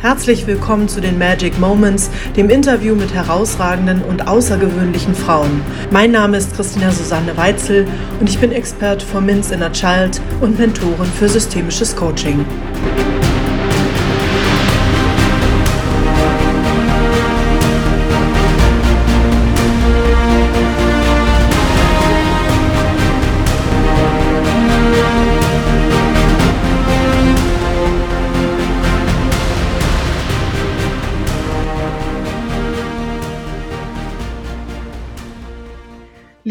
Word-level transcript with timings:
Herzlich 0.00 0.46
willkommen 0.46 0.88
zu 0.88 1.00
den 1.00 1.18
Magic 1.18 1.58
Moments, 1.58 2.08
dem 2.36 2.50
Interview 2.50 2.94
mit 2.94 3.12
herausragenden 3.12 4.00
und 4.04 4.28
außergewöhnlichen 4.28 5.12
Frauen. 5.12 5.60
Mein 5.90 6.12
Name 6.12 6.36
ist 6.36 6.54
Christina 6.54 6.92
Susanne 6.92 7.36
Weitzel 7.36 7.84
und 8.20 8.30
ich 8.30 8.38
bin 8.38 8.52
Expert 8.52 9.02
for 9.02 9.20
Minz 9.20 9.50
Inner 9.50 9.72
Child 9.72 10.20
und 10.40 10.56
Mentorin 10.56 11.10
für 11.18 11.28
systemisches 11.28 11.96
Coaching. 11.96 12.44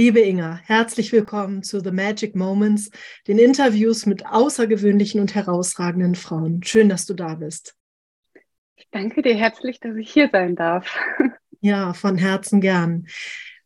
Liebe 0.07 0.21
Inga, 0.21 0.61
herzlich 0.63 1.11
willkommen 1.11 1.63
zu 1.63 1.81
The 1.81 1.91
Magic 1.91 2.33
Moments, 2.33 2.91
den 3.27 3.39
Interviews 3.39 4.05
mit 4.05 4.25
außergewöhnlichen 4.25 5.19
und 5.19 5.35
herausragenden 5.35 6.15
Frauen. 6.15 6.63
Schön, 6.63 6.87
dass 6.87 7.05
du 7.05 7.13
da 7.13 7.35
bist. 7.35 7.75
Ich 8.77 8.87
danke 8.89 9.21
dir 9.21 9.35
herzlich, 9.35 9.81
dass 9.81 9.97
ich 9.97 10.09
hier 10.09 10.29
sein 10.31 10.55
darf. 10.55 10.97
Ja, 11.59 11.91
von 11.91 12.17
Herzen 12.17 12.61
gern. 12.61 13.07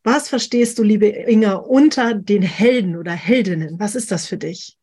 Was 0.04 0.30
verstehst 0.30 0.80
du, 0.80 0.84
liebe 0.84 1.06
Inga, 1.06 1.54
unter 1.54 2.16
den 2.16 2.42
Helden 2.42 2.96
oder 2.96 3.12
Heldinnen? 3.12 3.80
Was 3.80 3.94
ist 3.94 4.12
das 4.12 4.26
für 4.26 4.38
dich? 4.38 4.80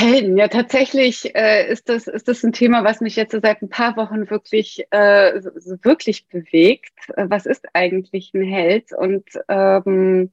Helden, 0.00 0.36
ja 0.38 0.46
tatsächlich 0.46 1.34
äh, 1.34 1.68
ist, 1.68 1.88
das, 1.88 2.06
ist 2.06 2.28
das 2.28 2.44
ein 2.44 2.52
Thema, 2.52 2.84
was 2.84 3.00
mich 3.00 3.16
jetzt 3.16 3.32
seit 3.32 3.62
ein 3.62 3.68
paar 3.68 3.96
Wochen 3.96 4.30
wirklich, 4.30 4.86
äh, 4.92 5.42
wirklich 5.82 6.28
bewegt. 6.28 6.94
Äh, 7.16 7.26
was 7.28 7.46
ist 7.46 7.66
eigentlich 7.72 8.32
ein 8.32 8.44
Held? 8.44 8.92
Und 8.92 9.24
ähm, 9.48 10.30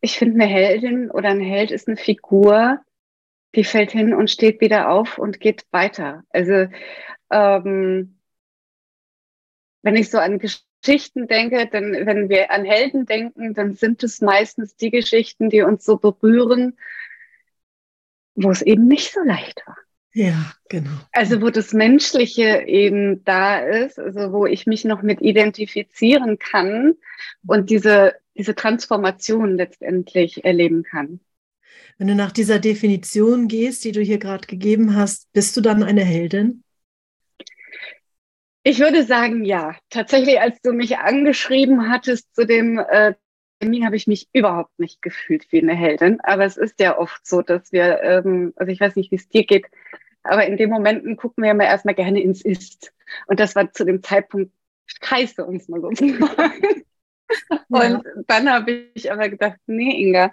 ich 0.00 0.18
finde, 0.18 0.42
eine 0.42 0.52
Heldin 0.52 1.08
oder 1.08 1.28
ein 1.28 1.40
Held 1.40 1.70
ist 1.70 1.86
eine 1.86 1.96
Figur, 1.96 2.80
die 3.54 3.62
fällt 3.62 3.92
hin 3.92 4.12
und 4.12 4.28
steht 4.28 4.60
wieder 4.60 4.90
auf 4.90 5.18
und 5.18 5.38
geht 5.38 5.64
weiter. 5.70 6.24
Also 6.30 6.66
ähm, 7.30 8.18
wenn 9.82 9.94
ich 9.94 10.10
so 10.10 10.18
an 10.18 10.40
Geschichten 10.40 11.28
denke, 11.28 11.68
dann 11.68 11.92
wenn 11.92 12.28
wir 12.28 12.50
an 12.50 12.64
Helden 12.64 13.06
denken, 13.06 13.54
dann 13.54 13.74
sind 13.74 14.02
es 14.02 14.20
meistens 14.20 14.74
die 14.74 14.90
Geschichten, 14.90 15.48
die 15.48 15.62
uns 15.62 15.84
so 15.84 15.96
berühren 15.96 16.76
wo 18.34 18.50
es 18.50 18.62
eben 18.62 18.86
nicht 18.86 19.12
so 19.12 19.20
leicht 19.20 19.62
war. 19.66 19.76
Ja, 20.14 20.52
genau. 20.68 20.90
Also 21.12 21.40
wo 21.40 21.48
das 21.48 21.72
Menschliche 21.72 22.64
eben 22.66 23.24
da 23.24 23.60
ist, 23.60 23.98
also 23.98 24.32
wo 24.32 24.44
ich 24.44 24.66
mich 24.66 24.84
noch 24.84 25.02
mit 25.02 25.22
identifizieren 25.22 26.38
kann 26.38 26.94
und 27.46 27.70
diese, 27.70 28.14
diese 28.36 28.54
Transformation 28.54 29.56
letztendlich 29.56 30.44
erleben 30.44 30.82
kann. 30.82 31.20
Wenn 31.96 32.08
du 32.08 32.14
nach 32.14 32.32
dieser 32.32 32.58
Definition 32.58 33.48
gehst, 33.48 33.84
die 33.84 33.92
du 33.92 34.00
hier 34.00 34.18
gerade 34.18 34.46
gegeben 34.46 34.96
hast, 34.96 35.32
bist 35.32 35.56
du 35.56 35.60
dann 35.62 35.82
eine 35.82 36.04
Heldin? 36.04 36.62
Ich 38.64 38.78
würde 38.78 39.04
sagen, 39.04 39.44
ja. 39.44 39.76
Tatsächlich, 39.90 40.40
als 40.40 40.60
du 40.62 40.72
mich 40.72 40.98
angeschrieben 40.98 41.90
hattest 41.90 42.34
zu 42.34 42.46
dem 42.46 42.78
äh, 42.78 43.14
Termin 43.62 43.86
habe 43.86 43.94
ich 43.94 44.08
mich 44.08 44.28
überhaupt 44.32 44.76
nicht 44.80 45.02
gefühlt 45.02 45.46
wie 45.52 45.62
eine 45.62 45.74
Heldin. 45.74 46.20
Aber 46.22 46.44
es 46.44 46.56
ist 46.56 46.80
ja 46.80 46.98
oft 46.98 47.24
so, 47.24 47.42
dass 47.42 47.70
wir, 47.72 48.02
ähm, 48.02 48.52
also 48.56 48.72
ich 48.72 48.80
weiß 48.80 48.96
nicht, 48.96 49.12
wie 49.12 49.16
es 49.16 49.28
dir 49.28 49.44
geht, 49.44 49.66
aber 50.24 50.46
in 50.46 50.56
den 50.56 50.68
Momenten 50.68 51.16
gucken 51.16 51.44
wir 51.44 51.52
immer 51.52 51.64
erstmal 51.64 51.94
gerne 51.94 52.20
ins 52.20 52.42
Ist. 52.44 52.92
Und 53.28 53.38
das 53.38 53.54
war 53.54 53.72
zu 53.72 53.84
dem 53.84 54.02
Zeitpunkt 54.02 54.52
scheiße, 54.86 55.44
um 55.44 55.56
es 55.56 55.68
mal 55.68 55.80
so 55.80 55.90
zu 55.90 56.08
sagen. 56.08 56.84
Und 57.68 58.04
dann 58.26 58.50
habe 58.50 58.88
ich 58.94 59.10
aber 59.10 59.28
gedacht, 59.28 59.58
nee, 59.66 60.02
Inga, 60.02 60.32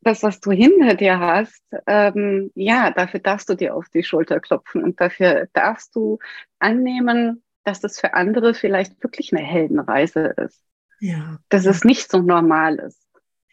das, 0.00 0.22
was 0.22 0.40
du 0.40 0.50
hinter 0.50 0.94
dir 0.94 1.20
hast, 1.20 1.62
ähm, 1.86 2.50
ja, 2.54 2.90
dafür 2.90 3.20
darfst 3.20 3.48
du 3.48 3.54
dir 3.54 3.76
auf 3.76 3.88
die 3.90 4.02
Schulter 4.02 4.40
klopfen 4.40 4.82
und 4.82 5.00
dafür 5.00 5.48
darfst 5.52 5.94
du 5.94 6.18
annehmen, 6.58 7.44
dass 7.64 7.80
das 7.80 8.00
für 8.00 8.14
andere 8.14 8.54
vielleicht 8.54 9.00
wirklich 9.02 9.32
eine 9.32 9.46
Heldenreise 9.46 10.34
ist. 10.38 10.71
Ja. 11.02 11.40
Dass 11.48 11.66
es 11.66 11.82
nicht 11.82 12.08
so 12.08 12.22
normal 12.22 12.76
ist. 12.76 13.04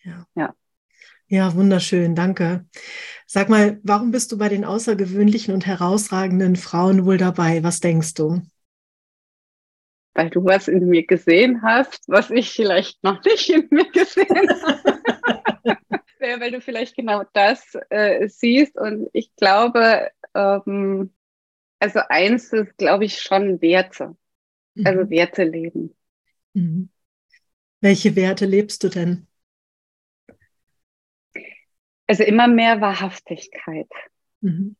Ja. 0.03 0.27
ja. 0.35 0.53
Ja, 1.25 1.55
wunderschön, 1.55 2.13
danke. 2.13 2.65
Sag 3.25 3.49
mal, 3.49 3.79
warum 3.81 4.11
bist 4.11 4.31
du 4.31 4.37
bei 4.37 4.49
den 4.49 4.63
außergewöhnlichen 4.63 5.53
und 5.53 5.65
herausragenden 5.65 6.55
Frauen 6.55 7.05
wohl 7.05 7.17
dabei? 7.17 7.63
Was 7.63 7.79
denkst 7.79 8.13
du? 8.13 8.41
Weil 10.13 10.29
du 10.29 10.45
was 10.45 10.67
in 10.67 10.87
mir 10.89 11.07
gesehen 11.07 11.63
hast, 11.63 12.03
was 12.07 12.29
ich 12.29 12.51
vielleicht 12.51 13.03
noch 13.03 13.23
nicht 13.23 13.49
in 13.49 13.67
mir 13.71 13.89
gesehen 13.91 14.27
habe. 14.63 15.79
weil 16.19 16.51
du 16.51 16.61
vielleicht 16.61 16.95
genau 16.95 17.23
das 17.33 17.75
äh, 17.89 18.27
siehst. 18.27 18.77
Und 18.77 19.09
ich 19.13 19.35
glaube, 19.35 20.11
ähm, 20.35 21.13
also 21.79 21.99
eins 22.09 22.53
ist, 22.53 22.77
glaube 22.77 23.05
ich, 23.05 23.21
schon 23.21 23.59
Werte. 23.61 24.15
Also 24.83 25.01
mhm. 25.01 25.09
Werte 25.09 25.43
leben. 25.45 25.95
Mhm. 26.53 26.89
Welche 27.81 28.15
Werte 28.15 28.45
lebst 28.45 28.83
du 28.83 28.89
denn? 28.89 29.27
Also 32.07 32.23
immer 32.23 32.47
mehr 32.47 32.81
Wahrhaftigkeit. 32.81 33.87
Mhm. 34.41 34.75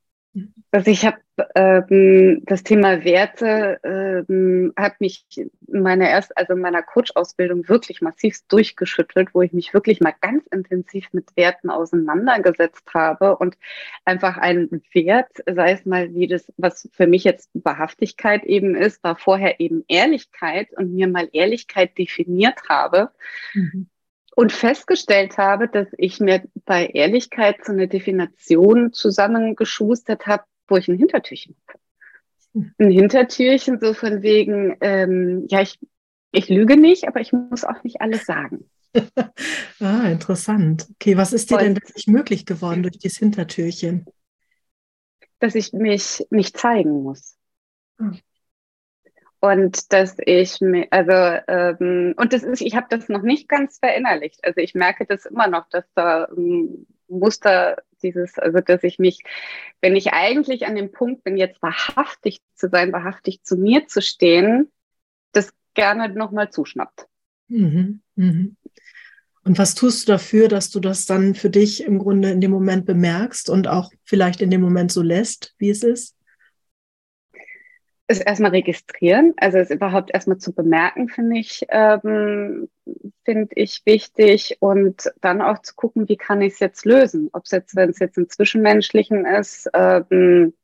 Also 0.72 0.92
ich 0.92 1.06
habe 1.06 1.18
ähm, 1.56 2.44
das 2.46 2.64
Thema 2.64 3.04
Werte 3.04 3.80
ähm, 3.84 4.74
hat 4.76 5.02
mich 5.02 5.26
in 5.36 5.82
meiner 5.82 6.10
erst 6.10 6.38
also 6.38 6.54
in 6.54 6.60
meiner 6.60 6.84
Coach-Ausbildung 6.84 7.68
wirklich 7.68 8.02
massiv 8.02 8.38
durchgeschüttelt, 8.48 9.30
wo 9.34 9.42
ich 9.42 9.54
mich 9.54 9.74
wirklich 9.74 10.00
mal 10.00 10.14
ganz 10.22 10.46
intensiv 10.48 11.08
mit 11.12 11.36
Werten 11.36 11.70
auseinandergesetzt 11.70 12.94
habe 12.94 13.38
und 13.38 13.58
einfach 14.06 14.38
ein 14.38 14.70
Wert, 14.94 15.32
sei 15.48 15.72
es 15.72 15.86
mal 15.86 16.14
wie 16.14 16.28
das, 16.28 16.52
was 16.58 16.90
für 16.92 17.08
mich 17.08 17.24
jetzt 17.24 17.50
Wahrhaftigkeit 17.54 18.44
eben 18.44 18.76
ist, 18.76 19.04
war 19.04 19.16
vorher 19.16 19.60
eben 19.60 19.84
Ehrlichkeit 19.88 20.70
und 20.78 20.94
mir 20.94 21.08
mal 21.08 21.30
Ehrlichkeit 21.32 21.98
definiert 21.98 22.70
habe. 22.70 23.12
Mhm 23.54 23.90
und 24.40 24.54
festgestellt 24.54 25.38
habe, 25.38 25.68
dass 25.68 25.90
ich 25.98 26.22
mir 26.22 26.42
bei 26.64 26.86
Ehrlichkeit 26.86 27.58
so 27.66 27.74
eine 27.74 27.90
Definition 27.90 28.94
zusammengeschustert 28.94 30.28
habe, 30.28 30.46
wo 30.70 30.78
ich 30.78 30.88
ein 30.88 30.98
Hintertürchen 30.98 31.58
habe. 31.68 31.80
Hm. 32.54 32.74
Ein 32.78 32.92
Hintertürchen 32.92 33.82
so 33.82 33.94
von 33.94 34.22
wegen, 34.22 34.78
ähm, 34.80 35.46
ja, 35.50 35.60
ich, 35.60 35.78
ich 36.32 36.48
lüge 36.48 36.78
nicht, 36.78 37.06
aber 37.06 37.20
ich 37.20 37.34
muss 37.34 37.66
auch 37.66 37.84
nicht 37.84 38.00
alles 38.00 38.26
sagen. 38.26 38.70
ah, 39.82 40.08
interessant. 40.08 40.88
Okay, 40.92 41.18
was 41.18 41.34
ist 41.34 41.50
dir 41.50 41.58
Und, 41.58 41.64
denn 41.64 41.74
dadurch 41.74 42.08
möglich 42.08 42.46
geworden 42.46 42.82
durch 42.82 42.98
dieses 42.98 43.18
Hintertürchen? 43.18 44.06
Dass 45.40 45.54
ich 45.54 45.74
mich 45.74 46.26
nicht 46.30 46.58
zeigen 46.58 47.04
muss. 47.04 47.36
Hm 47.98 48.18
und 49.42 49.94
dass 49.94 50.18
ich 50.20 50.60
mir, 50.60 50.88
also 50.92 51.40
ähm, 51.48 52.14
und 52.18 52.34
das 52.34 52.44
ist, 52.44 52.62
ich 52.62 52.76
habe 52.76 52.88
das 52.90 53.08
noch 53.08 53.22
nicht 53.22 53.48
ganz 53.48 53.80
verinnerlicht. 53.80 54.44
Also 54.44 54.60
ich 54.60 54.76
merke 54.76 55.06
das 55.06 55.26
immer 55.26 55.48
noch, 55.48 55.70
dass 55.70 55.86
da 55.96 56.28
ähm, 56.36 56.86
Muster 57.08 57.78
dieses, 58.02 58.38
also 58.38 58.60
dass 58.60 58.84
ich 58.84 59.00
mich, 59.00 59.24
wenn 59.82 59.96
ich 59.96 60.14
eigentlich 60.14 60.66
an 60.66 60.76
dem 60.76 60.92
Punkt 60.92 61.24
bin, 61.24 61.38
jetzt 61.38 61.62
wahrhaftig 61.62 62.42
zu 62.56 62.70
sein, 62.70 62.92
wahrhaftig 62.92 63.44
zu 63.44 63.56
mir 63.56 63.88
zu 63.88 64.02
stehen, 64.02 64.72
das 65.32 65.54
gerne 65.74 66.10
nochmal 66.10 66.50
zuschnappt. 66.50 67.08
Mhm, 67.48 68.02
mhm. 68.16 68.58
Und 69.46 69.58
was 69.58 69.74
tust 69.74 70.08
du 70.08 70.12
dafür, 70.12 70.50
dass 70.50 70.70
du 70.70 70.80
das 70.80 71.06
dann 71.06 71.34
für 71.34 71.50
dich 71.50 71.84
im 71.84 71.98
Grunde 71.98 72.30
in 72.30 72.42
dem 72.42 72.52
Moment 72.52 72.86
bemerkst 72.86 73.50
und 73.50 73.68
auch 73.68 73.92
vielleicht 74.04 74.42
in 74.42 74.52
dem 74.52 74.62
Moment 74.62 74.92
so 74.92 75.02
lässt, 75.02 75.56
wie 75.58 75.70
es 75.70 75.82
ist? 75.82 76.16
Es 78.10 78.20
erstmal 78.20 78.52
registrieren, 78.52 79.36
also 79.38 79.60
es 79.60 79.70
überhaupt 79.70 80.10
erstmal 80.12 80.40
zu 80.40 80.52
bemerken, 80.52 81.10
finde 81.10 81.38
ich, 81.38 81.68
ähm, 81.70 82.68
finde 83.24 83.54
ich 83.54 83.84
wichtig 83.86 84.58
und 84.62 85.12
dann 85.22 85.44
auch 85.44 85.62
zu 85.62 85.76
gucken, 85.76 86.10
wie 86.10 86.18
kann 86.18 86.42
ich 86.42 86.54
es 86.54 86.60
jetzt 86.60 86.86
lösen, 86.86 87.30
ob 87.34 87.46
es 87.46 87.52
jetzt, 87.52 87.76
wenn 87.76 87.92
es 87.92 88.00
jetzt 88.00 88.18
im 88.18 88.28
Zwischenmenschlichen 88.28 89.28
ist, 89.28 89.70
ähm, 89.76 90.56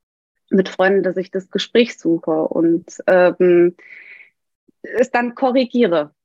mit 0.49 0.69
Freunden, 0.69 1.03
dass 1.03 1.17
ich 1.17 1.29
das 1.29 1.51
Gespräch 1.51 1.99
suche 1.99 2.31
und 2.31 2.97
ähm, 3.05 3.75
es 4.81 5.11
dann 5.11 5.35
korrigiere. 5.35 6.15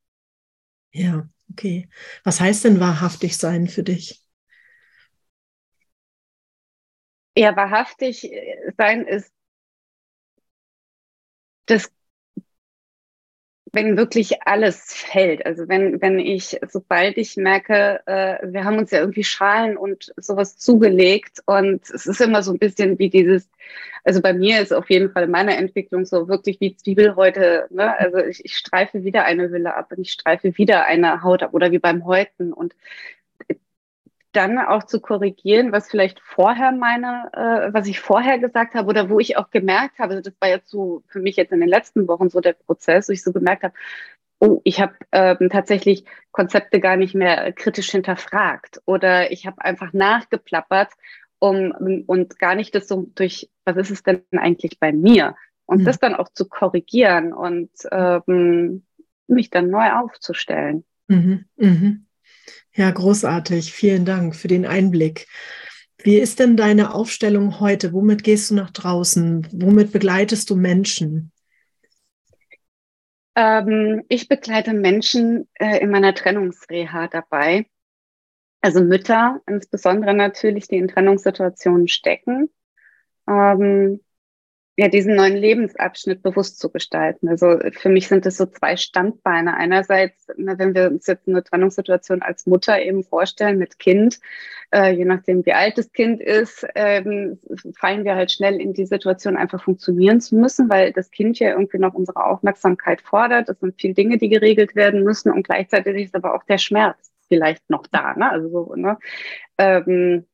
Ja, 0.92 1.28
okay. 1.52 1.90
Was 2.24 2.40
heißt 2.40 2.64
denn 2.64 2.80
wahrhaftig 2.80 3.36
sein 3.36 3.66
für 3.66 3.82
dich? 3.82 4.22
Ja, 7.36 7.54
wahrhaftig 7.56 8.30
sein 8.78 9.06
ist 9.06 9.30
das 11.70 11.90
wenn 13.72 13.96
wirklich 13.96 14.42
alles 14.46 14.92
fällt, 14.92 15.46
also 15.46 15.68
wenn, 15.68 16.00
wenn 16.00 16.18
ich, 16.18 16.58
sobald 16.68 17.16
ich 17.16 17.36
merke, 17.36 18.00
äh, 18.06 18.38
wir 18.52 18.64
haben 18.64 18.78
uns 18.78 18.90
ja 18.90 18.98
irgendwie 19.00 19.24
Schalen 19.24 19.76
und 19.76 20.12
sowas 20.16 20.58
zugelegt 20.58 21.40
und 21.46 21.88
es 21.90 22.06
ist 22.06 22.20
immer 22.20 22.42
so 22.42 22.52
ein 22.52 22.58
bisschen 22.58 22.98
wie 22.98 23.10
dieses, 23.10 23.48
also 24.02 24.20
bei 24.20 24.32
mir 24.32 24.60
ist 24.60 24.72
auf 24.72 24.90
jeden 24.90 25.12
Fall 25.12 25.24
in 25.24 25.30
meiner 25.30 25.56
Entwicklung 25.56 26.04
so 26.04 26.28
wirklich 26.28 26.60
wie 26.60 26.74
Zwiebel 26.74 27.14
heute, 27.16 27.66
ne? 27.70 27.96
also 27.98 28.18
ich, 28.18 28.44
ich 28.44 28.56
streife 28.56 29.04
wieder 29.04 29.24
eine 29.24 29.48
Hülle 29.50 29.74
ab 29.76 29.92
und 29.92 30.00
ich 30.00 30.12
streife 30.12 30.56
wieder 30.58 30.86
eine 30.86 31.22
Haut 31.22 31.42
ab 31.42 31.54
oder 31.54 31.70
wie 31.70 31.78
beim 31.78 32.04
Häuten 32.04 32.52
und 32.52 32.74
dann 34.32 34.58
auch 34.58 34.84
zu 34.84 35.00
korrigieren, 35.00 35.72
was 35.72 35.90
vielleicht 35.90 36.20
vorher 36.20 36.72
meine, 36.72 37.30
äh, 37.32 37.72
was 37.74 37.86
ich 37.86 38.00
vorher 38.00 38.38
gesagt 38.38 38.74
habe 38.74 38.88
oder 38.88 39.10
wo 39.10 39.18
ich 39.18 39.36
auch 39.36 39.50
gemerkt 39.50 39.98
habe, 39.98 40.14
also 40.14 40.30
das 40.30 40.40
war 40.40 40.48
jetzt 40.48 40.70
so 40.70 41.02
für 41.08 41.20
mich 41.20 41.36
jetzt 41.36 41.52
in 41.52 41.60
den 41.60 41.68
letzten 41.68 42.06
Wochen 42.08 42.30
so 42.30 42.40
der 42.40 42.52
Prozess, 42.52 43.08
wo 43.08 43.12
ich 43.12 43.22
so 43.22 43.32
gemerkt 43.32 43.64
habe, 43.64 43.74
oh, 44.38 44.60
ich 44.64 44.80
habe 44.80 44.94
ähm, 45.12 45.48
tatsächlich 45.50 46.04
Konzepte 46.32 46.80
gar 46.80 46.96
nicht 46.96 47.14
mehr 47.14 47.52
kritisch 47.52 47.90
hinterfragt 47.90 48.80
oder 48.86 49.32
ich 49.32 49.46
habe 49.46 49.62
einfach 49.62 49.92
nachgeplappert 49.92 50.92
um, 51.38 51.72
und 52.06 52.38
gar 52.38 52.54
nicht 52.54 52.74
das 52.74 52.86
so 52.86 53.10
durch, 53.14 53.50
was 53.64 53.76
ist 53.76 53.90
es 53.90 54.02
denn 54.02 54.22
eigentlich 54.32 54.78
bei 54.78 54.92
mir? 54.92 55.34
Und 55.66 55.80
mhm. 55.80 55.84
das 55.84 55.98
dann 55.98 56.14
auch 56.14 56.28
zu 56.28 56.48
korrigieren 56.48 57.32
und 57.32 57.70
ähm, 57.90 58.84
mich 59.26 59.50
dann 59.50 59.70
neu 59.70 59.90
aufzustellen. 59.92 60.84
Mhm. 61.08 61.44
Mhm. 61.56 62.06
Ja, 62.74 62.90
großartig. 62.90 63.72
Vielen 63.72 64.04
Dank 64.04 64.36
für 64.36 64.48
den 64.48 64.66
Einblick. 64.66 65.26
Wie 65.98 66.16
ist 66.16 66.38
denn 66.38 66.56
deine 66.56 66.94
Aufstellung 66.94 67.60
heute? 67.60 67.92
Womit 67.92 68.24
gehst 68.24 68.50
du 68.50 68.54
nach 68.54 68.70
draußen? 68.70 69.46
Womit 69.52 69.92
begleitest 69.92 70.48
du 70.48 70.56
Menschen? 70.56 71.32
Ähm, 73.34 74.04
ich 74.08 74.28
begleite 74.28 74.72
Menschen 74.72 75.48
äh, 75.54 75.78
in 75.78 75.90
meiner 75.90 76.14
Trennungsreha 76.14 77.08
dabei. 77.08 77.66
Also 78.62 78.82
Mütter, 78.82 79.40
insbesondere 79.46 80.14
natürlich, 80.14 80.68
die 80.68 80.76
in 80.76 80.88
Trennungssituationen 80.88 81.88
stecken. 81.88 82.50
Ähm, 83.28 84.00
ja, 84.80 84.88
diesen 84.88 85.14
neuen 85.14 85.36
Lebensabschnitt 85.36 86.22
bewusst 86.22 86.58
zu 86.58 86.70
gestalten. 86.70 87.28
Also 87.28 87.58
für 87.72 87.90
mich 87.90 88.08
sind 88.08 88.24
es 88.24 88.38
so 88.38 88.46
zwei 88.46 88.78
Standbeine. 88.78 89.54
Einerseits, 89.54 90.26
wenn 90.38 90.74
wir 90.74 90.90
uns 90.90 91.06
jetzt 91.06 91.28
eine 91.28 91.44
Trennungssituation 91.44 92.22
als 92.22 92.46
Mutter 92.46 92.80
eben 92.80 93.04
vorstellen 93.04 93.58
mit 93.58 93.78
Kind, 93.78 94.20
äh, 94.72 94.92
je 94.92 95.04
nachdem 95.04 95.44
wie 95.44 95.52
alt 95.52 95.76
das 95.76 95.92
Kind 95.92 96.22
ist, 96.22 96.66
ähm, 96.74 97.38
fallen 97.76 98.04
wir 98.04 98.14
halt 98.14 98.32
schnell 98.32 98.58
in 98.58 98.72
die 98.72 98.86
Situation, 98.86 99.36
einfach 99.36 99.62
funktionieren 99.62 100.22
zu 100.22 100.34
müssen, 100.36 100.70
weil 100.70 100.94
das 100.94 101.10
Kind 101.10 101.38
ja 101.38 101.50
irgendwie 101.50 101.78
noch 101.78 101.92
unsere 101.92 102.24
Aufmerksamkeit 102.24 103.02
fordert. 103.02 103.50
Es 103.50 103.60
sind 103.60 103.78
viele 103.78 103.92
Dinge, 103.92 104.16
die 104.16 104.30
geregelt 104.30 104.74
werden 104.74 105.04
müssen 105.04 105.30
und 105.30 105.42
gleichzeitig 105.42 106.06
ist 106.06 106.14
aber 106.14 106.34
auch 106.34 106.44
der 106.44 106.56
Schmerz 106.56 107.12
vielleicht 107.28 107.68
noch 107.68 107.86
da. 107.86 108.14
Ne? 108.14 108.30
Also 108.30 108.48
so, 108.48 108.74
ne? 108.76 108.96
Ähm, 109.58 110.24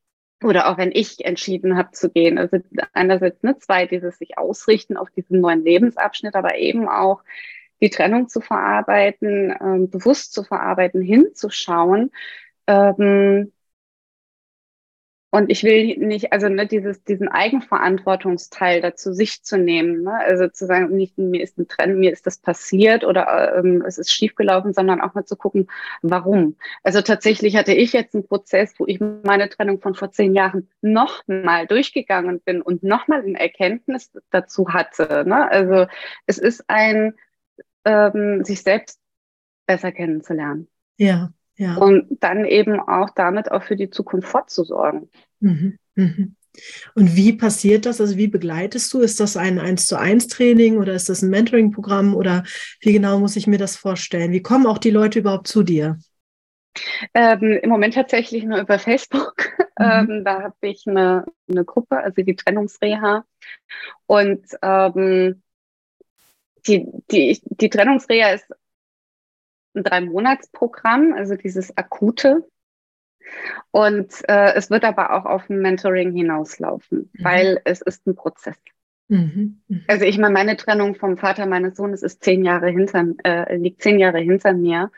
oder 0.43 0.69
auch 0.69 0.79
wenn 0.79 0.93
ich 0.93 1.25
entschieden 1.25 1.77
habe 1.77 1.93
zu 1.93 2.11
gehen. 2.11 2.39
Also 2.39 2.59
einerseits 2.93 3.43
ne, 3.43 3.59
zwei, 3.59 3.87
dieses 3.87 4.19
sich 4.19 4.39
ausrichten 4.39 4.97
auf 4.97 5.11
diesen 5.11 5.41
neuen 5.41 5.65
Lebensabschnitt, 5.65 6.35
aber 6.35 6.57
eben 6.57 6.89
auch 6.89 7.23
die 7.81 7.91
Trennung 7.91 8.29
zu 8.29 8.41
verarbeiten, 8.41 9.55
ähm, 9.61 9.91
bewusst 9.91 10.33
zu 10.33 10.45
verarbeiten, 10.45 11.03
hinzuschauen, 11.03 12.11
ähm, 12.67 13.53
und 15.37 15.51
ich 15.51 15.65
will 15.65 15.99
nicht, 15.99 16.33
also 16.33 16.49
ne, 16.49 16.67
dieses, 16.67 17.05
diesen 17.05 17.29
Eigenverantwortungsteil 17.29 18.81
dazu 18.81 19.13
sich 19.13 19.43
zu 19.43 19.59
nehmen, 19.59 20.03
ne? 20.03 20.15
also 20.15 20.49
zu 20.49 20.65
sagen, 20.65 20.97
nicht 20.97 21.19
mir 21.19 21.43
ist 21.43 21.59
ein 21.59 21.69
Trend, 21.69 21.99
mir 21.99 22.11
ist 22.11 22.27
das 22.27 22.39
passiert 22.39 23.05
oder 23.05 23.55
ähm, 23.55 23.85
es 23.87 23.99
ist 23.99 24.11
schiefgelaufen, 24.11 24.73
sondern 24.73 25.03
auch 25.03 25.13
mal 25.13 25.27
zu 25.27 25.37
gucken, 25.37 25.69
warum. 26.01 26.57
Also 26.83 27.03
tatsächlich 27.03 27.55
hatte 27.55 27.75
ich 27.75 27.93
jetzt 27.93 28.15
einen 28.15 28.27
Prozess, 28.27 28.73
wo 28.79 28.87
ich 28.87 28.99
meine 28.99 29.51
Trennung 29.51 29.79
von 29.79 29.95
vor 29.95 30.11
zehn 30.11 30.35
Jahren 30.35 30.71
nochmal 30.81 31.67
durchgegangen 31.67 32.41
bin 32.41 32.63
und 32.63 32.83
nochmal 32.83 33.21
eine 33.21 33.39
Erkenntnis 33.39 34.11
dazu 34.31 34.73
hatte. 34.73 35.25
Ne? 35.29 35.51
Also 35.51 35.87
es 36.25 36.39
ist 36.39 36.65
ein, 36.69 37.13
ähm, 37.85 38.43
sich 38.43 38.63
selbst 38.63 38.99
besser 39.67 39.93
kennenzulernen. 39.93 40.69
Ja. 40.97 41.31
Ja. 41.57 41.77
Und 41.77 42.07
dann 42.21 42.45
eben 42.45 42.81
auch 42.81 43.11
damit 43.11 43.51
auch 43.51 43.63
für 43.63 43.77
die 43.77 43.91
Zukunft 43.91 44.29
fortzusorgen. 44.29 45.11
Mhm. 45.41 45.79
Mhm. 45.95 46.37
Und 46.95 47.17
wie 47.17 47.33
passiert 47.33 47.87
das? 47.87 48.01
Also 48.01 48.17
wie 48.17 48.29
begleitest 48.29 48.93
du? 48.93 49.01
Ist 49.01 49.21
das 49.21 49.37
ein 49.37 49.59
1 49.59 49.87
zu 49.87 49.99
1 49.99 50.29
Training 50.29 50.79
oder 50.79 50.95
ist 50.95 51.09
das 51.09 51.23
ein 51.23 51.31
Mentoring-Programm 51.31 52.15
oder 52.15 52.45
wie 52.81 52.93
genau 52.93 53.19
muss 53.19 53.37
ich 53.37 53.47
mir 53.47 53.59
das 53.59 53.77
vorstellen? 53.77 54.33
Wie 54.33 54.43
kommen 54.43 54.67
auch 54.67 54.79
die 54.79 54.91
Leute 54.91 55.19
überhaupt 55.19 55.49
zu 55.49 55.63
dir? 55.63 55.99
Ähm, 57.15 57.59
Im 57.63 57.71
Moment 57.71 57.95
tatsächlich 57.95 58.45
nur 58.45 58.61
über 58.61 58.79
Facebook. 58.79 59.35
Mhm. 59.79 59.85
Ähm, 59.85 60.25
da 60.25 60.43
habe 60.43 60.57
ich 60.63 60.85
eine, 60.87 61.27
eine 61.51 61.65
Gruppe, 61.65 61.99
also 61.99 62.23
die 62.23 62.37
Trennungsreha. 62.37 63.25
Und 64.07 64.47
ähm, 64.63 65.43
die, 66.67 66.87
die, 67.11 67.41
die 67.45 67.71
Trennungsreha 67.71 68.31
ist 68.31 68.47
ein 69.77 69.85
Drei-Monats-Programm, 69.85 71.13
also 71.13 71.37
dieses 71.37 71.77
akute. 71.77 72.49
Und 73.71 74.13
äh, 74.29 74.55
es 74.55 74.71
wird 74.71 74.85
aber 74.85 75.13
auch 75.13 75.25
auf 75.25 75.49
ein 75.51 75.61
Mentoring 75.61 76.13
hinauslaufen, 76.13 77.11
mhm. 77.13 77.25
weil 77.25 77.61
es 77.65 77.83
ist 77.83 78.07
ein 78.07 78.15
Prozess. 78.15 78.57
Mhm. 79.09 79.63
Mhm. 79.69 79.85
Also 79.89 80.05
ich 80.05 80.19
meine, 80.19 80.35
meine 80.35 80.57
Trennung 80.57 80.95
vom 80.95 81.17
Vater 81.17 81.47
meines 81.47 81.77
Sohnes 81.77 82.03
ist 82.03 82.23
zehn 82.23 82.45
Jahre 82.45 82.69
hinter, 82.69 83.05
äh, 83.25 83.57
liegt 83.57 83.83
zehn 83.83 83.99
Jahre 83.99 84.19
hinter 84.19 84.53
mir. 84.53 84.91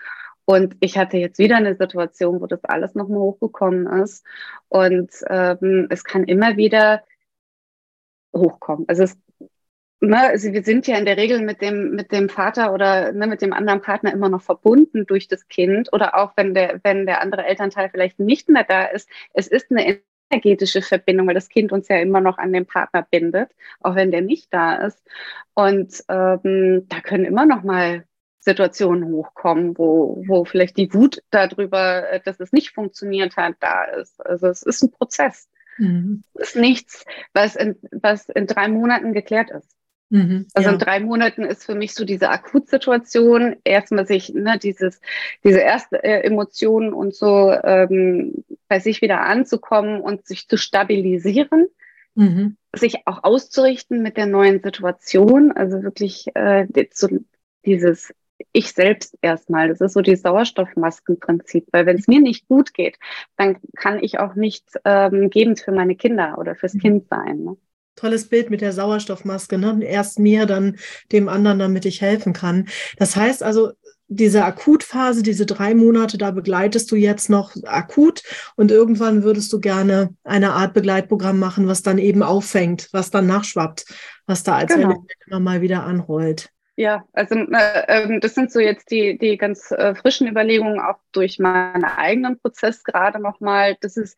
Und 0.44 0.76
ich 0.80 0.96
hatte 0.96 1.18
jetzt 1.18 1.38
wieder 1.38 1.56
eine 1.56 1.76
Situation, 1.76 2.40
wo 2.40 2.46
das 2.46 2.64
alles 2.64 2.94
nochmal 2.94 3.18
hochgekommen 3.18 3.86
ist. 4.00 4.24
Und 4.68 5.10
ähm, 5.28 5.88
es 5.90 6.04
kann 6.04 6.24
immer 6.24 6.56
wieder 6.56 7.02
hochkommen. 8.34 8.86
Also 8.88 9.02
es 9.02 9.18
ne, 10.00 10.18
also 10.28 10.52
wir 10.52 10.62
sind 10.62 10.86
ja 10.86 10.96
in 10.96 11.04
der 11.04 11.16
Regel 11.16 11.40
mit 11.40 11.60
dem, 11.60 11.90
mit 11.94 12.12
dem 12.12 12.28
Vater 12.28 12.72
oder 12.72 13.12
ne, 13.12 13.26
mit 13.26 13.42
dem 13.42 13.52
anderen 13.52 13.80
Partner 13.80 14.12
immer 14.12 14.28
noch 14.28 14.42
verbunden 14.42 15.06
durch 15.06 15.28
das 15.28 15.48
Kind 15.48 15.92
oder 15.92 16.16
auch 16.16 16.32
wenn 16.36 16.54
der, 16.54 16.80
wenn 16.82 17.06
der 17.06 17.20
andere 17.20 17.44
Elternteil 17.44 17.90
vielleicht 17.90 18.18
nicht 18.18 18.48
mehr 18.48 18.64
da 18.64 18.84
ist. 18.84 19.08
Es 19.32 19.48
ist 19.48 19.70
eine 19.70 20.00
energetische 20.30 20.82
Verbindung, 20.82 21.26
weil 21.26 21.34
das 21.34 21.48
Kind 21.48 21.72
uns 21.72 21.88
ja 21.88 21.98
immer 21.98 22.20
noch 22.20 22.38
an 22.38 22.52
den 22.52 22.66
Partner 22.66 23.06
bindet, 23.10 23.50
auch 23.80 23.94
wenn 23.94 24.10
der 24.10 24.20
nicht 24.20 24.52
da 24.52 24.76
ist. 24.76 25.02
Und 25.54 26.04
ähm, 26.08 26.86
da 26.88 27.00
können 27.00 27.24
immer 27.24 27.46
noch 27.46 27.62
mal 27.62 28.04
Situationen 28.40 29.12
hochkommen, 29.12 29.76
wo, 29.76 30.22
wo 30.26 30.44
vielleicht 30.44 30.76
die 30.76 30.92
Wut 30.94 31.22
darüber, 31.30 32.10
äh, 32.10 32.20
dass 32.24 32.40
es 32.40 32.52
nicht 32.52 32.70
funktioniert 32.70 33.36
hat, 33.36 33.56
da 33.60 33.84
ist. 33.84 34.24
Also 34.24 34.48
es 34.48 34.62
ist 34.62 34.82
ein 34.82 34.90
Prozess. 34.90 35.48
Mhm. 35.78 36.24
Es 36.34 36.50
ist 36.50 36.56
nichts, 36.56 37.04
was 37.32 37.56
in, 37.56 37.76
was 37.90 38.28
in 38.28 38.46
drei 38.46 38.68
Monaten 38.68 39.12
geklärt 39.12 39.50
ist. 39.50 39.77
Mhm, 40.10 40.46
also 40.54 40.68
ja. 40.68 40.72
in 40.74 40.80
drei 40.80 41.00
Monaten 41.00 41.42
ist 41.42 41.64
für 41.64 41.74
mich 41.74 41.94
so 41.94 42.04
diese 42.04 42.30
Akutsituation, 42.30 43.56
erstmal 43.64 44.06
sich, 44.06 44.32
ne, 44.32 44.58
dieses, 44.58 45.00
diese 45.44 45.60
erste 45.60 46.02
äh, 46.02 46.22
Emotionen 46.22 46.92
und 46.94 47.14
so 47.14 47.52
ähm, 47.52 48.44
bei 48.68 48.80
sich 48.80 49.02
wieder 49.02 49.20
anzukommen 49.20 50.00
und 50.00 50.26
sich 50.26 50.48
zu 50.48 50.56
stabilisieren, 50.56 51.66
mhm. 52.14 52.56
sich 52.74 53.06
auch 53.06 53.22
auszurichten 53.22 54.02
mit 54.02 54.16
der 54.16 54.26
neuen 54.26 54.62
Situation, 54.62 55.52
also 55.52 55.82
wirklich 55.82 56.28
äh, 56.34 56.66
so 56.92 57.08
dieses 57.66 58.14
ich 58.52 58.72
selbst 58.72 59.18
erstmal. 59.20 59.68
Das 59.68 59.80
ist 59.80 59.92
so 59.92 60.00
die 60.00 60.16
Sauerstoffmaskenprinzip, 60.16 61.66
weil 61.72 61.86
wenn 61.86 61.98
es 61.98 62.08
mir 62.08 62.20
nicht 62.20 62.46
gut 62.48 62.72
geht, 62.72 62.98
dann 63.36 63.58
kann 63.76 63.98
ich 64.02 64.20
auch 64.20 64.36
nicht 64.36 64.64
ähm, 64.84 65.28
gebend 65.28 65.60
für 65.60 65.72
meine 65.72 65.96
Kinder 65.96 66.38
oder 66.38 66.54
fürs 66.54 66.74
mhm. 66.74 66.78
Kind 66.78 67.08
sein. 67.08 67.44
Ne? 67.44 67.56
Tolles 67.98 68.28
Bild 68.28 68.50
mit 68.50 68.60
der 68.60 68.72
Sauerstoffmaske. 68.72 69.58
Ne? 69.58 69.84
Erst 69.84 70.18
mir, 70.18 70.46
dann 70.46 70.76
dem 71.12 71.28
anderen, 71.28 71.58
damit 71.58 71.84
ich 71.84 72.00
helfen 72.00 72.32
kann. 72.32 72.68
Das 72.96 73.16
heißt 73.16 73.42
also, 73.42 73.72
diese 74.08 74.44
Akutphase, 74.44 75.22
diese 75.22 75.44
drei 75.44 75.74
Monate, 75.74 76.16
da 76.16 76.30
begleitest 76.30 76.90
du 76.90 76.96
jetzt 76.96 77.28
noch 77.28 77.52
akut 77.64 78.22
und 78.56 78.70
irgendwann 78.70 79.22
würdest 79.22 79.52
du 79.52 79.60
gerne 79.60 80.14
eine 80.24 80.52
Art 80.52 80.72
Begleitprogramm 80.72 81.38
machen, 81.38 81.68
was 81.68 81.82
dann 81.82 81.98
eben 81.98 82.22
auffängt, 82.22 82.88
was 82.92 83.10
dann 83.10 83.26
nachschwappt, 83.26 83.84
was 84.26 84.42
da 84.44 84.56
als 84.56 84.74
genau. 84.74 85.04
immer 85.26 85.40
mal 85.40 85.60
wieder 85.60 85.84
anrollt. 85.84 86.50
Ja, 86.78 87.04
also 87.12 87.34
äh, 87.34 88.20
das 88.20 88.36
sind 88.36 88.52
so 88.52 88.60
jetzt 88.60 88.92
die, 88.92 89.18
die 89.18 89.36
ganz 89.36 89.72
äh, 89.72 89.96
frischen 89.96 90.28
Überlegungen, 90.28 90.78
auch 90.78 91.00
durch 91.10 91.40
meinen 91.40 91.82
eigenen 91.82 92.38
Prozess 92.38 92.84
gerade 92.84 93.18
nochmal, 93.18 93.76
dass 93.80 93.96
es, 93.96 94.14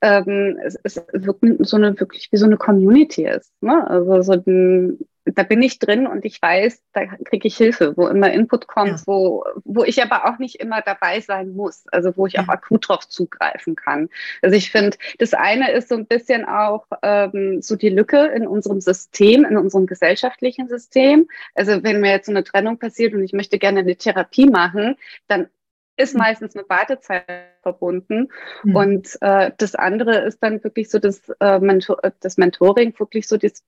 ähm, 0.00 0.56
es, 0.62 0.78
es 0.84 1.04
wirklich 1.12 1.56
so 1.68 1.76
eine 1.76 1.98
wirklich 1.98 2.30
wie 2.30 2.36
so 2.36 2.46
eine 2.46 2.56
Community 2.56 3.26
ist. 3.26 3.52
Ne? 3.60 3.84
Also 3.90 4.22
so 4.22 4.32
ein, 4.34 5.00
da 5.24 5.42
bin 5.42 5.62
ich 5.62 5.78
drin 5.78 6.06
und 6.06 6.24
ich 6.24 6.40
weiß, 6.40 6.82
da 6.92 7.06
kriege 7.06 7.48
ich 7.48 7.56
Hilfe, 7.56 7.96
wo 7.96 8.08
immer 8.08 8.30
Input 8.32 8.66
kommt, 8.66 9.00
ja. 9.00 9.02
wo, 9.06 9.44
wo 9.64 9.82
ich 9.84 10.02
aber 10.02 10.26
auch 10.26 10.38
nicht 10.38 10.56
immer 10.56 10.82
dabei 10.82 11.20
sein 11.20 11.54
muss, 11.54 11.84
also 11.92 12.16
wo 12.16 12.26
ich 12.26 12.34
ja. 12.34 12.42
auch 12.42 12.48
akut 12.48 12.88
drauf 12.88 13.08
zugreifen 13.08 13.74
kann. 13.74 14.10
Also 14.42 14.56
ich 14.56 14.70
finde, 14.70 14.96
das 15.18 15.32
eine 15.32 15.70
ist 15.72 15.88
so 15.88 15.94
ein 15.94 16.06
bisschen 16.06 16.44
auch 16.44 16.86
ähm, 17.02 17.62
so 17.62 17.76
die 17.76 17.88
Lücke 17.88 18.26
in 18.26 18.46
unserem 18.46 18.80
System, 18.80 19.44
in 19.44 19.56
unserem 19.56 19.86
gesellschaftlichen 19.86 20.68
System. 20.68 21.28
Also 21.54 21.82
wenn 21.82 22.00
mir 22.00 22.10
jetzt 22.10 22.26
so 22.26 22.32
eine 22.32 22.44
Trennung 22.44 22.78
passiert 22.78 23.14
und 23.14 23.24
ich 23.24 23.32
möchte 23.32 23.58
gerne 23.58 23.80
eine 23.80 23.96
Therapie 23.96 24.46
machen, 24.46 24.96
dann 25.26 25.48
ist 25.96 26.14
mhm. 26.14 26.20
meistens 26.20 26.54
mit 26.54 26.68
Wartezeit 26.68 27.24
verbunden. 27.62 28.28
Mhm. 28.62 28.76
Und 28.76 29.18
äh, 29.20 29.52
das 29.56 29.74
andere 29.74 30.18
ist 30.18 30.42
dann 30.42 30.62
wirklich 30.62 30.90
so 30.90 30.98
das, 30.98 31.22
äh, 31.40 31.58
Mentor 31.60 31.98
das 32.20 32.36
Mentoring, 32.36 32.98
wirklich 32.98 33.26
so 33.28 33.36
das 33.36 33.62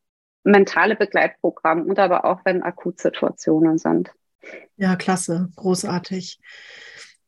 mentale 0.46 0.96
Begleitprogramm 0.96 1.82
und 1.82 1.98
aber 1.98 2.24
auch 2.24 2.40
wenn 2.44 2.62
Akutsituationen 2.62 3.78
sind. 3.78 4.10
Ja, 4.76 4.96
klasse, 4.96 5.50
großartig. 5.56 6.38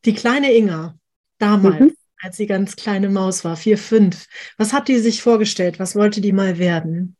Die 0.05 0.13
kleine 0.13 0.53
Inga, 0.53 0.97
damals, 1.37 1.79
mhm. 1.79 1.95
als 2.21 2.37
sie 2.37 2.47
ganz 2.47 2.75
kleine 2.75 3.09
Maus 3.09 3.43
war, 3.43 3.57
vier, 3.57 3.77
fünf, 3.77 4.27
was 4.57 4.73
hat 4.73 4.87
die 4.87 4.99
sich 4.99 5.21
vorgestellt? 5.21 5.79
Was 5.79 5.95
wollte 5.95 6.21
die 6.21 6.31
mal 6.31 6.57
werden? 6.57 7.17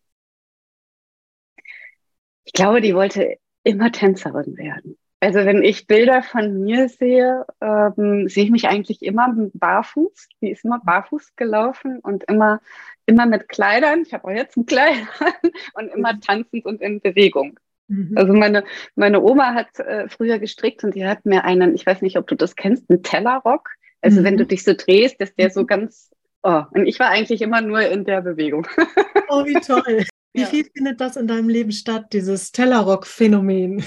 Ich 2.45 2.53
glaube, 2.53 2.81
die 2.81 2.95
wollte 2.95 3.37
immer 3.63 3.91
Tänzerin 3.91 4.57
werden. 4.57 4.97
Also 5.21 5.39
wenn 5.39 5.63
ich 5.63 5.85
Bilder 5.85 6.23
von 6.23 6.61
mir 6.61 6.87
sehe, 6.87 7.45
ähm, 7.59 8.29
sehe 8.29 8.45
ich 8.45 8.51
mich 8.51 8.69
eigentlich 8.69 9.01
immer 9.01 9.33
barfuß. 9.53 10.29
Die 10.41 10.51
ist 10.51 10.63
immer 10.63 10.79
barfuß 10.79 11.35
gelaufen 11.35 11.99
und 11.99 12.23
immer, 12.23 12.61
immer 13.09 13.25
mit 13.25 13.49
Kleidern. 13.49 14.03
Ich 14.05 14.13
habe 14.13 14.25
auch 14.25 14.31
jetzt 14.31 14.55
ein 14.55 14.65
Kleid 14.65 14.99
und 15.73 15.89
immer 15.89 16.13
mhm. 16.13 16.21
tanzend 16.21 16.65
und 16.65 16.81
in 16.81 17.01
Bewegung. 17.01 17.59
Mhm. 17.87 18.13
Also 18.15 18.33
meine, 18.33 18.63
meine 18.95 19.21
Oma 19.21 19.55
hat 19.55 19.79
äh, 19.79 20.07
früher 20.07 20.39
gestrickt 20.39 20.83
und 20.83 20.95
die 20.95 21.05
hat 21.05 21.25
mir 21.25 21.43
einen, 21.43 21.75
ich 21.75 21.85
weiß 21.85 22.01
nicht, 22.01 22.17
ob 22.17 22.27
du 22.27 22.35
das 22.35 22.55
kennst, 22.55 22.89
einen 22.89 23.03
Tellerrock. 23.03 23.69
Also 24.01 24.21
mhm. 24.21 24.25
wenn 24.25 24.37
du 24.37 24.45
dich 24.45 24.63
so 24.63 24.73
drehst, 24.73 25.19
ist 25.19 25.37
der 25.37 25.49
so 25.49 25.61
mhm. 25.61 25.67
ganz, 25.67 26.11
oh, 26.43 26.61
und 26.71 26.85
ich 26.85 26.99
war 26.99 27.09
eigentlich 27.09 27.41
immer 27.41 27.61
nur 27.61 27.81
in 27.81 28.05
der 28.05 28.21
Bewegung. 28.21 28.67
Oh, 29.31 29.45
wie 29.45 29.53
toll. 29.53 30.05
Wie 30.33 30.41
ja. 30.41 30.47
viel 30.47 30.65
findet 30.75 30.99
das 30.99 31.15
in 31.15 31.27
deinem 31.27 31.49
Leben 31.49 31.71
statt, 31.71 32.13
dieses 32.13 32.51
Tellerrock-Phänomen? 32.51 33.83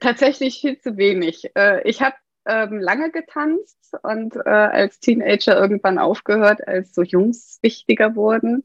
Tatsächlich 0.00 0.60
viel 0.60 0.78
zu 0.78 0.98
wenig. 0.98 1.50
Äh, 1.54 1.88
ich 1.88 2.02
habe 2.02 2.14
ähm, 2.50 2.80
lange 2.80 3.10
getanzt 3.10 3.94
und 4.02 4.36
äh, 4.36 4.48
als 4.48 5.00
Teenager 5.00 5.58
irgendwann 5.58 5.98
aufgehört, 5.98 6.66
als 6.66 6.94
so 6.94 7.02
Jungs 7.02 7.58
wichtiger 7.62 8.16
wurden 8.16 8.64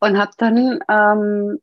und 0.00 0.18
habe 0.18 0.32
dann 0.36 0.80
ähm, 0.88 1.58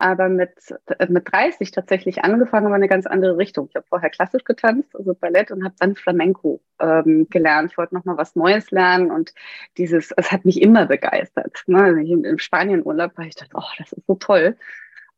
aber 0.00 0.30
mit, 0.30 0.52
äh, 0.86 1.06
mit 1.08 1.30
30 1.30 1.72
tatsächlich 1.72 2.24
angefangen, 2.24 2.66
aber 2.66 2.74
eine 2.74 2.88
ganz 2.88 3.06
andere 3.06 3.36
Richtung. 3.36 3.66
Ich 3.68 3.76
habe 3.76 3.86
vorher 3.86 4.08
klassisch 4.08 4.44
getanzt, 4.44 4.96
also 4.96 5.14
Ballett 5.14 5.50
und 5.50 5.62
habe 5.62 5.74
dann 5.78 5.94
Flamenco 5.94 6.62
ähm, 6.80 7.26
gelernt. 7.28 7.72
Ich 7.72 7.78
wollte 7.78 7.94
nochmal 7.94 8.16
was 8.16 8.34
Neues 8.34 8.70
lernen 8.70 9.10
und 9.10 9.34
dieses, 9.76 10.10
es 10.16 10.32
hat 10.32 10.46
mich 10.46 10.62
immer 10.62 10.86
begeistert. 10.86 11.62
Ne? 11.66 11.82
Also 11.82 11.98
Im 11.98 12.38
Spanien-Urlaub 12.38 13.16
war 13.18 13.26
ich 13.26 13.34
dachte, 13.34 13.54
oh, 13.54 13.70
das 13.76 13.92
ist 13.92 14.06
so 14.06 14.14
toll. 14.14 14.56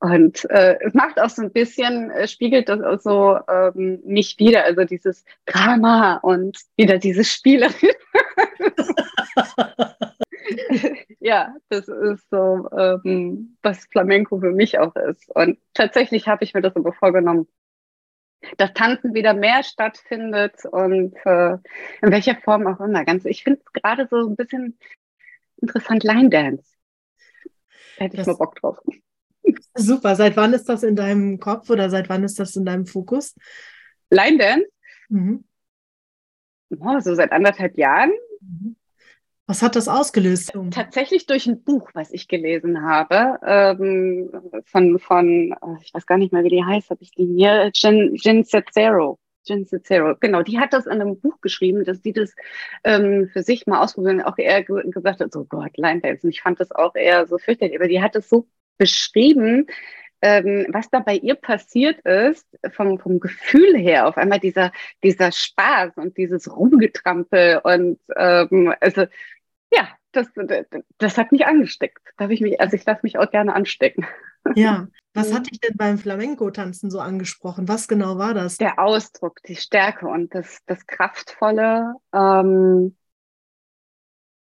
Und 0.03 0.51
äh, 0.51 0.81
es 0.81 0.95
macht 0.95 1.21
auch 1.21 1.31
so 1.31 1.43
ein 1.43 1.53
bisschen, 1.53 2.11
äh, 2.11 2.27
spiegelt 2.27 2.69
das 2.69 2.81
auch 2.81 2.99
so 2.99 3.39
ähm, 3.49 4.01
nicht 4.03 4.41
wieder, 4.41 4.65
also 4.65 4.83
dieses 4.83 5.25
Drama 5.47 6.17
und 6.17 6.59
wieder 6.77 6.99
dieses 6.99 7.33
Spiele. 7.33 7.69
ja, 11.21 11.55
das 11.69 11.87
ist 11.87 12.29
so, 12.31 12.69
ähm, 12.77 13.57
was 13.63 13.85
Flamenco 13.93 14.41
für 14.41 14.51
mich 14.51 14.77
auch 14.77 14.97
ist. 14.97 15.31
Und 15.37 15.61
tatsächlich 15.73 16.27
habe 16.27 16.43
ich 16.43 16.53
mir 16.53 16.63
das 16.63 16.75
aber 16.75 16.93
vorgenommen, 16.93 17.47
dass 18.57 18.75
Tanzen 18.75 19.15
wieder 19.15 19.35
mehr 19.35 19.63
stattfindet 19.63 20.65
und 20.65 21.15
äh, 21.25 21.53
in 22.03 22.11
welcher 22.11 22.35
Form 22.35 22.67
auch 22.67 22.81
immer. 22.81 23.05
Ganz, 23.05 23.25
ich 23.25 23.45
finde 23.45 23.61
es 23.65 23.73
gerade 23.73 24.09
so 24.11 24.29
ein 24.29 24.35
bisschen 24.35 24.77
interessant, 25.59 26.03
Line 26.03 26.29
Dance. 26.29 26.69
Da 27.99 28.07
hätte 28.07 28.17
ich 28.17 28.25
das, 28.25 28.27
mal 28.27 28.37
Bock 28.37 28.57
drauf. 28.57 28.81
Super. 29.75 30.17
Seit 30.17 30.37
wann 30.37 30.53
ist 30.53 30.69
das 30.69 30.83
in 30.83 30.97
deinem 30.97 31.41
Kopf 31.41 31.71
oder 31.71 31.91
seit 31.91 32.09
wann 32.09 32.25
ist 32.25 32.39
das 32.39 32.57
in 32.57 32.65
deinem 32.65 32.87
Fokus? 32.87 33.35
Line 34.11 34.39
Dance? 34.39 34.67
Mhm. 35.09 35.45
Oh, 36.79 37.01
so 37.01 37.15
seit 37.15 37.33
anderthalb 37.33 37.77
Jahren. 37.77 38.13
Mhm. 38.41 38.77
Was 39.47 39.61
hat 39.61 39.77
das 39.77 39.89
ausgelöst? 39.89 40.53
Tatsächlich 40.71 41.27
durch 41.27 41.47
ein 41.47 41.63
Buch, 41.63 41.91
was 41.95 42.13
ich 42.13 42.29
gelesen 42.29 42.83
habe, 42.83 43.39
ähm, 43.45 44.31
von, 44.65 44.99
von, 44.99 45.55
oh, 45.61 45.77
ich 45.83 45.93
weiß 45.93 46.07
gar 46.07 46.17
nicht 46.17 46.33
mehr, 46.33 46.45
wie 46.45 46.49
die 46.49 46.65
heißt, 46.65 46.91
habe 46.91 47.03
ich 47.03 47.11
die 47.11 47.27
hier, 47.27 47.71
Jen, 47.75 48.15
Jen 48.15 48.45
Cicero. 48.45 49.19
Jen 49.45 49.67
Cicero, 49.67 50.15
genau, 50.21 50.43
die 50.43 50.61
hat 50.61 50.73
das 50.73 50.87
in 50.87 50.93
einem 50.93 51.21
Buch 51.21 51.41
geschrieben, 51.41 51.85
dass 51.85 52.01
die 52.01 52.13
das 52.13 52.35
ähm, 52.85 53.29
für 53.33 53.43
sich 53.43 53.67
mal 53.67 53.83
ausprobieren, 53.83 54.23
auch 54.23 54.39
eher 54.39 54.63
gesagt 54.63 55.21
hat, 55.21 55.33
so 55.33 55.45
Gott, 55.45 55.77
Line 55.77 56.01
Dance. 56.01 56.25
Und 56.25 56.31
ich 56.31 56.41
fand 56.41 56.61
das 56.61 56.71
auch 56.71 56.95
eher 56.95 57.27
so 57.27 57.37
fürchterlich, 57.37 57.77
aber 57.77 57.89
die 57.89 58.01
hat 58.01 58.15
es 58.15 58.29
so 58.29 58.47
beschrieben, 58.79 59.67
ähm, 60.23 60.67
was 60.71 60.89
da 60.89 61.01
bei 61.01 61.17
ihr 61.17 61.35
passiert 61.35 62.01
ist, 62.01 62.47
vom, 62.73 62.99
vom 62.99 63.19
Gefühl 63.19 63.77
her, 63.77 64.07
auf 64.07 64.17
einmal 64.17 64.39
dieser, 64.39 64.71
dieser 65.03 65.33
Spaß 65.33 65.97
und 65.97 66.17
dieses 66.17 66.55
Rumgetrampel 66.55 67.61
und 67.65 67.99
ähm, 68.17 68.73
also 68.81 69.07
ja, 69.73 69.89
das, 70.13 70.29
das 70.99 71.19
hat 71.19 71.33
mich 71.33 71.47
angesteckt. 71.47 71.99
Darf 72.19 72.31
ich 72.31 72.41
mich, 72.41 72.61
also 72.61 72.77
ich 72.77 72.85
lasse 72.85 73.01
mich 73.03 73.19
auch 73.19 73.31
gerne 73.31 73.55
anstecken. 73.55 74.07
Ja, 74.55 74.87
was 75.15 75.35
hat 75.35 75.51
dich 75.51 75.59
denn 75.61 75.77
beim 75.77 75.99
Flamenco-Tanzen 75.99 76.91
so 76.91 77.01
angesprochen? 77.01 77.69
Was 77.69 77.89
genau 77.89 78.19
war 78.19 78.35
das? 78.35 78.59
Der 78.59 78.79
Ausdruck, 78.79 79.43
die 79.43 79.57
Stärke 79.57 80.07
und 80.07 80.35
das, 80.35 80.61
das 80.67 80.87
Kraftvolle 80.87 81.95
ähm, 82.15 82.97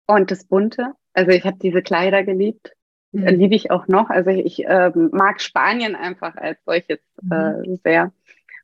und 0.06 0.30
das 0.30 0.44
Bunte. 0.44 0.92
Also 1.12 1.32
ich 1.32 1.44
habe 1.44 1.58
diese 1.60 1.82
Kleider 1.82 2.22
geliebt 2.22 2.72
mhm. 3.12 3.26
liebe 3.26 3.54
ich 3.54 3.70
auch 3.70 3.88
noch. 3.88 4.10
Also 4.10 4.30
ich 4.30 4.64
äh, 4.66 4.90
mag 4.94 5.40
Spanien 5.40 5.94
einfach 5.94 6.36
als 6.36 6.58
solches 6.64 7.00
mhm. 7.22 7.32
äh, 7.32 7.76
sehr. 7.82 8.12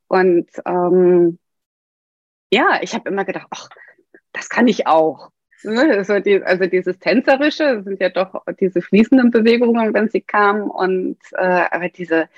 Und 0.09 0.49
ähm, 0.67 1.39
ja, 2.51 2.79
ich 2.83 2.95
habe 2.95 3.09
immer 3.09 3.25
gedacht, 3.25 3.47
ach, 3.51 3.69
das 4.33 4.49
kann 4.49 4.69
ich 4.69 4.87
auch. 4.87 5.31
Also, 5.67 6.21
die, 6.21 6.43
also 6.43 6.67
dieses 6.67 6.99
Tänzerische 6.99 7.83
sind 7.85 7.99
ja 7.99 8.11
doch 8.11 8.45
diese 8.61 8.83
fließenden 8.83 9.31
Bewegungen, 9.31 9.95
wenn 9.95 10.11
sie 10.11 10.21
kamen. 10.21 10.71
Und 10.71 11.17
äh, 11.33 11.65
aber 11.71 11.89
diese, 11.89 12.29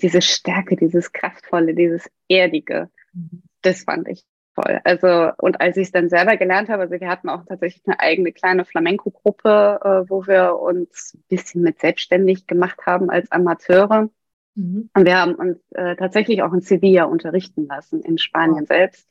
diese 0.00 0.22
Stärke, 0.22 0.76
dieses 0.76 1.12
Kraftvolle, 1.12 1.74
dieses 1.74 2.08
Erdige, 2.28 2.88
mhm. 3.12 3.42
das 3.62 3.82
fand 3.82 4.08
ich 4.08 4.24
toll. 4.56 4.80
Also, 4.84 5.32
und 5.38 5.60
als 5.60 5.76
ich 5.76 5.88
es 5.88 5.92
dann 5.92 6.08
selber 6.08 6.36
gelernt 6.36 6.68
habe, 6.68 6.82
also 6.82 6.98
wir 6.98 7.08
hatten 7.08 7.28
auch 7.28 7.44
tatsächlich 7.44 7.82
eine 7.86 8.00
eigene 8.00 8.32
kleine 8.32 8.64
Flamenco-Gruppe, 8.64 9.80
äh, 9.82 10.10
wo 10.10 10.26
wir 10.26 10.58
uns 10.58 11.14
ein 11.14 11.24
bisschen 11.28 11.62
mit 11.62 11.80
selbstständig 11.80 12.46
gemacht 12.46 12.80
haben 12.86 13.10
als 13.10 13.30
Amateure. 13.30 14.08
Mhm. 14.54 14.90
Und 14.94 15.04
wir 15.04 15.18
haben 15.18 15.34
uns 15.34 15.58
äh, 15.72 15.96
tatsächlich 15.96 16.42
auch 16.42 16.52
in 16.52 16.62
Sevilla 16.62 17.04
unterrichten 17.04 17.66
lassen, 17.66 18.00
in 18.02 18.18
Spanien 18.18 18.64
oh. 18.64 18.66
selbst. 18.66 19.08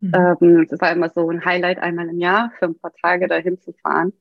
Mhm. 0.00 0.12
Ähm, 0.14 0.66
das 0.68 0.80
war 0.80 0.92
immer 0.92 1.08
so 1.08 1.30
ein 1.30 1.44
Highlight, 1.44 1.78
einmal 1.78 2.08
im 2.08 2.18
Jahr 2.18 2.52
für 2.58 2.66
ein 2.66 2.78
paar 2.78 2.92
Tage 2.92 3.28
dahin 3.28 3.60
zu 3.60 3.72
fahren. 3.72 4.12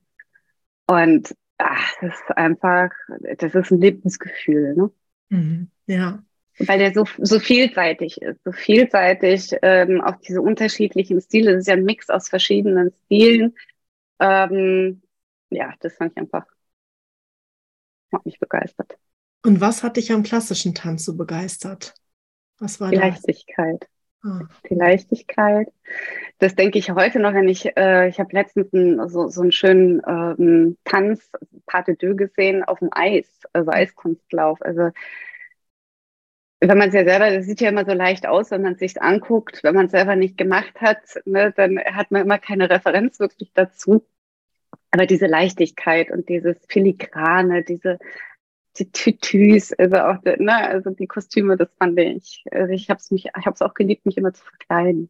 Und 0.88 1.36
ach, 1.58 1.94
das 2.02 2.14
ist 2.14 2.38
einfach, 2.38 2.92
das 3.38 3.56
ist 3.56 3.72
ein 3.72 3.82
Lebensgefühl. 3.82 4.76
Ne? 4.76 4.92
Mhm. 5.30 5.72
Ja, 5.88 6.24
weil 6.60 6.80
der 6.80 6.94
so, 6.94 7.06
so 7.20 7.40
vielseitig 7.40 8.22
ist, 8.22 8.44
so 8.44 8.52
vielseitig 8.52 9.56
ähm, 9.62 10.02
auch 10.02 10.16
diese 10.18 10.42
unterschiedlichen 10.42 11.20
Stile. 11.22 11.54
Das 11.54 11.62
ist 11.62 11.68
ja 11.68 11.74
ein 11.76 11.84
Mix 11.86 12.10
aus 12.10 12.30
verschiedenen 12.30 12.92
Stilen. 13.06 13.56
Ähm, 14.20 15.02
ja, 15.50 15.74
das 15.80 15.96
fand 15.96 16.12
ich 16.14 16.18
einfach, 16.18 16.46
hat 18.14 18.26
mich 18.26 18.40
begeistert. 18.40 18.98
Und 19.46 19.60
was 19.62 19.84
hat 19.84 19.98
dich 19.98 20.12
am 20.12 20.24
klassischen 20.24 20.74
Tanz 20.74 21.06
so 21.06 21.18
begeistert? 21.18 21.94
Was 22.60 22.80
war 22.80 22.92
Die 22.92 22.96
das? 22.96 23.06
Leichtigkeit. 23.06 23.88
Ah. 24.24 24.48
Die 24.70 24.76
Leichtigkeit. 24.76 25.68
Das 26.40 26.56
denke 26.56 26.80
ich 26.80 26.92
heute 26.92 27.20
noch, 27.20 27.34
wenn 27.34 27.50
ich, 27.50 27.76
äh, 27.76 28.08
ich 28.08 28.20
habe 28.20 28.34
letztens 28.34 28.72
ein, 28.72 29.10
so, 29.10 29.28
so 29.28 29.42
einen 29.42 29.52
schönen 29.52 30.02
ähm, 30.08 30.78
Tanz, 30.86 31.30
Pas 31.66 31.84
de 31.86 31.96
Deux 31.98 32.16
gesehen 32.16 32.64
auf 32.64 32.80
dem 32.80 32.90
Eis, 32.92 33.28
also 33.52 33.72
Eiskunstlauf. 33.72 34.62
Also 34.62 34.92
wenn 36.68 36.78
man 36.78 36.90
es 36.90 36.96
ja 36.96 37.04
selber, 37.04 37.30
das 37.32 37.46
sieht 37.46 37.62
ja 37.62 37.70
immer 37.70 37.86
so 37.86 37.94
leicht 37.94 38.26
aus, 38.28 38.52
wenn 38.52 38.62
man 38.62 38.74
es 38.74 38.80
sich 38.80 39.02
anguckt, 39.02 39.64
wenn 39.64 39.76
man 39.76 39.88
es 39.88 39.92
selber 39.92 40.16
nicht 40.16 40.38
gemacht 40.38 40.80
hat, 40.82 41.02
ne, 41.26 41.52
dann 41.56 41.78
hat 41.80 42.12
man 42.12 42.24
immer 42.24 42.40
keine 42.40 42.70
Referenz 42.70 43.20
wirklich 43.20 43.52
dazu. 43.54 44.06
Aber 44.92 45.06
diese 45.06 45.28
Leichtigkeit 45.28 46.12
und 46.12 46.30
dieses 46.30 46.58
Filigrane, 46.68 47.64
diese 47.64 48.00
die 48.78 48.92
Tütüs, 48.92 49.72
also 49.74 49.98
auch 49.98 50.24
ne, 50.24 50.56
also 50.68 50.90
die 50.92 51.08
Kostüme, 51.08 51.58
das 51.58 51.70
fand 51.78 52.00
ich. 52.00 52.44
Also 52.52 52.74
ich 52.74 52.90
habe 52.90 53.00
es 53.00 53.12
mich, 53.12 53.26
ich 53.26 53.46
habe 53.46 53.54
es 53.54 53.62
auch 53.62 53.74
geliebt, 53.74 54.06
mich 54.06 54.18
immer 54.18 54.34
zu 54.34 54.44
verkleiden. 54.44 55.10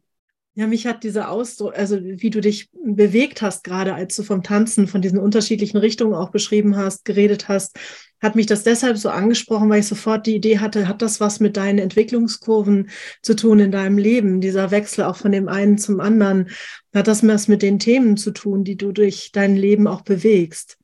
Ja, 0.56 0.68
mich 0.68 0.86
hat 0.86 1.02
dieser 1.02 1.30
Ausdruck, 1.30 1.76
also 1.76 1.98
wie 2.00 2.30
du 2.30 2.40
dich 2.40 2.70
bewegt 2.72 3.42
hast, 3.42 3.64
gerade 3.64 3.92
als 3.92 4.14
du 4.14 4.22
vom 4.22 4.44
Tanzen, 4.44 4.86
von 4.86 5.02
diesen 5.02 5.18
unterschiedlichen 5.18 5.78
Richtungen 5.78 6.14
auch 6.14 6.30
beschrieben 6.30 6.76
hast, 6.76 7.04
geredet 7.04 7.48
hast, 7.48 7.76
hat 8.22 8.36
mich 8.36 8.46
das 8.46 8.62
deshalb 8.62 8.96
so 8.96 9.08
angesprochen, 9.08 9.68
weil 9.68 9.80
ich 9.80 9.88
sofort 9.88 10.26
die 10.26 10.36
Idee 10.36 10.60
hatte, 10.60 10.86
hat 10.86 11.02
das 11.02 11.18
was 11.18 11.40
mit 11.40 11.56
deinen 11.56 11.80
Entwicklungskurven 11.80 12.90
zu 13.20 13.34
tun 13.34 13.58
in 13.58 13.72
deinem 13.72 13.98
Leben, 13.98 14.40
dieser 14.40 14.70
Wechsel 14.70 15.04
auch 15.04 15.16
von 15.16 15.32
dem 15.32 15.48
einen 15.48 15.76
zum 15.76 15.98
anderen? 15.98 16.48
Hat 16.94 17.08
das 17.08 17.26
was 17.26 17.48
mit 17.48 17.60
den 17.60 17.80
Themen 17.80 18.16
zu 18.16 18.30
tun, 18.30 18.62
die 18.62 18.76
du 18.76 18.92
durch 18.92 19.32
dein 19.32 19.56
Leben 19.56 19.88
auch 19.88 20.02
bewegst? 20.02 20.78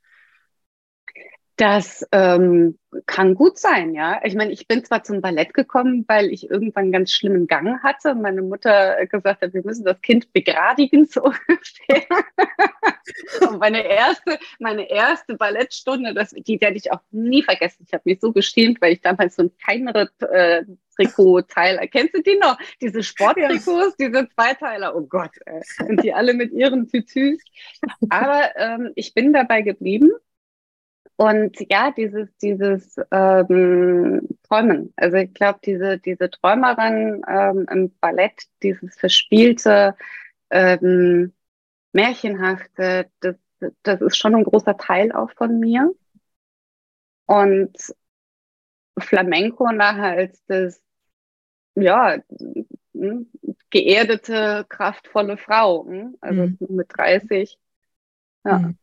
Das 1.61 2.09
ähm, 2.11 2.79
kann 3.05 3.35
gut 3.35 3.59
sein, 3.59 3.93
ja. 3.93 4.19
Ich 4.25 4.35
meine, 4.35 4.51
ich 4.51 4.67
bin 4.67 4.83
zwar 4.83 5.05
zum 5.05 5.21
Ballett 5.21 5.53
gekommen, 5.53 6.07
weil 6.09 6.31
ich 6.31 6.49
irgendwann 6.49 6.85
einen 6.85 6.93
ganz 6.93 7.13
schlimmen 7.13 7.47
Gang 7.47 7.83
hatte 7.83 8.13
und 8.13 8.23
meine 8.23 8.41
Mutter 8.41 9.05
gesagt 9.05 9.43
hat, 9.43 9.53
wir 9.53 9.63
müssen 9.63 9.85
das 9.85 10.01
Kind 10.01 10.33
begradigen, 10.33 11.05
so 11.05 11.23
ungefähr. 11.25 12.07
und 13.47 13.61
meine 13.61 13.85
erste, 13.85 14.39
meine 14.59 14.89
erste 14.89 15.35
Ballettstunde, 15.35 16.15
das, 16.15 16.31
die 16.31 16.59
werde 16.63 16.79
ich 16.79 16.91
auch 16.93 17.03
nie 17.11 17.43
vergessen. 17.43 17.85
Ich 17.87 17.93
habe 17.93 18.05
mich 18.07 18.21
so 18.21 18.33
geschämt, 18.33 18.81
weil 18.81 18.95
ich 18.95 19.03
damals 19.03 19.37
so 19.37 19.43
ein 19.43 19.51
kleinere 19.63 20.09
äh, 20.33 20.65
Trikot-Teil, 20.97 21.87
kennst 21.93 22.15
du 22.15 22.23
die 22.23 22.39
noch? 22.39 22.57
Diese 22.81 23.03
Sporttrikots, 23.03 23.99
diese 23.99 24.27
Zweiteiler, 24.31 24.97
oh 24.97 25.03
Gott, 25.03 25.33
äh, 25.45 25.61
sind 25.61 26.03
die 26.03 26.15
alle 26.15 26.33
mit 26.33 26.53
ihren 26.53 26.89
Tütüs. 26.89 27.45
Aber 28.09 28.49
ähm, 28.57 28.93
ich 28.95 29.13
bin 29.13 29.35
dabei 29.35 29.61
geblieben 29.61 30.11
und 31.21 31.59
ja, 31.71 31.91
dieses, 31.91 32.35
dieses 32.39 32.97
ähm, 33.11 34.27
Träumen. 34.49 34.95
Also 34.97 35.19
ich 35.19 35.35
glaube, 35.35 35.59
diese, 35.63 35.99
diese 35.99 36.31
Träumerin 36.31 37.23
ähm, 37.29 37.67
im 37.71 37.95
Ballett, 38.01 38.45
dieses 38.63 38.99
verspielte, 38.99 39.97
ähm, 40.49 41.35
märchenhafte, 41.93 43.11
das, 43.21 43.37
das 43.83 44.01
ist 44.01 44.17
schon 44.17 44.35
ein 44.35 44.45
großer 44.45 44.79
Teil 44.79 45.13
auch 45.13 45.31
von 45.33 45.61
mir. 45.61 45.93
Und 47.27 47.77
Flamenco 48.99 49.71
nachher 49.73 50.17
als 50.17 50.43
das, 50.47 50.81
ja, 51.75 52.17
hm, 52.95 53.31
geerdete, 53.69 54.65
kraftvolle 54.71 55.37
Frau, 55.37 55.85
hm, 55.85 56.17
also 56.23 56.47
mhm. 56.47 56.57
mit 56.71 56.87
30. 56.97 57.59
Ja. 58.43 58.59
Mhm. 58.61 58.79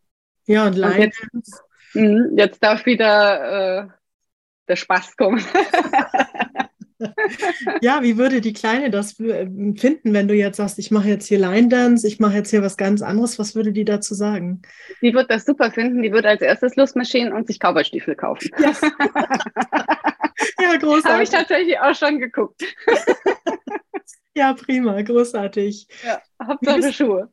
Ja, 0.45 0.67
und, 0.67 0.79
und 0.79 0.97
jetzt, 0.97 1.19
Mhm, 1.33 1.66
jetzt 1.93 2.63
darf 2.63 2.85
wieder 2.85 3.83
äh, 3.83 3.87
der 4.67 4.75
Spaß 4.75 5.15
kommen. 5.15 5.43
ja, 7.81 8.01
wie 8.01 8.17
würde 8.17 8.41
die 8.41 8.53
Kleine 8.53 8.89
das 8.89 9.19
äh, 9.19 9.47
finden, 9.75 10.13
wenn 10.13 10.27
du 10.27 10.33
jetzt 10.33 10.57
sagst, 10.57 10.79
ich 10.79 10.91
mache 10.91 11.07
jetzt 11.09 11.27
hier 11.27 11.39
Line 11.39 11.69
Dance, 11.69 12.07
ich 12.07 12.19
mache 12.19 12.35
jetzt 12.35 12.49
hier 12.49 12.61
was 12.61 12.77
ganz 12.77 13.01
anderes? 13.01 13.39
Was 13.39 13.55
würde 13.55 13.71
die 13.71 13.85
dazu 13.85 14.13
sagen? 14.13 14.61
Die 15.01 15.13
wird 15.13 15.29
das 15.29 15.45
super 15.45 15.71
finden. 15.71 16.01
Die 16.01 16.11
würde 16.11 16.29
als 16.29 16.41
erstes 16.41 16.75
Lustmaschinen 16.75 17.33
und 17.33 17.47
sich 17.47 17.59
Cowboystiefel 17.59 18.15
kaufen. 18.15 18.49
Yes. 18.59 18.81
ja, 20.59 20.75
großartig. 20.77 21.05
Habe 21.05 21.23
ich 21.23 21.29
tatsächlich 21.29 21.79
auch 21.79 21.95
schon 21.95 22.19
geguckt. 22.19 22.61
ja, 24.35 24.53
prima, 24.53 25.01
großartig. 25.01 25.87
Ja, 26.03 26.21
Hauptsache 26.45 26.93
Schuhe. 26.93 27.29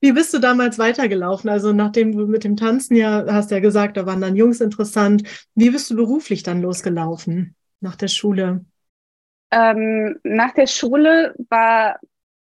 Wie 0.00 0.12
bist 0.12 0.34
du 0.34 0.38
damals 0.38 0.78
weitergelaufen? 0.78 1.50
Also 1.50 1.72
nachdem 1.72 2.16
du 2.16 2.26
mit 2.26 2.44
dem 2.44 2.56
Tanzen 2.56 2.96
ja, 2.96 3.24
hast 3.28 3.50
ja 3.50 3.60
gesagt, 3.60 3.96
da 3.96 4.06
waren 4.06 4.20
dann 4.20 4.36
Jungs 4.36 4.60
interessant. 4.60 5.22
Wie 5.54 5.70
bist 5.70 5.90
du 5.90 5.96
beruflich 5.96 6.42
dann 6.42 6.62
losgelaufen 6.62 7.54
nach 7.80 7.96
der 7.96 8.08
Schule? 8.08 8.64
Ähm, 9.50 10.18
nach 10.24 10.52
der 10.52 10.66
Schule 10.66 11.34
war 11.48 12.00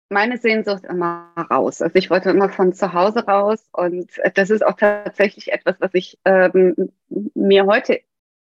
meine 0.09 0.39
Sehnsucht 0.39 0.85
immer 0.85 1.33
raus. 1.51 1.83
Also 1.83 1.95
ich 1.97 2.11
wollte 2.11 2.31
immer 2.31 2.49
von 2.49 2.73
zu 2.73 2.93
Hause 2.93 3.27
raus 3.27 3.69
und 3.73 4.11
das 4.35 4.51
ist 4.51 4.65
auch 4.65 4.77
tatsächlich 4.77 5.53
etwas, 5.53 5.77
was 5.81 5.91
ich 5.95 6.19
ähm, 6.25 6.93
mir 7.35 7.67
heute 7.67 8.01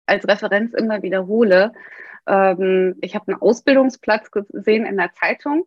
als 0.06 0.26
Referenz 0.26 0.72
immer 0.74 1.02
wiederhole. 1.02 1.72
Ähm, 2.26 2.96
ich 3.00 3.14
habe 3.14 3.28
einen 3.28 3.42
Ausbildungsplatz 3.42 4.30
gesehen 4.30 4.86
in 4.86 4.96
der 4.96 5.12
Zeitung 5.12 5.66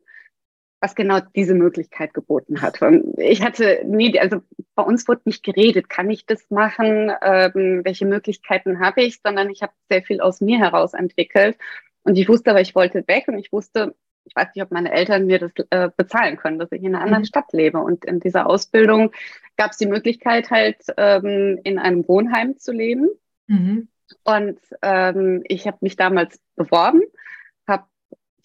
was 0.84 0.96
genau 0.96 1.22
diese 1.34 1.56
Möglichkeit 1.56 2.14
geboten 2.14 2.62
hat. 2.62 2.82
Ich 3.16 3.42
hatte 3.42 3.84
nie, 3.86 4.20
also 4.20 4.42
bei 4.76 4.84
uns 4.84 5.08
wurde 5.08 5.22
nicht 5.24 5.42
geredet, 5.42 5.88
kann 5.88 6.10
ich 6.10 6.26
das 6.26 6.52
machen, 6.52 7.10
ähm, 7.22 7.86
welche 7.86 8.06
Möglichkeiten 8.06 8.82
habe 8.82 9.02
ich, 9.02 9.22
sondern 9.24 9.50
ich 9.50 9.64
habe 9.64 9.72
sehr 9.90 10.04
viel 10.04 10.20
aus 10.20 10.42
mir 10.42 10.60
heraus 10.60 10.94
entwickelt. 10.94 11.58
Und 12.04 12.18
ich 12.18 12.28
wusste 12.28 12.52
aber, 12.52 12.60
ich 12.60 12.76
wollte 12.76 13.08
weg 13.08 13.30
und 13.30 13.38
ich 13.38 13.54
wusste, 13.54 13.96
ich 14.26 14.36
weiß 14.36 14.50
nicht, 14.54 14.62
ob 14.62 14.72
meine 14.72 14.92
Eltern 14.92 15.26
mir 15.26 15.40
das 15.40 15.52
äh, 15.70 15.90
bezahlen 15.96 16.36
können, 16.36 16.60
dass 16.60 16.74
ich 16.74 16.84
in 16.84 16.94
einer 16.94 17.04
anderen 17.06 17.24
mhm. 17.24 17.28
Stadt 17.28 17.54
lebe. 17.54 17.78
Und 17.78 18.04
in 18.04 18.20
dieser 18.20 18.48
Ausbildung 18.48 19.14
gab 19.56 19.72
es 19.72 19.78
die 19.78 19.88
Möglichkeit, 19.88 20.52
halt 20.52 20.84
ähm, 20.98 21.62
in 21.64 21.80
einem 21.80 22.06
Wohnheim 22.10 22.58
zu 22.58 22.74
leben. 22.74 23.08
Mhm. 23.48 23.88
Und 24.26 24.60
ähm, 24.82 25.44
ich 25.46 25.66
habe 25.66 25.78
mich 25.80 25.96
damals 25.96 26.42
beworben 26.58 27.04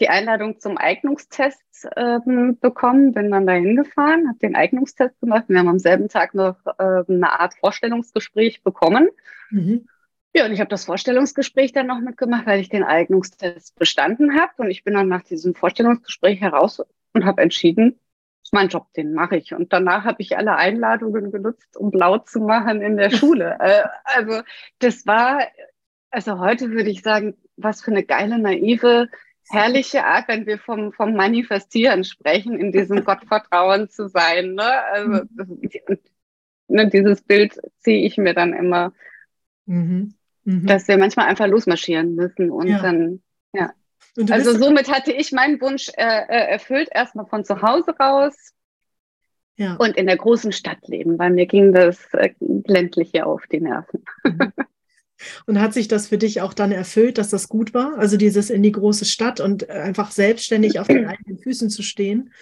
die 0.01 0.09
Einladung 0.09 0.61
zum 0.61 0.79
Eignungstest 0.79 1.89
ähm, 1.97 2.59
bekommen, 2.61 3.13
bin 3.13 3.31
dann 3.31 3.47
dahin 3.47 3.77
gefahren, 3.77 4.29
habe 4.29 4.39
den 4.39 4.55
Eignungstest 4.55 5.21
gemacht. 5.21 5.45
Wir 5.49 5.59
haben 5.59 5.69
am 5.69 5.79
selben 5.79 6.09
Tag 6.09 6.35
noch 6.35 6.57
äh, 6.79 7.03
eine 7.09 7.41
Art 7.41 7.55
Vorstellungsgespräch 7.55 8.63
bekommen. 8.63 9.09
Mhm. 9.51 9.89
Ja, 10.35 10.45
und 10.45 10.53
ich 10.53 10.61
habe 10.61 10.71
das 10.71 10.85
Vorstellungsgespräch 10.85 11.73
dann 11.73 11.87
noch 11.87 12.01
mitgemacht, 12.01 12.47
weil 12.47 12.61
ich 12.61 12.69
den 12.69 12.85
Eignungstest 12.85 13.77
bestanden 13.77 14.39
habe. 14.39 14.53
Und 14.59 14.71
ich 14.71 14.85
bin 14.85 14.95
dann 14.95 15.09
nach 15.09 15.25
diesem 15.25 15.55
Vorstellungsgespräch 15.55 16.41
heraus 16.41 16.83
und 17.13 17.25
habe 17.25 17.43
entschieden, 17.43 17.99
mein 18.53 18.69
Job, 18.69 18.93
den 18.95 19.13
mache 19.13 19.37
ich. 19.37 19.55
Und 19.55 19.73
danach 19.73 20.05
habe 20.05 20.23
ich 20.23 20.37
alle 20.37 20.57
Einladungen 20.57 21.31
genutzt, 21.31 21.77
um 21.77 21.91
blau 21.91 22.19
zu 22.19 22.41
machen 22.41 22.83
in 22.83 22.97
der 22.97 23.11
Schule. 23.11 23.57
äh, 23.61 23.83
also 24.05 24.43
das 24.79 25.07
war, 25.07 25.43
also 26.11 26.39
heute 26.39 26.71
würde 26.71 26.91
ich 26.91 27.03
sagen, 27.03 27.37
was 27.57 27.83
für 27.83 27.91
eine 27.91 28.05
geile, 28.05 28.39
naive 28.39 29.09
herrliche 29.51 30.05
Art, 30.05 30.29
wenn 30.29 30.47
wir 30.47 30.59
vom, 30.59 30.93
vom 30.93 31.15
Manifestieren 31.15 32.05
sprechen, 32.05 32.59
in 32.59 32.73
diesem 32.73 33.05
Gottvertrauen 33.05 33.89
zu 33.89 34.09
sein. 34.09 34.55
Ne? 34.55 34.85
Also 34.85 35.23
das, 35.31 35.49
ne, 36.69 36.89
dieses 36.89 37.23
Bild 37.23 37.59
ziehe 37.79 38.07
ich 38.07 38.17
mir 38.17 38.35
dann 38.35 38.53
immer, 38.53 38.93
mhm. 39.67 40.15
Mhm. 40.45 40.67
dass 40.67 40.89
wir 40.89 40.99
manchmal 40.99 41.27
einfach 41.27 41.47
losmarschieren 41.47 42.15
müssen 42.15 42.51
und 42.51 42.69
ja. 42.69 42.81
dann, 42.81 43.23
ja. 43.53 43.73
Und 44.17 44.33
also 44.33 44.57
somit 44.57 44.91
hatte 44.91 45.13
ich 45.13 45.33
meinen 45.33 45.61
Wunsch 45.61 45.91
äh, 45.97 46.03
äh, 46.03 46.51
erfüllt, 46.51 46.89
erstmal 46.91 47.27
von 47.27 47.45
zu 47.45 47.63
Hause 47.63 47.97
raus 47.99 48.53
ja. 49.57 49.75
und 49.77 49.97
in 49.97 50.07
der 50.07 50.17
großen 50.17 50.53
Stadt 50.53 50.89
leben, 50.89 51.19
weil 51.19 51.31
mir 51.31 51.47
ging 51.47 51.73
das 51.73 52.13
äh, 52.15 52.35
ländliche 52.41 53.27
auf 53.27 53.47
die 53.47 53.61
Nerven. 53.61 54.05
Und 55.47 55.61
hat 55.61 55.75
sich 55.75 55.89
das 55.89 56.09
für 56.09 56.19
dich 56.19 56.41
auch 56.41 56.55
dann 56.55 56.73
erfüllt, 56.73 57.19
dass 57.19 57.31
das 57.31 57.49
gut 57.49 57.75
war? 57.75 57.99
Also 57.99 58.17
dieses 58.17 58.51
in 58.51 58.63
die 58.63 58.73
große 58.73 59.05
Stadt 59.05 59.41
und 59.41 59.69
einfach 59.69 60.11
selbstständig 60.11 60.79
auf 60.81 60.87
den 60.87 61.07
eigenen 61.07 61.39
Füßen 61.39 61.71
zu 61.71 61.83
stehen? 61.83 62.33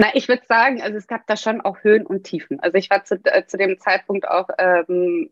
Na, 0.00 0.14
ich 0.14 0.28
würde 0.28 0.42
sagen, 0.48 0.80
also 0.80 0.96
es 0.96 1.08
gab 1.08 1.26
da 1.26 1.36
schon 1.36 1.60
auch 1.60 1.82
Höhen 1.82 2.06
und 2.06 2.22
Tiefen. 2.22 2.60
Also 2.60 2.76
ich 2.76 2.88
war 2.88 3.02
zu, 3.02 3.18
äh, 3.24 3.46
zu 3.46 3.56
dem 3.56 3.80
Zeitpunkt 3.80 4.28
auch 4.28 4.48
ähm, 4.56 5.28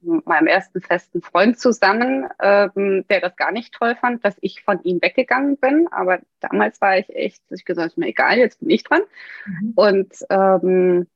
mit 0.00 0.24
meinem 0.24 0.46
ersten 0.46 0.80
festen 0.80 1.20
Freund 1.20 1.58
zusammen, 1.58 2.28
ähm, 2.40 3.04
der 3.10 3.20
das 3.20 3.34
gar 3.34 3.50
nicht 3.50 3.74
toll 3.74 3.96
fand, 4.00 4.24
dass 4.24 4.36
ich 4.40 4.62
von 4.62 4.80
ihm 4.84 5.02
weggegangen 5.02 5.56
bin. 5.56 5.88
Aber 5.90 6.20
damals 6.38 6.80
war 6.80 6.96
ich 6.96 7.08
echt, 7.08 7.42
ich 7.50 7.64
gesagt, 7.64 7.88
ist 7.88 7.98
mir 7.98 8.06
egal, 8.06 8.38
jetzt 8.38 8.60
bin 8.60 8.70
ich 8.70 8.84
dran. 8.84 9.02
Mhm. 9.46 9.72
Und 9.74 10.14
ähm, 10.30 11.08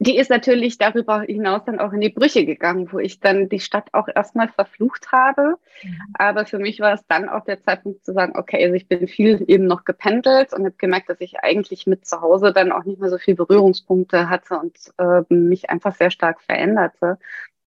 die 0.00 0.16
ist 0.16 0.30
natürlich 0.30 0.78
darüber 0.78 1.22
hinaus 1.22 1.64
dann 1.64 1.80
auch 1.80 1.92
in 1.92 2.00
die 2.00 2.10
Brüche 2.10 2.46
gegangen, 2.46 2.92
wo 2.92 3.00
ich 3.00 3.18
dann 3.18 3.48
die 3.48 3.58
Stadt 3.58 3.88
auch 3.92 4.06
erstmal 4.06 4.48
verflucht 4.48 5.10
habe. 5.10 5.56
Mhm. 5.82 5.98
Aber 6.14 6.46
für 6.46 6.58
mich 6.58 6.78
war 6.78 6.94
es 6.94 7.04
dann 7.08 7.28
auch 7.28 7.44
der 7.44 7.60
Zeitpunkt 7.62 8.04
zu 8.04 8.12
sagen, 8.12 8.34
okay, 8.36 8.62
also 8.62 8.74
ich 8.74 8.86
bin 8.86 9.08
viel 9.08 9.42
eben 9.48 9.66
noch 9.66 9.84
gependelt 9.84 10.52
und 10.52 10.64
habe 10.64 10.76
gemerkt, 10.78 11.08
dass 11.08 11.20
ich 11.20 11.40
eigentlich 11.40 11.86
mit 11.88 12.06
zu 12.06 12.20
Hause 12.20 12.52
dann 12.52 12.70
auch 12.70 12.84
nicht 12.84 13.00
mehr 13.00 13.10
so 13.10 13.18
viel 13.18 13.34
Berührungspunkte 13.34 14.28
hatte 14.28 14.58
und 14.58 14.78
äh, 14.98 15.22
mich 15.34 15.68
einfach 15.68 15.94
sehr 15.96 16.12
stark 16.12 16.40
veränderte. 16.42 17.18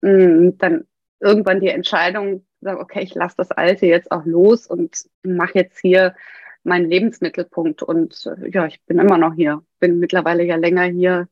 Und 0.00 0.58
dann 0.58 0.86
irgendwann 1.18 1.60
die 1.60 1.68
Entscheidung, 1.68 2.46
sagen, 2.60 2.80
okay, 2.80 3.00
ich 3.02 3.14
lasse 3.16 3.36
das 3.36 3.50
Alte 3.50 3.86
jetzt 3.86 4.12
auch 4.12 4.24
los 4.24 4.68
und 4.68 5.06
mache 5.24 5.58
jetzt 5.58 5.80
hier 5.80 6.14
meinen 6.62 6.88
Lebensmittelpunkt. 6.88 7.82
Und 7.82 8.26
äh, 8.26 8.48
ja, 8.50 8.66
ich 8.66 8.80
bin 8.84 9.00
immer 9.00 9.18
noch 9.18 9.34
hier, 9.34 9.64
bin 9.80 9.98
mittlerweile 9.98 10.44
ja 10.44 10.54
länger 10.54 10.84
hier 10.84 11.26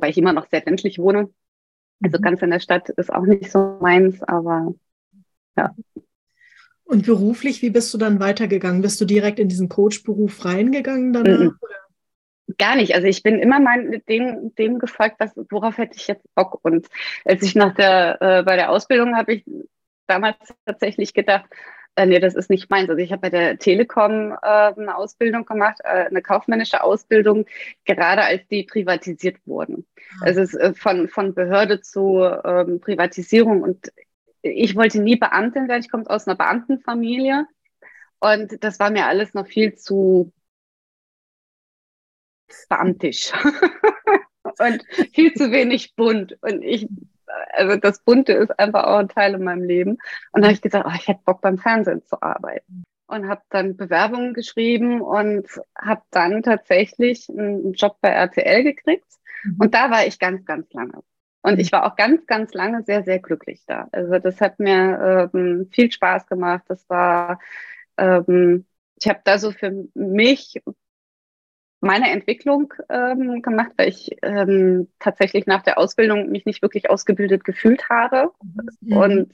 weil 0.00 0.10
ich 0.10 0.18
immer 0.18 0.32
noch 0.32 0.48
sehr 0.48 0.62
ländlich 0.64 0.98
wohne. 0.98 1.30
Also 2.02 2.18
mhm. 2.18 2.22
ganz 2.22 2.42
in 2.42 2.50
der 2.50 2.60
Stadt 2.60 2.88
ist 2.90 3.12
auch 3.12 3.24
nicht 3.24 3.50
so 3.50 3.78
meins, 3.80 4.22
aber 4.22 4.74
ja. 5.56 5.74
Und 6.84 7.06
beruflich, 7.06 7.62
wie 7.62 7.70
bist 7.70 7.94
du 7.94 7.98
dann 7.98 8.18
weitergegangen? 8.18 8.82
Bist 8.82 9.00
du 9.00 9.04
direkt 9.04 9.38
in 9.38 9.48
diesen 9.48 9.68
Coach-Beruf 9.68 10.44
reingegangen 10.44 11.12
danach? 11.12 11.38
Mhm. 11.38 11.58
Gar 12.58 12.76
nicht. 12.76 12.94
Also 12.96 13.06
ich 13.06 13.22
bin 13.22 13.38
immer 13.38 13.60
mein, 13.60 14.02
dem, 14.08 14.54
dem 14.56 14.80
gefolgt, 14.80 15.16
was, 15.20 15.30
worauf 15.50 15.78
hätte 15.78 15.96
ich 15.96 16.08
jetzt 16.08 16.26
Bock. 16.34 16.58
Und 16.62 16.88
als 17.24 17.42
ich 17.42 17.54
nach 17.54 17.74
der, 17.74 18.20
äh, 18.20 18.42
bei 18.42 18.56
der 18.56 18.70
Ausbildung 18.70 19.14
habe 19.14 19.34
ich 19.34 19.44
damals 20.08 20.36
tatsächlich 20.66 21.14
gedacht, 21.14 21.48
äh, 21.96 22.06
nee, 22.06 22.20
das 22.20 22.34
ist 22.34 22.50
nicht 22.50 22.70
meins. 22.70 22.88
Also 22.88 23.02
ich 23.02 23.12
habe 23.12 23.22
bei 23.22 23.30
der 23.30 23.58
Telekom 23.58 24.32
äh, 24.32 24.36
eine 24.42 24.96
Ausbildung 24.96 25.44
gemacht, 25.44 25.78
äh, 25.82 26.06
eine 26.06 26.22
kaufmännische 26.22 26.82
Ausbildung, 26.82 27.46
gerade 27.84 28.22
als 28.22 28.46
die 28.48 28.64
privatisiert 28.64 29.36
wurden. 29.46 29.86
Ah. 30.20 30.26
Also 30.26 30.40
es 30.40 30.54
ist 30.54 30.60
äh, 30.60 30.74
von, 30.74 31.08
von 31.08 31.34
Behörde 31.34 31.80
zu 31.80 32.20
ähm, 32.22 32.80
Privatisierung 32.80 33.62
und 33.62 33.92
ich 34.42 34.74
wollte 34.76 35.02
nie 35.02 35.16
Beamtin 35.16 35.68
werden. 35.68 35.82
Ich 35.82 35.90
komme 35.90 36.08
aus 36.08 36.26
einer 36.26 36.36
Beamtenfamilie 36.36 37.46
und 38.20 38.62
das 38.64 38.78
war 38.78 38.90
mir 38.90 39.06
alles 39.06 39.34
noch 39.34 39.46
viel 39.46 39.74
zu 39.74 40.32
beamtisch 42.68 43.32
und 44.58 44.84
viel 45.12 45.34
zu 45.34 45.50
wenig 45.50 45.94
bunt. 45.94 46.38
Und 46.40 46.62
ich 46.62 46.88
also 47.52 47.76
das 47.76 48.02
Bunte 48.02 48.32
ist 48.32 48.58
einfach 48.58 48.84
auch 48.84 48.98
ein 48.98 49.08
Teil 49.08 49.34
in 49.34 49.44
meinem 49.44 49.64
Leben. 49.64 49.92
Und 50.32 50.42
dann 50.42 50.44
habe 50.44 50.54
ich 50.54 50.62
gesagt, 50.62 50.86
oh, 50.88 50.94
ich 50.94 51.08
hätte 51.08 51.20
Bock 51.24 51.40
beim 51.40 51.58
Fernsehen 51.58 52.04
zu 52.06 52.20
arbeiten. 52.22 52.84
Und 53.06 53.28
habe 53.28 53.42
dann 53.50 53.76
Bewerbungen 53.76 54.34
geschrieben 54.34 55.00
und 55.00 55.46
habe 55.76 56.02
dann 56.10 56.42
tatsächlich 56.42 57.28
einen 57.28 57.72
Job 57.72 57.96
bei 58.00 58.10
RTL 58.10 58.62
gekriegt. 58.62 59.06
Mhm. 59.42 59.56
Und 59.58 59.74
da 59.74 59.90
war 59.90 60.06
ich 60.06 60.18
ganz, 60.18 60.44
ganz 60.44 60.72
lange. 60.72 61.02
Und 61.42 61.58
ich 61.58 61.72
war 61.72 61.86
auch 61.86 61.96
ganz, 61.96 62.26
ganz 62.26 62.52
lange 62.52 62.84
sehr, 62.84 63.02
sehr 63.02 63.18
glücklich 63.18 63.64
da. 63.66 63.88
Also 63.92 64.18
das 64.18 64.40
hat 64.40 64.60
mir 64.60 65.30
ähm, 65.32 65.68
viel 65.72 65.90
Spaß 65.90 66.26
gemacht. 66.26 66.64
Das 66.68 66.88
war, 66.88 67.40
ähm, 67.96 68.66
ich 69.00 69.08
habe 69.08 69.20
da 69.24 69.38
so 69.38 69.50
für 69.50 69.88
mich 69.94 70.60
meine 71.80 72.10
Entwicklung 72.10 72.74
ähm, 72.88 73.42
gemacht, 73.42 73.72
weil 73.76 73.88
ich 73.88 74.10
ähm, 74.22 74.88
tatsächlich 74.98 75.46
nach 75.46 75.62
der 75.62 75.78
Ausbildung 75.78 76.30
mich 76.30 76.44
nicht 76.44 76.62
wirklich 76.62 76.90
ausgebildet 76.90 77.44
gefühlt 77.44 77.88
habe 77.88 78.32
mhm. 78.80 78.96
und 78.96 79.32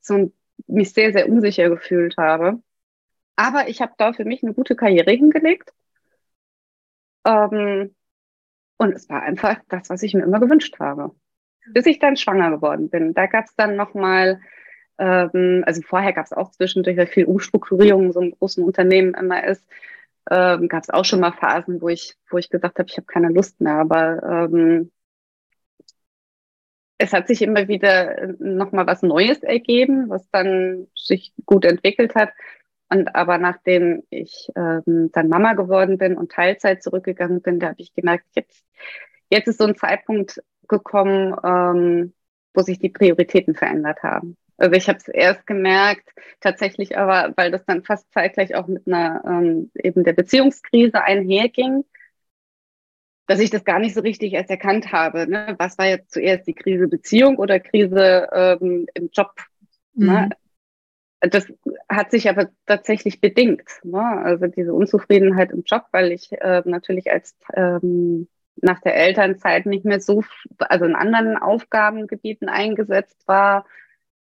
so 0.00 0.32
mich 0.66 0.92
sehr, 0.92 1.12
sehr 1.12 1.28
unsicher 1.28 1.68
gefühlt 1.68 2.16
habe. 2.16 2.60
Aber 3.36 3.68
ich 3.68 3.80
habe 3.80 3.92
da 3.98 4.12
für 4.12 4.24
mich 4.24 4.42
eine 4.42 4.54
gute 4.54 4.76
Karriere 4.76 5.10
hingelegt. 5.12 5.72
Ähm, 7.26 7.94
und 8.76 8.92
es 8.92 9.08
war 9.08 9.22
einfach 9.22 9.60
das, 9.68 9.88
was 9.90 10.02
ich 10.02 10.14
mir 10.14 10.22
immer 10.22 10.40
gewünscht 10.40 10.78
habe. 10.78 11.14
Bis 11.66 11.86
ich 11.86 11.98
dann 11.98 12.16
schwanger 12.16 12.50
geworden 12.50 12.90
bin. 12.90 13.14
Da 13.14 13.26
gab 13.26 13.46
es 13.46 13.54
dann 13.56 13.76
nochmal, 13.76 14.40
ähm, 14.98 15.62
also 15.66 15.80
vorher 15.82 16.12
gab 16.12 16.26
es 16.26 16.32
auch 16.32 16.50
zwischendurch, 16.50 16.96
weil 16.96 17.06
viel 17.06 17.24
Umstrukturierung 17.24 18.06
in 18.06 18.12
so 18.12 18.20
einem 18.20 18.32
großen 18.32 18.62
Unternehmen 18.62 19.14
immer 19.14 19.44
ist, 19.44 19.64
ähm, 20.30 20.68
gab 20.68 20.82
es 20.82 20.90
auch 20.90 21.04
schon 21.04 21.20
mal 21.20 21.32
Phasen, 21.32 21.80
wo 21.80 21.88
ich, 21.88 22.16
wo 22.30 22.38
ich 22.38 22.50
gesagt 22.50 22.78
habe, 22.78 22.88
ich 22.88 22.96
habe 22.96 23.06
keine 23.06 23.28
Lust 23.28 23.60
mehr. 23.60 23.74
Aber 23.74 24.22
ähm, 24.22 24.90
es 26.98 27.12
hat 27.12 27.26
sich 27.28 27.42
immer 27.42 27.68
wieder 27.68 28.34
nochmal 28.38 28.86
was 28.86 29.02
Neues 29.02 29.42
ergeben, 29.42 30.08
was 30.08 30.28
dann 30.30 30.86
sich 30.94 31.32
gut 31.44 31.64
entwickelt 31.64 32.14
hat. 32.14 32.32
Und 32.88 33.14
aber 33.14 33.38
nachdem 33.38 34.02
ich 34.10 34.50
ähm, 34.56 35.10
dann 35.12 35.28
Mama 35.28 35.54
geworden 35.54 35.98
bin 35.98 36.16
und 36.16 36.32
Teilzeit 36.32 36.82
zurückgegangen 36.82 37.42
bin, 37.42 37.58
da 37.60 37.68
habe 37.68 37.80
ich 37.80 37.94
gemerkt, 37.94 38.26
jetzt, 38.34 38.64
jetzt 39.30 39.48
ist 39.48 39.58
so 39.58 39.64
ein 39.64 39.76
Zeitpunkt 39.76 40.42
gekommen, 40.68 41.34
ähm, 41.44 42.14
wo 42.54 42.62
sich 42.62 42.78
die 42.78 42.90
Prioritäten 42.90 43.54
verändert 43.54 44.02
haben. 44.02 44.36
Also 44.56 44.76
ich 44.76 44.88
habe 44.88 44.98
es 44.98 45.08
erst 45.08 45.46
gemerkt, 45.46 46.08
tatsächlich 46.40 46.96
aber, 46.96 47.32
weil 47.36 47.50
das 47.50 47.64
dann 47.64 47.82
fast 47.82 48.12
zeitgleich 48.12 48.54
auch 48.54 48.66
mit 48.68 48.86
einer 48.86 49.22
ähm, 49.26 49.70
eben 49.74 50.04
der 50.04 50.12
Beziehungskrise 50.12 51.02
einherging, 51.02 51.84
dass 53.26 53.40
ich 53.40 53.50
das 53.50 53.64
gar 53.64 53.78
nicht 53.78 53.94
so 53.94 54.00
richtig 54.00 54.32
erst 54.34 54.50
erkannt 54.50 54.92
habe. 54.92 55.28
Ne? 55.28 55.54
Was 55.58 55.78
war 55.78 55.86
jetzt 55.86 56.12
zuerst 56.12 56.46
die 56.46 56.54
Krise 56.54 56.88
Beziehung 56.88 57.36
oder 57.36 57.58
Krise 57.58 58.28
ähm, 58.32 58.86
im 58.94 59.10
Job? 59.12 59.32
Ne? 59.94 60.06
Mhm. 60.06 60.12
Ne? 60.12 60.30
Das 61.20 61.46
hat 61.88 62.10
sich 62.10 62.28
aber 62.28 62.50
tatsächlich 62.66 63.20
bedingt. 63.20 63.68
Ne? 63.82 64.02
Also 64.02 64.46
diese 64.46 64.74
Unzufriedenheit 64.74 65.52
im 65.52 65.62
Job, 65.64 65.84
weil 65.90 66.12
ich 66.12 66.30
äh, 66.32 66.62
natürlich 66.66 67.10
als 67.10 67.34
ähm, 67.54 68.28
nach 68.56 68.80
der 68.80 68.94
Elternzeit 68.94 69.66
nicht 69.66 69.84
mehr 69.84 70.00
so, 70.00 70.22
also 70.58 70.84
in 70.84 70.94
anderen 70.94 71.36
Aufgabengebieten 71.36 72.48
eingesetzt 72.48 73.26
war, 73.26 73.66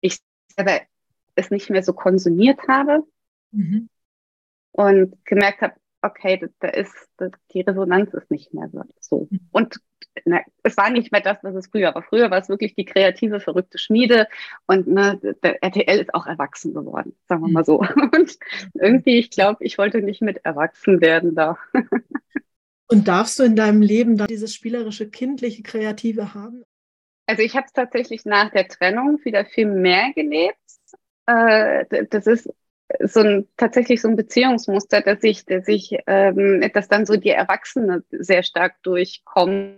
ich 0.01 0.19
selber 0.55 0.81
es 1.35 1.51
nicht 1.51 1.71
mehr 1.71 1.83
so 1.83 1.93
konsumiert 1.93 2.61
habe 2.69 3.05
mhm. 3.53 3.89
und 4.73 5.25
gemerkt 5.25 5.63
habe, 5.63 5.75
okay, 6.03 6.39
da, 6.39 6.47
da 6.61 6.69
ist 6.69 6.95
da, 7.17 7.29
die 7.53 7.61
Resonanz 7.61 8.13
ist 8.15 8.31
nicht 8.31 8.55
mehr 8.55 8.71
so. 9.01 9.29
Mhm. 9.31 9.41
Und 9.53 9.81
na, 10.25 10.41
es 10.63 10.77
war 10.77 10.91
nicht 10.91 11.13
mehr 11.13 11.21
das, 11.21 11.39
was 11.43 11.55
es 11.55 11.69
früher 11.69 11.95
war. 11.95 12.03
Früher 12.03 12.31
war 12.31 12.39
es 12.39 12.49
wirklich 12.49 12.75
die 12.75 12.85
kreative, 12.85 13.41
verrückte 13.41 13.79
Schmiede 13.79 14.27
und 14.67 14.89
ne, 14.89 15.19
der 15.43 15.63
RTL 15.63 16.01
ist 16.01 16.15
auch 16.15 16.27
erwachsen 16.27 16.75
geworden, 16.75 17.15
sagen 17.29 17.43
wir 17.43 17.49
mal 17.49 17.65
so. 17.65 17.79
Und 18.13 18.39
irgendwie, 18.75 19.19
ich 19.19 19.31
glaube, 19.31 19.65
ich 19.65 19.79
wollte 19.79 20.03
nicht 20.03 20.21
mit 20.23 20.45
erwachsen 20.45 21.01
werden 21.01 21.35
da. 21.35 21.59
Und 22.89 23.07
darfst 23.07 23.39
du 23.39 23.45
in 23.45 23.55
deinem 23.55 23.83
Leben 23.83 24.17
da 24.17 24.27
dieses 24.27 24.53
spielerische, 24.53 25.09
kindliche, 25.09 25.63
kreative 25.63 26.35
haben? 26.35 26.65
Also 27.31 27.43
ich 27.43 27.55
habe 27.55 27.67
es 27.67 27.73
tatsächlich 27.73 28.25
nach 28.25 28.51
der 28.51 28.67
Trennung 28.67 29.21
wieder 29.23 29.45
viel 29.45 29.67
mehr 29.67 30.13
gelebt. 30.15 30.57
Äh, 31.27 32.07
das 32.11 32.27
ist 32.27 32.51
so 33.05 33.21
ein 33.21 33.47
tatsächlich 33.57 34.03
so 34.03 34.09
ein 34.09 34.17
Beziehungsmuster, 34.17 35.01
dass 35.01 35.23
ich, 35.23 35.45
dass 35.45 35.69
ich, 35.69 35.97
ähm, 36.09 36.69
dass 36.75 36.89
dann 36.89 37.07
so 37.07 37.17
die 37.17 37.31
Erwachsene 37.31 38.03
sehr 38.11 38.43
stark 38.43 38.83
durchkommt. 38.83 39.77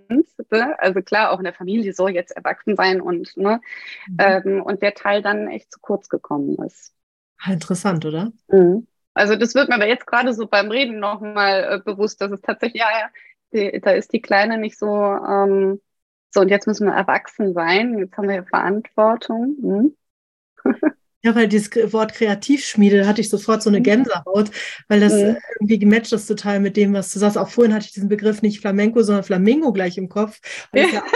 Ne? 0.50 0.74
Also 0.78 1.02
klar, 1.02 1.30
auch 1.30 1.40
in 1.40 1.44
der 1.44 1.52
Familie 1.52 1.92
soll 1.92 2.12
jetzt 2.12 2.34
erwachsen 2.34 2.74
sein 2.74 3.02
und 3.02 3.36
ne, 3.36 3.60
mhm. 4.08 4.16
ähm, 4.18 4.62
und 4.62 4.80
der 4.80 4.94
Teil 4.94 5.20
dann 5.20 5.46
echt 5.48 5.70
zu 5.70 5.78
kurz 5.80 6.08
gekommen 6.08 6.56
ist. 6.64 6.94
Ah, 7.38 7.52
interessant, 7.52 8.06
oder? 8.06 8.32
Mhm. 8.48 8.86
Also 9.12 9.36
das 9.36 9.54
wird 9.54 9.68
mir 9.68 9.74
aber 9.74 9.88
jetzt 9.88 10.06
gerade 10.06 10.32
so 10.32 10.46
beim 10.46 10.70
Reden 10.70 11.00
nochmal 11.00 11.64
äh, 11.64 11.78
bewusst, 11.84 12.22
dass 12.22 12.32
es 12.32 12.40
tatsächlich, 12.40 12.80
ja, 12.80 12.88
ja, 12.90 13.10
die, 13.52 13.78
da 13.78 13.90
ist 13.90 14.14
die 14.14 14.22
Kleine 14.22 14.56
nicht 14.56 14.78
so 14.78 14.86
ähm, 14.86 15.82
so, 16.32 16.40
und 16.40 16.48
jetzt 16.48 16.66
müssen 16.66 16.86
wir 16.86 16.94
erwachsen 16.94 17.52
sein. 17.54 17.98
Jetzt 17.98 18.16
haben 18.16 18.28
wir 18.28 18.44
Verantwortung. 18.44 19.56
Hm? 19.62 19.96
Ja, 21.22 21.35
weil 21.35 21.48
dieses 21.48 21.70
Wort 21.92 22.14
Kreativschmiede 22.14 23.06
hatte 23.06 23.20
ich 23.20 23.28
sofort 23.28 23.62
so 23.62 23.70
eine 23.70 23.78
mhm. 23.78 23.85
Gänsehaut, 23.85 24.50
weil 24.88 25.00
das 25.00 25.12
mhm. 25.12 25.37
irgendwie 25.61 25.78
gematcht 25.78 26.12
ist 26.12 26.26
total 26.26 26.61
mit 26.61 26.76
dem, 26.76 26.92
was 26.92 27.12
du 27.12 27.18
sagst. 27.18 27.38
Auch 27.38 27.48
vorhin 27.48 27.72
hatte 27.72 27.87
ich 27.87 27.92
diesen 27.92 28.08
Begriff 28.08 28.42
nicht 28.42 28.61
Flamenco, 28.61 29.02
sondern 29.02 29.24
Flamingo 29.24 29.72
gleich 29.72 29.98
im 29.98 30.08
Kopf. 30.08 30.40
Ja. 30.74 31.02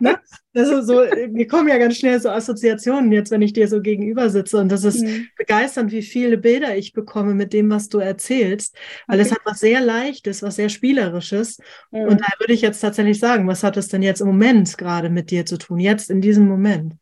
Ne? 0.00 0.18
So, 0.54 1.04
mir 1.30 1.46
kommen 1.46 1.68
ja 1.68 1.78
ganz 1.78 1.96
schnell 1.96 2.20
so 2.20 2.30
Assoziationen 2.30 3.12
jetzt, 3.12 3.30
wenn 3.30 3.42
ich 3.42 3.52
dir 3.52 3.68
so 3.68 3.80
gegenüber 3.80 4.30
sitze. 4.30 4.58
Und 4.58 4.70
das 4.70 4.84
ist 4.84 5.02
mhm. 5.02 5.28
begeisternd, 5.36 5.92
wie 5.92 6.02
viele 6.02 6.38
Bilder 6.38 6.76
ich 6.76 6.92
bekomme 6.92 7.34
mit 7.34 7.52
dem, 7.52 7.70
was 7.70 7.88
du 7.88 7.98
erzählst. 7.98 8.76
Weil 9.06 9.20
okay. 9.20 9.28
es 9.28 9.32
hat 9.32 9.40
was 9.44 9.60
sehr 9.60 9.80
Leichtes, 9.80 10.42
was 10.42 10.56
sehr 10.56 10.68
Spielerisches. 10.68 11.58
Mhm. 11.90 12.02
Und 12.02 12.20
da 12.20 12.26
würde 12.38 12.52
ich 12.52 12.62
jetzt 12.62 12.80
tatsächlich 12.80 13.18
sagen, 13.18 13.46
was 13.46 13.62
hat 13.62 13.76
es 13.76 13.88
denn 13.88 14.02
jetzt 14.02 14.20
im 14.20 14.28
Moment 14.28 14.76
gerade 14.76 15.10
mit 15.10 15.30
dir 15.30 15.46
zu 15.46 15.56
tun? 15.58 15.78
Jetzt 15.78 16.10
in 16.10 16.20
diesem 16.20 16.48
Moment. 16.48 16.94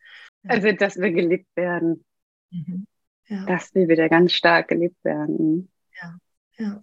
Also, 0.47 0.71
dass 0.73 0.97
wir 0.97 1.11
geliebt 1.11 1.49
werden. 1.57 2.05
Mhm. 2.51 2.87
Ja. 3.29 3.45
Dass 3.45 3.75
wir 3.75 3.89
wieder 3.89 4.09
ganz 4.09 4.33
stark 4.33 4.69
geliebt 4.69 5.05
werden. 5.05 5.71
Ja, 6.01 6.19
ja. 6.57 6.83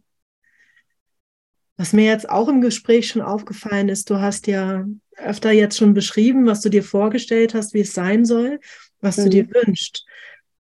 Was 1.77 1.91
mir 1.91 2.05
jetzt 2.05 2.29
auch 2.29 2.47
im 2.47 2.61
Gespräch 2.61 3.07
schon 3.07 3.21
aufgefallen 3.21 3.89
ist, 3.89 4.09
du 4.09 4.21
hast 4.21 4.47
ja 4.47 4.85
öfter 5.17 5.51
jetzt 5.51 5.77
schon 5.77 5.93
beschrieben, 5.93 6.45
was 6.45 6.61
du 6.61 6.69
dir 6.69 6.83
vorgestellt 6.83 7.53
hast, 7.53 7.73
wie 7.73 7.81
es 7.81 7.93
sein 7.93 8.25
soll, 8.25 8.59
was 9.01 9.17
mhm. 9.17 9.23
du 9.23 9.29
dir 9.29 9.43
mhm. 9.43 9.53
wünschst. 9.53 10.05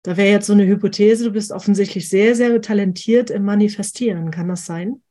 Da 0.02 0.16
wäre 0.16 0.30
jetzt 0.30 0.46
so 0.46 0.52
eine 0.52 0.66
Hypothese, 0.66 1.24
du 1.24 1.32
bist 1.32 1.52
offensichtlich 1.52 2.08
sehr, 2.08 2.34
sehr 2.34 2.60
talentiert 2.60 3.30
im 3.30 3.44
Manifestieren. 3.44 4.30
Kann 4.30 4.48
das 4.48 4.66
sein? 4.66 5.02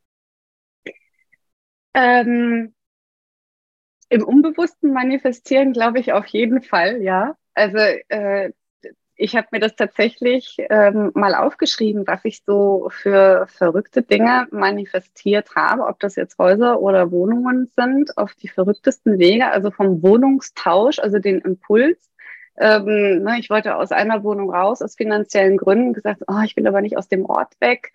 Ähm, 1.94 2.74
Im 4.08 4.24
unbewussten 4.24 4.92
Manifestieren 4.92 5.72
glaube 5.72 6.00
ich 6.00 6.12
auf 6.12 6.26
jeden 6.26 6.62
Fall, 6.62 7.02
ja. 7.02 7.36
Also 7.54 7.78
äh, 7.78 8.52
ich 9.16 9.36
habe 9.36 9.46
mir 9.52 9.60
das 9.60 9.76
tatsächlich 9.76 10.56
ähm, 10.70 11.12
mal 11.14 11.34
aufgeschrieben, 11.34 12.06
was 12.06 12.24
ich 12.24 12.42
so 12.44 12.88
für 12.90 13.46
verrückte 13.48 14.02
Dinge 14.02 14.48
manifestiert 14.50 15.54
habe, 15.54 15.84
ob 15.84 16.00
das 16.00 16.16
jetzt 16.16 16.38
Häuser 16.38 16.80
oder 16.80 17.12
Wohnungen 17.12 17.70
sind, 17.76 18.16
auf 18.18 18.34
die 18.34 18.48
verrücktesten 18.48 19.18
Wege, 19.18 19.46
also 19.50 19.70
vom 19.70 20.02
Wohnungstausch, 20.02 20.98
also 20.98 21.18
den 21.18 21.40
Impuls. 21.40 22.10
Ähm, 22.56 23.22
ne, 23.22 23.36
ich 23.38 23.50
wollte 23.50 23.76
aus 23.76 23.92
einer 23.92 24.24
Wohnung 24.24 24.50
raus, 24.52 24.82
aus 24.82 24.96
finanziellen 24.96 25.56
Gründen, 25.56 25.92
gesagt, 25.92 26.22
oh, 26.26 26.40
ich 26.44 26.56
will 26.56 26.66
aber 26.66 26.80
nicht 26.80 26.96
aus 26.96 27.08
dem 27.08 27.24
Ort 27.24 27.60
weg, 27.60 27.92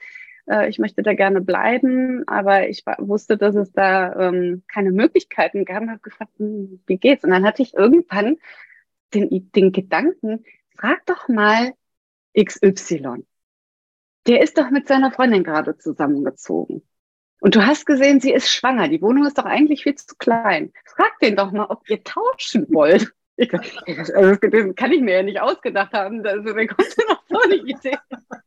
äh, 0.49 0.69
ich 0.69 0.79
möchte 0.79 1.01
da 1.01 1.13
gerne 1.13 1.41
bleiben, 1.41 2.23
aber 2.27 2.67
ich 2.67 2.83
wusste, 2.97 3.37
dass 3.37 3.55
es 3.55 3.71
da 3.71 4.13
ähm, 4.15 4.63
keine 4.71 4.91
Möglichkeiten 4.91 5.65
gab 5.65 5.81
und 5.81 5.91
habe 5.91 5.99
gefragt, 5.99 6.31
hm, 6.37 6.81
wie 6.87 6.97
geht's? 6.97 7.23
Und 7.23 7.31
dann 7.31 7.45
hatte 7.45 7.61
ich 7.61 7.73
irgendwann 7.73 8.37
den, 9.13 9.51
den 9.51 9.71
Gedanken, 9.71 10.43
frag 10.79 11.05
doch 11.05 11.27
mal 11.27 11.73
XY. 12.37 13.25
Der 14.27 14.41
ist 14.41 14.57
doch 14.57 14.69
mit 14.69 14.87
seiner 14.87 15.11
Freundin 15.11 15.43
gerade 15.43 15.77
zusammengezogen. 15.77 16.87
Und 17.41 17.55
du 17.55 17.65
hast 17.65 17.85
gesehen, 17.85 18.19
sie 18.19 18.33
ist 18.33 18.49
schwanger. 18.49 18.89
Die 18.89 19.01
Wohnung 19.01 19.25
ist 19.25 19.37
doch 19.37 19.45
eigentlich 19.45 19.83
viel 19.83 19.95
zu 19.95 20.15
klein. 20.17 20.73
Frag 20.85 21.17
den 21.19 21.35
doch 21.35 21.51
mal, 21.51 21.65
ob 21.65 21.89
ihr 21.89 22.03
tauschen 22.03 22.67
wollt. 22.69 23.11
Ich, 23.41 23.53
also 23.53 24.35
das 24.35 24.75
kann 24.75 24.91
ich 24.91 24.99
mir 24.99 25.13
ja 25.13 25.23
nicht 25.23 25.39
ausgedacht 25.39 25.93
haben. 25.93 26.27
Also, 26.27 26.51
der 26.53 26.67
konnte 26.67 27.01
noch 27.07 27.23
so 27.29 27.39
eine 27.39 27.55
Idee. 27.55 27.97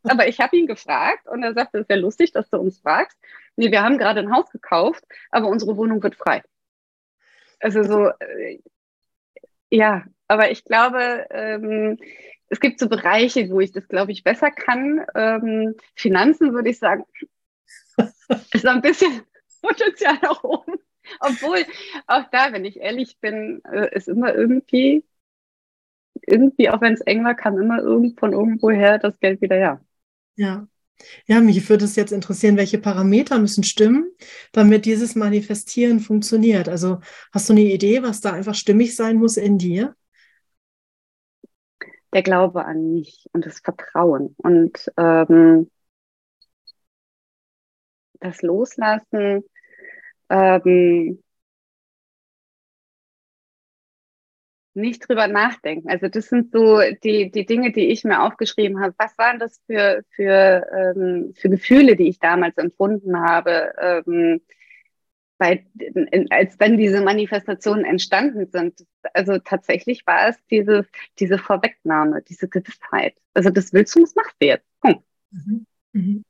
Aber 0.03 0.29
ich 0.29 0.39
habe 0.39 0.55
ihn 0.55 0.67
gefragt 0.67 1.27
und 1.29 1.43
er 1.43 1.55
sagte, 1.55 1.79
es 1.79 1.87
ja 1.89 1.97
lustig, 1.97 2.33
dass 2.33 2.51
du 2.51 2.59
uns 2.59 2.79
fragst. 2.79 3.17
Nee, 3.57 3.71
wir 3.71 3.83
haben 3.83 3.97
gerade 3.97 4.21
ein 4.21 4.31
Haus 4.31 4.51
gekauft, 4.51 5.03
aber 5.31 5.49
unsere 5.49 5.79
Wohnung 5.79 6.03
wird 6.03 6.17
frei. 6.17 6.43
Also 7.59 7.85
so, 7.85 8.09
äh, 8.09 8.59
ja, 9.73 10.05
aber 10.29 10.51
ich 10.51 10.65
glaube, 10.65 11.27
ähm, 11.31 11.99
es 12.49 12.61
gibt 12.61 12.79
so 12.79 12.89
Bereiche, 12.89 13.49
wo 13.49 13.61
ich 13.61 13.73
das, 13.73 13.89
glaube 13.89 14.13
ich, 14.13 14.23
besser 14.23 14.51
kann. 14.51 15.05
Ähm, 15.15 15.75
Finanzen 15.97 16.53
würde 16.53 16.69
ich 16.69 16.79
sagen, 16.79 17.05
ist 18.53 18.67
ein 18.67 18.83
bisschen 18.83 19.23
Potenzial 19.63 20.19
nach 20.21 20.45
oben. 20.45 20.75
Obwohl, 21.21 21.65
auch 22.07 22.25
da, 22.31 22.53
wenn 22.53 22.67
ich 22.67 22.77
ehrlich 22.81 23.19
bin, 23.19 23.63
äh, 23.65 23.97
ist 23.97 24.09
immer 24.09 24.35
irgendwie, 24.35 25.05
irgendwie, 26.27 26.69
auch 26.69 26.83
wenn 26.83 26.93
es 26.93 27.01
eng 27.01 27.25
war, 27.25 27.35
kam 27.35 27.59
immer 27.59 27.79
irgend 27.79 28.21
von 28.21 28.35
irgendwoher 28.35 28.99
das 28.99 29.19
Geld 29.21 29.41
wieder 29.41 29.57
her. 29.57 29.85
Ja. 30.37 30.69
Ja, 31.27 31.41
mich 31.41 31.69
würde 31.69 31.85
es 31.85 31.97
jetzt 31.97 32.13
interessieren, 32.13 32.57
welche 32.57 32.79
Parameter 32.79 33.39
müssen 33.39 33.65
stimmen, 33.65 34.11
damit 34.53 34.85
dieses 34.85 35.15
Manifestieren 35.15 36.01
funktioniert. 36.01 36.69
Also 36.69 37.01
hast 37.33 37.49
du 37.49 37.55
eine 37.55 37.63
Idee, 37.63 38.03
was 38.03 38.21
da 38.21 38.33
einfach 38.33 38.55
stimmig 38.55 38.95
sein 38.97 39.17
muss 39.17 39.37
in 39.37 39.59
dir? 39.59 39.95
Der 42.13 42.23
Glaube 42.23 42.65
an 42.65 42.93
mich 42.93 43.27
und 43.33 43.47
das 43.47 43.61
Vertrauen 43.61 44.35
und 44.39 44.93
ähm, 44.99 45.71
das 48.21 48.43
Loslassen 48.43 49.43
ähm, 50.29 51.23
nicht 54.75 55.09
drüber 55.09 55.29
nachdenken. 55.29 55.89
Also 55.89 56.09
das 56.09 56.29
sind 56.29 56.53
so 56.53 56.81
die, 57.05 57.31
die 57.31 57.47
Dinge, 57.47 57.73
die 57.73 57.89
ich 57.89 58.05
mir 58.05 58.23
aufgeschrieben 58.23 58.81
habe. 58.81 58.95
Was 58.99 59.17
waren 59.19 59.39
das 59.39 59.61
für, 59.67 60.03
für, 60.11 60.67
ähm, 60.97 61.35
für 61.37 61.49
Gefühle, 61.49 61.97
die 61.97 62.09
ich 62.09 62.19
damals 62.19 62.57
empfunden 62.57 63.19
habe, 63.21 63.73
ähm, 63.79 64.41
bei, 65.39 65.67
in, 65.75 66.31
als 66.31 66.59
wenn 66.61 66.77
diese 66.77 67.03
Manifestationen 67.03 67.85
entstanden 67.85 68.47
sind? 68.51 68.87
Also 69.15 69.39
tatsächlich 69.39 70.07
war 70.07 70.29
es 70.29 70.37
diese, 70.51 70.87
diese 71.19 71.39
Vorwegnahme, 71.39 72.23
diese 72.23 72.49
Gewissheit. 72.49 73.15
Also 73.35 73.51
das 73.51 73.73
willst 73.73 73.97
du, 73.97 74.01
das 74.01 74.15
macht 74.15 74.35
wir 74.39 74.49
jetzt. 74.49 74.67
Hm. 74.85 74.99
Mhm. 75.31 75.67
Mhm. 75.93 76.25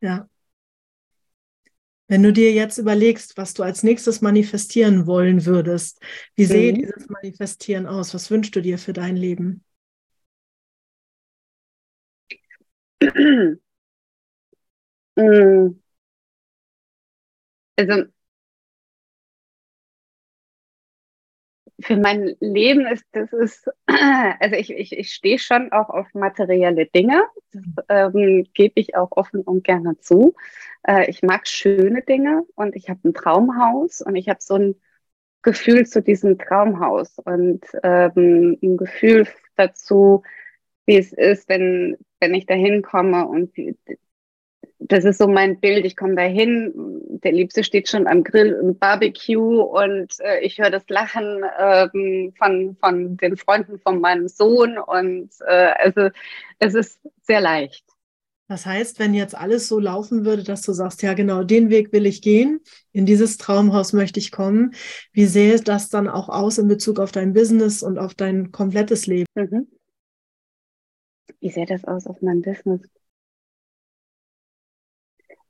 Ja. 0.00 0.29
Wenn 2.10 2.24
du 2.24 2.32
dir 2.32 2.52
jetzt 2.52 2.76
überlegst, 2.78 3.36
was 3.36 3.54
du 3.54 3.62
als 3.62 3.84
nächstes 3.84 4.20
manifestieren 4.20 5.06
wollen 5.06 5.46
würdest, 5.46 6.00
wie 6.34 6.44
sehe 6.44 6.72
mhm. 6.72 6.78
dieses 6.80 7.08
Manifestieren 7.08 7.86
aus? 7.86 8.12
Was 8.14 8.32
wünschst 8.32 8.56
du 8.56 8.60
dir 8.60 8.78
für 8.78 8.92
dein 8.92 9.14
Leben? 9.16 9.64
Mm. 15.16 15.80
Also 17.76 18.04
für 21.80 21.96
mein 21.96 22.36
Leben 22.40 22.86
ist 22.86 23.04
das 23.12 23.32
ist, 23.32 23.68
also 24.40 24.56
ich, 24.56 24.70
ich, 24.70 24.96
ich 24.96 25.12
stehe 25.12 25.38
schon 25.38 25.72
auch 25.72 25.88
auf 25.88 26.06
materielle 26.14 26.86
Dinge. 26.86 27.22
Das 27.52 28.12
ähm, 28.14 28.46
gebe 28.54 28.74
ich 28.80 28.96
auch 28.96 29.12
offen 29.12 29.42
und 29.42 29.64
gerne 29.64 29.98
zu. 29.98 30.34
Äh, 30.86 31.10
ich 31.10 31.22
mag 31.22 31.46
schöne 31.46 32.02
Dinge 32.02 32.44
und 32.54 32.76
ich 32.76 32.88
habe 32.88 33.00
ein 33.04 33.14
Traumhaus 33.14 34.00
und 34.00 34.16
ich 34.16 34.28
habe 34.28 34.40
so 34.40 34.54
ein 34.54 34.74
Gefühl 35.42 35.86
zu 35.86 36.02
diesem 36.02 36.38
Traumhaus 36.38 37.18
und 37.18 37.64
ähm, 37.82 38.58
ein 38.62 38.76
Gefühl 38.76 39.26
dazu, 39.56 40.22
wie 40.86 40.96
es 40.96 41.12
ist, 41.12 41.48
wenn, 41.48 41.96
wenn 42.20 42.34
ich 42.34 42.46
da 42.46 42.54
hinkomme 42.54 43.26
und 43.26 43.56
wie, 43.56 43.76
das 44.80 45.04
ist 45.04 45.18
so 45.18 45.28
mein 45.28 45.60
Bild. 45.60 45.84
Ich 45.84 45.94
komme 45.94 46.16
da 46.16 46.22
hin, 46.22 46.72
der 47.22 47.32
Liebste 47.32 47.62
steht 47.64 47.88
schon 47.88 48.06
am 48.06 48.24
Grill 48.24 48.58
im 48.62 48.78
Barbecue 48.78 49.60
und 49.60 50.18
äh, 50.20 50.40
ich 50.40 50.58
höre 50.58 50.70
das 50.70 50.88
Lachen 50.88 51.42
ähm, 51.58 52.32
von, 52.36 52.76
von 52.80 53.16
den 53.18 53.36
Freunden 53.36 53.78
von 53.78 54.00
meinem 54.00 54.26
Sohn 54.26 54.78
und 54.78 55.30
äh, 55.46 55.72
also 55.78 56.08
es 56.58 56.74
ist 56.74 57.00
sehr 57.22 57.40
leicht. 57.40 57.84
Das 58.48 58.66
heißt, 58.66 58.98
wenn 58.98 59.14
jetzt 59.14 59.36
alles 59.36 59.68
so 59.68 59.78
laufen 59.78 60.24
würde, 60.24 60.42
dass 60.42 60.62
du 60.62 60.72
sagst, 60.72 61.02
ja 61.02 61.14
genau, 61.14 61.44
den 61.44 61.70
Weg 61.70 61.92
will 61.92 62.04
ich 62.04 62.20
gehen, 62.20 62.60
in 62.90 63.06
dieses 63.06 63.36
Traumhaus 63.36 63.92
möchte 63.92 64.18
ich 64.18 64.32
kommen, 64.32 64.74
wie 65.12 65.26
sähe 65.26 65.60
das 65.60 65.88
dann 65.88 66.08
auch 66.08 66.28
aus 66.28 66.58
in 66.58 66.66
Bezug 66.66 66.98
auf 66.98 67.12
dein 67.12 67.32
Business 67.32 67.82
und 67.82 67.98
auf 67.98 68.14
dein 68.14 68.50
komplettes 68.50 69.06
Leben? 69.06 69.26
Mhm. 69.36 69.68
Wie 71.38 71.50
sähe 71.50 71.66
das 71.66 71.84
aus 71.84 72.06
auf 72.06 72.22
mein 72.22 72.40
Business? 72.40 72.80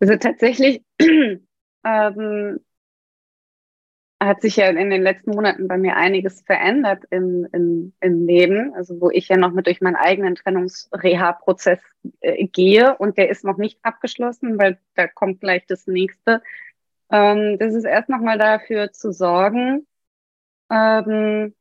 Also 0.00 0.16
tatsächlich 0.16 0.82
ähm, 1.84 2.60
hat 4.22 4.42
sich 4.42 4.56
ja 4.56 4.68
in 4.68 4.90
den 4.90 5.02
letzten 5.02 5.30
Monaten 5.30 5.66
bei 5.66 5.78
mir 5.78 5.96
einiges 5.96 6.42
verändert 6.42 7.04
im, 7.10 7.46
im, 7.52 7.94
im 8.00 8.26
Leben, 8.26 8.74
also 8.74 9.00
wo 9.00 9.10
ich 9.10 9.28
ja 9.28 9.38
noch 9.38 9.52
mit 9.52 9.66
durch 9.66 9.80
meinen 9.80 9.96
eigenen 9.96 10.34
Trennungsreha-Prozess 10.34 11.80
äh, 12.20 12.46
gehe 12.46 12.96
und 12.98 13.16
der 13.16 13.30
ist 13.30 13.44
noch 13.44 13.56
nicht 13.56 13.78
abgeschlossen, 13.82 14.58
weil 14.58 14.78
da 14.94 15.06
kommt 15.06 15.40
gleich 15.40 15.64
das 15.66 15.86
nächste. 15.86 16.42
Ähm, 17.10 17.58
das 17.58 17.74
ist 17.74 17.84
erst 17.84 18.10
nochmal 18.10 18.36
dafür 18.38 18.92
zu 18.92 19.10
sorgen, 19.10 19.86
ähm, 20.70 21.54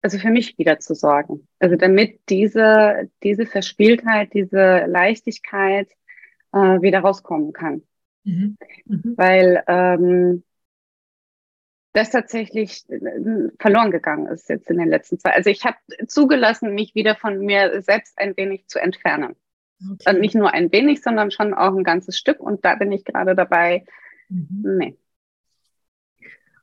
also 0.00 0.18
für 0.18 0.30
mich 0.30 0.58
wieder 0.58 0.78
zu 0.78 0.94
sorgen. 0.94 1.48
Also 1.58 1.76
damit 1.76 2.20
diese, 2.28 3.10
diese 3.22 3.46
Verspieltheit, 3.46 4.32
diese 4.32 4.84
Leichtigkeit 4.86 5.88
äh, 6.52 6.82
wieder 6.82 7.00
rauskommen 7.00 7.52
kann. 7.52 7.82
Mhm. 8.24 8.56
Mhm. 8.86 9.14
Weil 9.16 9.62
ähm, 9.66 10.44
das 11.92 12.10
tatsächlich 12.10 12.84
äh, 12.88 13.50
verloren 13.58 13.90
gegangen 13.90 14.26
ist 14.26 14.48
jetzt 14.48 14.70
in 14.70 14.78
den 14.78 14.88
letzten 14.88 15.18
zwei. 15.18 15.30
Also 15.30 15.50
ich 15.50 15.64
habe 15.64 15.76
zugelassen, 16.06 16.74
mich 16.74 16.94
wieder 16.94 17.16
von 17.16 17.38
mir 17.38 17.82
selbst 17.82 18.18
ein 18.18 18.36
wenig 18.36 18.66
zu 18.68 18.78
entfernen. 18.80 19.36
Okay. 19.80 20.14
Und 20.14 20.20
nicht 20.20 20.34
nur 20.34 20.52
ein 20.52 20.70
wenig, 20.72 21.02
sondern 21.02 21.30
schon 21.30 21.54
auch 21.54 21.74
ein 21.74 21.84
ganzes 21.84 22.16
Stück. 22.16 22.40
Und 22.40 22.64
da 22.64 22.76
bin 22.76 22.92
ich 22.92 23.04
gerade 23.04 23.34
dabei. 23.34 23.84
Mhm. 24.28 24.76
Nee. 24.78 24.96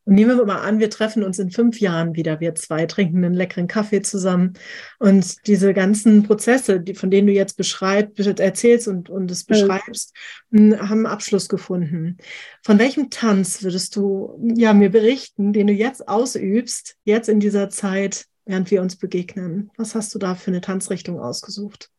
Und 0.09 0.15
nehmen 0.15 0.39
wir 0.39 0.45
mal 0.47 0.61
an, 0.63 0.79
wir 0.79 0.89
treffen 0.89 1.21
uns 1.21 1.37
in 1.37 1.51
fünf 1.51 1.79
Jahren 1.79 2.15
wieder, 2.15 2.39
wir 2.39 2.55
zwei 2.55 2.87
trinken 2.87 3.23
einen 3.23 3.35
leckeren 3.35 3.67
Kaffee 3.67 4.01
zusammen. 4.01 4.53
Und 4.97 5.45
diese 5.45 5.71
ganzen 5.71 6.23
Prozesse, 6.23 6.79
die, 6.79 6.95
von 6.95 7.11
denen 7.11 7.27
du 7.27 7.33
jetzt 7.33 7.57
beschreibst, 7.57 8.17
erzählst 8.39 8.87
und, 8.87 9.11
und 9.11 9.29
es 9.29 9.43
beschreibst, 9.43 10.15
mhm. 10.49 10.89
haben 10.89 11.05
Abschluss 11.05 11.47
gefunden. 11.47 12.17
Von 12.63 12.79
welchem 12.79 13.11
Tanz 13.11 13.61
würdest 13.61 13.95
du 13.97 14.35
ja, 14.55 14.73
mir 14.73 14.89
berichten, 14.89 15.53
den 15.53 15.67
du 15.67 15.73
jetzt 15.73 16.07
ausübst, 16.07 16.97
jetzt 17.03 17.29
in 17.29 17.39
dieser 17.39 17.69
Zeit, 17.69 18.25
während 18.45 18.71
wir 18.71 18.81
uns 18.81 18.95
begegnen? 18.95 19.69
Was 19.77 19.93
hast 19.93 20.15
du 20.15 20.17
da 20.17 20.33
für 20.33 20.49
eine 20.49 20.61
Tanzrichtung 20.61 21.19
ausgesucht? 21.19 21.91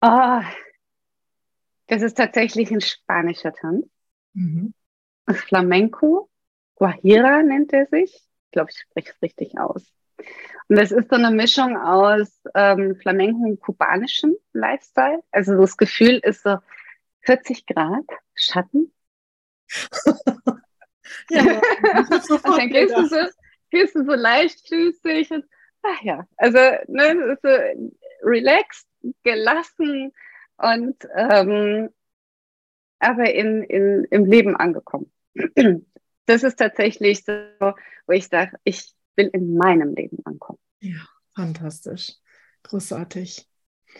Oh, 0.00 0.40
das 1.86 2.02
ist 2.02 2.16
tatsächlich 2.16 2.72
ein 2.72 2.80
spanischer 2.80 3.52
Tanz. 3.52 3.86
Mhm. 4.32 4.74
Flamenco. 5.34 6.30
Guajira 6.76 7.42
nennt 7.42 7.72
er 7.72 7.86
sich. 7.86 8.14
Ich 8.14 8.50
glaube, 8.52 8.70
ich 8.70 8.78
spreche 8.78 9.12
es 9.14 9.22
richtig 9.22 9.58
aus. 9.58 9.82
Und 10.68 10.76
das 10.76 10.90
ist 10.90 11.10
so 11.10 11.16
eine 11.16 11.30
Mischung 11.30 11.76
aus 11.76 12.40
ähm, 12.54 12.96
Flamenco 12.96 13.44
und 13.44 13.60
kubanischem 13.60 14.36
Lifestyle. 14.52 15.22
Also 15.30 15.56
das 15.60 15.76
Gefühl 15.76 16.18
ist 16.22 16.42
so 16.42 16.58
40 17.22 17.66
Grad 17.66 18.04
Schatten. 18.34 18.92
ja, 21.30 21.42
und 22.28 22.44
dann 22.44 22.68
gehst 22.70 22.96
du, 22.96 23.06
so, 23.06 23.16
gehst 23.70 23.94
du 23.94 24.04
so 24.04 24.14
leichtfüßig 24.14 25.30
und 25.30 25.44
ach 25.82 26.02
ja, 26.02 26.26
also 26.36 26.58
ne, 26.88 27.38
so 27.42 27.48
relaxed, 28.22 28.86
gelassen 29.22 30.12
und 30.56 30.96
ähm, 31.14 31.90
aber 32.98 33.32
in, 33.32 33.62
in, 33.62 34.04
im 34.10 34.24
Leben 34.24 34.56
angekommen 34.56 35.12
das 36.26 36.42
ist 36.42 36.58
tatsächlich 36.58 37.24
so, 37.24 37.32
wo 38.06 38.12
ich 38.12 38.28
sage, 38.28 38.56
ich 38.64 38.92
will 39.16 39.30
in 39.32 39.56
meinem 39.56 39.94
Leben 39.94 40.18
ankommen. 40.24 40.58
Ja, 40.80 41.06
fantastisch. 41.34 42.14
Großartig. 42.62 43.46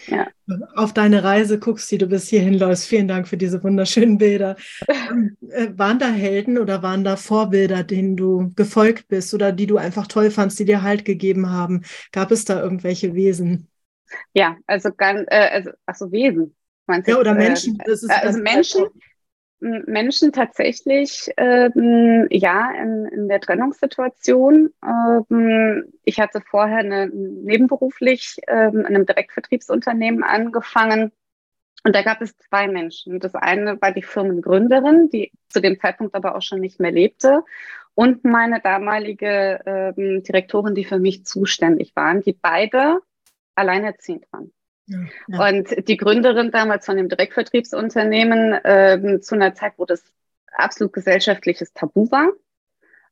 Ja. 0.07 0.29
Auf 0.75 0.93
deine 0.93 1.25
Reise 1.25 1.59
guckst, 1.59 1.91
die 1.91 1.99
du 1.99 2.07
bis 2.07 2.29
hierhin 2.29 2.55
läufst. 2.55 2.87
Vielen 2.87 3.09
Dank 3.09 3.29
für 3.29 3.37
diese 3.37 3.63
wunderschönen 3.63 4.19
Bilder. 4.19 4.57
Ähm, 4.89 5.37
äh, 5.49 5.69
waren 5.77 5.99
da 5.99 6.09
Helden 6.09 6.59
oder 6.59 6.83
waren 6.83 7.05
da 7.05 7.17
Vorbilder, 7.17 7.83
denen 7.83 8.17
du 8.17 8.53
gefolgt 8.55 9.09
bist 9.09 9.33
oder 9.33 9.53
die 9.53 9.67
du 9.67 9.79
einfach 9.79 10.07
toll 10.07 10.31
fandst, 10.31 10.59
die 10.59 10.65
dir 10.65 10.83
Halt 10.83 11.05
gegeben 11.05 11.51
haben? 11.51 11.83
Gab 12.13 12.31
es 12.31 12.45
da 12.45 12.61
irgendwelche 12.63 13.15
Wesen? 13.15 13.69
Ja, 14.35 14.57
also 14.67 14.91
ganz, 14.93 15.23
äh, 15.29 15.49
also, 15.49 15.71
ach 15.87 16.01
Wesen. 16.11 16.55
Meinst 16.87 17.09
ja, 17.09 17.19
oder 17.19 17.35
Menschen. 17.35 17.79
Äh, 17.81 17.97
also 18.09 18.39
Menschen, 18.39 18.87
Menschen 19.61 20.33
tatsächlich, 20.33 21.31
ähm, 21.37 22.27
ja, 22.31 22.71
in, 22.73 23.07
in, 23.07 23.29
der 23.29 23.41
Trennungssituation. 23.41 24.71
Ähm, 24.85 25.85
ich 26.05 26.21
hatte 26.21 26.43
vorher 26.43 26.79
eine, 26.79 27.09
nebenberuflich 27.09 28.39
ähm, 28.49 28.81
in 28.81 28.87
einem 28.87 29.07
Direktvertriebsunternehmen 29.07 30.23
angefangen. 30.23 31.13
Und 31.85 31.95
da 31.95 32.03
gab 32.03 32.21
es 32.21 32.37
zwei 32.37 32.69
Menschen. 32.69 33.19
Das 33.21 33.35
eine 33.35 33.81
war 33.81 33.93
die 33.93 34.03
Firmengründerin, 34.03 35.09
die 35.09 35.33
zu 35.49 35.61
dem 35.61 35.79
Zeitpunkt 35.79 36.15
aber 36.15 36.35
auch 36.35 36.43
schon 36.43 36.61
nicht 36.61 36.81
mehr 36.81 36.93
lebte. 36.93 37.43
Und 37.95 38.25
meine 38.25 38.61
damalige 38.61 39.61
ähm, 39.65 40.23
Direktorin, 40.23 40.75
die 40.75 40.85
für 40.85 40.99
mich 40.99 41.25
zuständig 41.25 41.97
waren, 41.97 42.21
die 42.21 42.35
beide 42.35 43.01
alleinerziehend 43.55 44.27
waren. 44.33 44.53
Ja, 44.87 44.99
ja. 45.29 45.49
Und 45.49 45.89
die 45.89 45.97
Gründerin 45.97 46.51
damals 46.51 46.87
von 46.87 46.97
dem 46.97 47.09
Direktvertriebsunternehmen 47.09 48.59
ähm, 48.65 49.23
zu 49.23 49.35
einer 49.35 49.55
Zeit, 49.55 49.75
wo 49.77 49.85
das 49.85 50.03
absolut 50.53 50.93
gesellschaftliches 50.93 51.73
Tabu 51.73 52.11
war. 52.11 52.29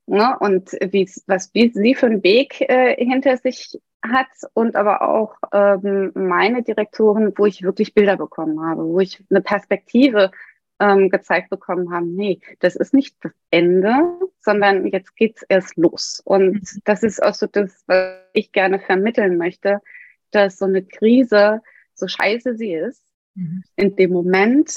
Ne? 0.07 0.37
Und 0.39 0.71
wie, 0.91 1.09
was 1.27 1.53
wie 1.53 1.69
sie 1.69 1.95
für 1.95 2.05
einen 2.05 2.23
Weg 2.23 2.61
äh, 2.61 2.95
hinter 2.95 3.37
sich 3.37 3.79
hat 4.03 4.27
und 4.53 4.75
aber 4.75 5.01
auch 5.01 5.35
ähm, 5.51 6.11
meine 6.13 6.61
Direktoren, 6.63 7.33
wo 7.35 7.45
ich 7.45 7.63
wirklich 7.63 7.93
Bilder 7.93 8.17
bekommen 8.17 8.61
habe, 8.61 8.85
wo 8.85 8.99
ich 8.99 9.23
eine 9.29 9.41
Perspektive 9.41 10.31
ähm, 10.79 11.09
gezeigt 11.09 11.49
bekommen 11.49 11.91
habe, 11.91 12.05
nee, 12.05 12.39
das 12.59 12.75
ist 12.75 12.93
nicht 12.93 13.15
das 13.21 13.31
Ende, 13.49 14.19
sondern 14.41 14.85
jetzt 14.87 15.15
geht's 15.15 15.43
erst 15.47 15.75
los. 15.77 16.21
Und 16.23 16.53
mhm. 16.53 16.81
das 16.83 17.01
ist 17.01 17.23
auch 17.23 17.33
so 17.33 17.47
das, 17.47 17.83
was 17.87 18.19
ich 18.33 18.51
gerne 18.51 18.79
vermitteln 18.79 19.37
möchte, 19.37 19.81
dass 20.35 20.57
so 20.57 20.65
eine 20.65 20.83
Krise, 20.83 21.61
so 21.93 22.07
scheiße 22.07 22.55
sie 22.55 22.73
ist, 22.73 23.03
mhm. 23.35 23.63
in 23.75 23.95
dem 23.95 24.11
Moment, 24.11 24.75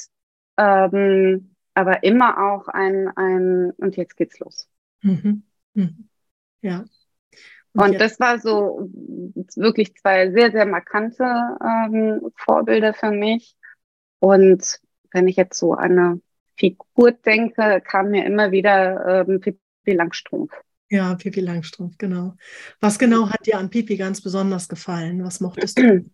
ähm, 0.57 1.55
aber 1.75 2.03
immer 2.03 2.53
auch 2.53 2.69
ein, 2.69 3.09
ein, 3.17 3.71
und 3.73 3.97
jetzt 3.97 4.17
geht's 4.17 4.39
los. 4.39 4.69
Mhm. 5.03 5.43
Mhm. 5.75 6.09
Ja. 6.61 6.85
Und, 7.73 7.91
und 7.91 8.01
das 8.01 8.19
war 8.19 8.39
so 8.39 8.91
wirklich 9.55 9.95
zwei 9.95 10.31
sehr, 10.33 10.51
sehr 10.51 10.67
markante 10.67 11.25
ähm, 11.63 12.33
Vorbilder 12.35 12.95
für 12.95 13.13
mich. 13.13 13.57
Und 14.19 14.81
wenn 15.13 15.29
ich 15.29 15.37
jetzt 15.37 15.59
so 15.59 15.75
an 15.75 15.93
eine 15.93 16.21
Figur 16.57 17.13
denke, 17.13 17.81
kam 17.85 18.11
mir 18.11 18.25
immer 18.25 18.51
wieder 18.51 19.27
ähm, 19.29 19.41
Pippi 19.41 19.93
Langstrumpf. 19.93 20.53
Ja, 20.91 21.15
Pipi 21.15 21.41
Langstrumpf, 21.41 21.99
genau. 21.99 22.35
Was 22.81 22.99
genau 22.99 23.29
hat 23.29 23.47
dir 23.47 23.59
an 23.59 23.71
Pipi 23.71 23.97
ganz 23.97 24.23
besonders 24.23 24.69
gefallen? 24.69 25.23
Was 25.25 25.41
mochtest 25.41 25.79
du? 25.79 26.11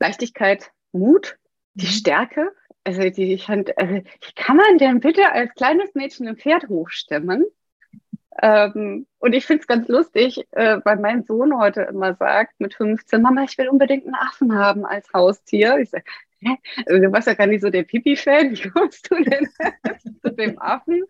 Leichtigkeit, 0.00 0.72
Mut, 0.92 1.38
die 1.74 1.86
mhm. 1.86 1.90
Stärke. 1.90 2.52
Also, 2.84 3.08
die, 3.10 3.34
ich 3.34 3.46
fand, 3.46 3.76
also, 3.78 4.00
kann 4.34 4.56
man 4.56 4.78
denn 4.78 5.00
bitte 5.00 5.30
als 5.30 5.52
kleines 5.54 5.94
Mädchen 5.94 6.26
ein 6.26 6.36
Pferd 6.36 6.68
hochstemmen? 6.68 7.44
Ähm, 8.40 9.06
und 9.18 9.32
ich 9.32 9.46
finde 9.46 9.62
es 9.62 9.66
ganz 9.66 9.88
lustig, 9.88 10.46
äh, 10.52 10.78
weil 10.84 10.96
mein 10.98 11.24
Sohn 11.24 11.58
heute 11.58 11.82
immer 11.82 12.14
sagt, 12.14 12.58
mit 12.60 12.74
15, 12.74 13.20
Mama, 13.20 13.44
ich 13.44 13.58
will 13.58 13.68
unbedingt 13.68 14.06
einen 14.06 14.14
Affen 14.14 14.54
haben 14.54 14.86
als 14.86 15.12
Haustier. 15.12 15.78
Ich 15.78 15.90
sage? 15.90 16.04
Also, 16.86 17.02
du 17.02 17.12
warst 17.12 17.26
ja 17.26 17.34
gar 17.34 17.46
nicht 17.46 17.62
so 17.62 17.70
der 17.70 17.82
Pipi-Fan, 17.82 18.50
wie 18.56 18.70
kommst 18.70 19.10
du 19.10 19.22
denn 19.22 19.48
zu 20.22 20.30
dem 20.30 20.60
Affen? 20.60 21.04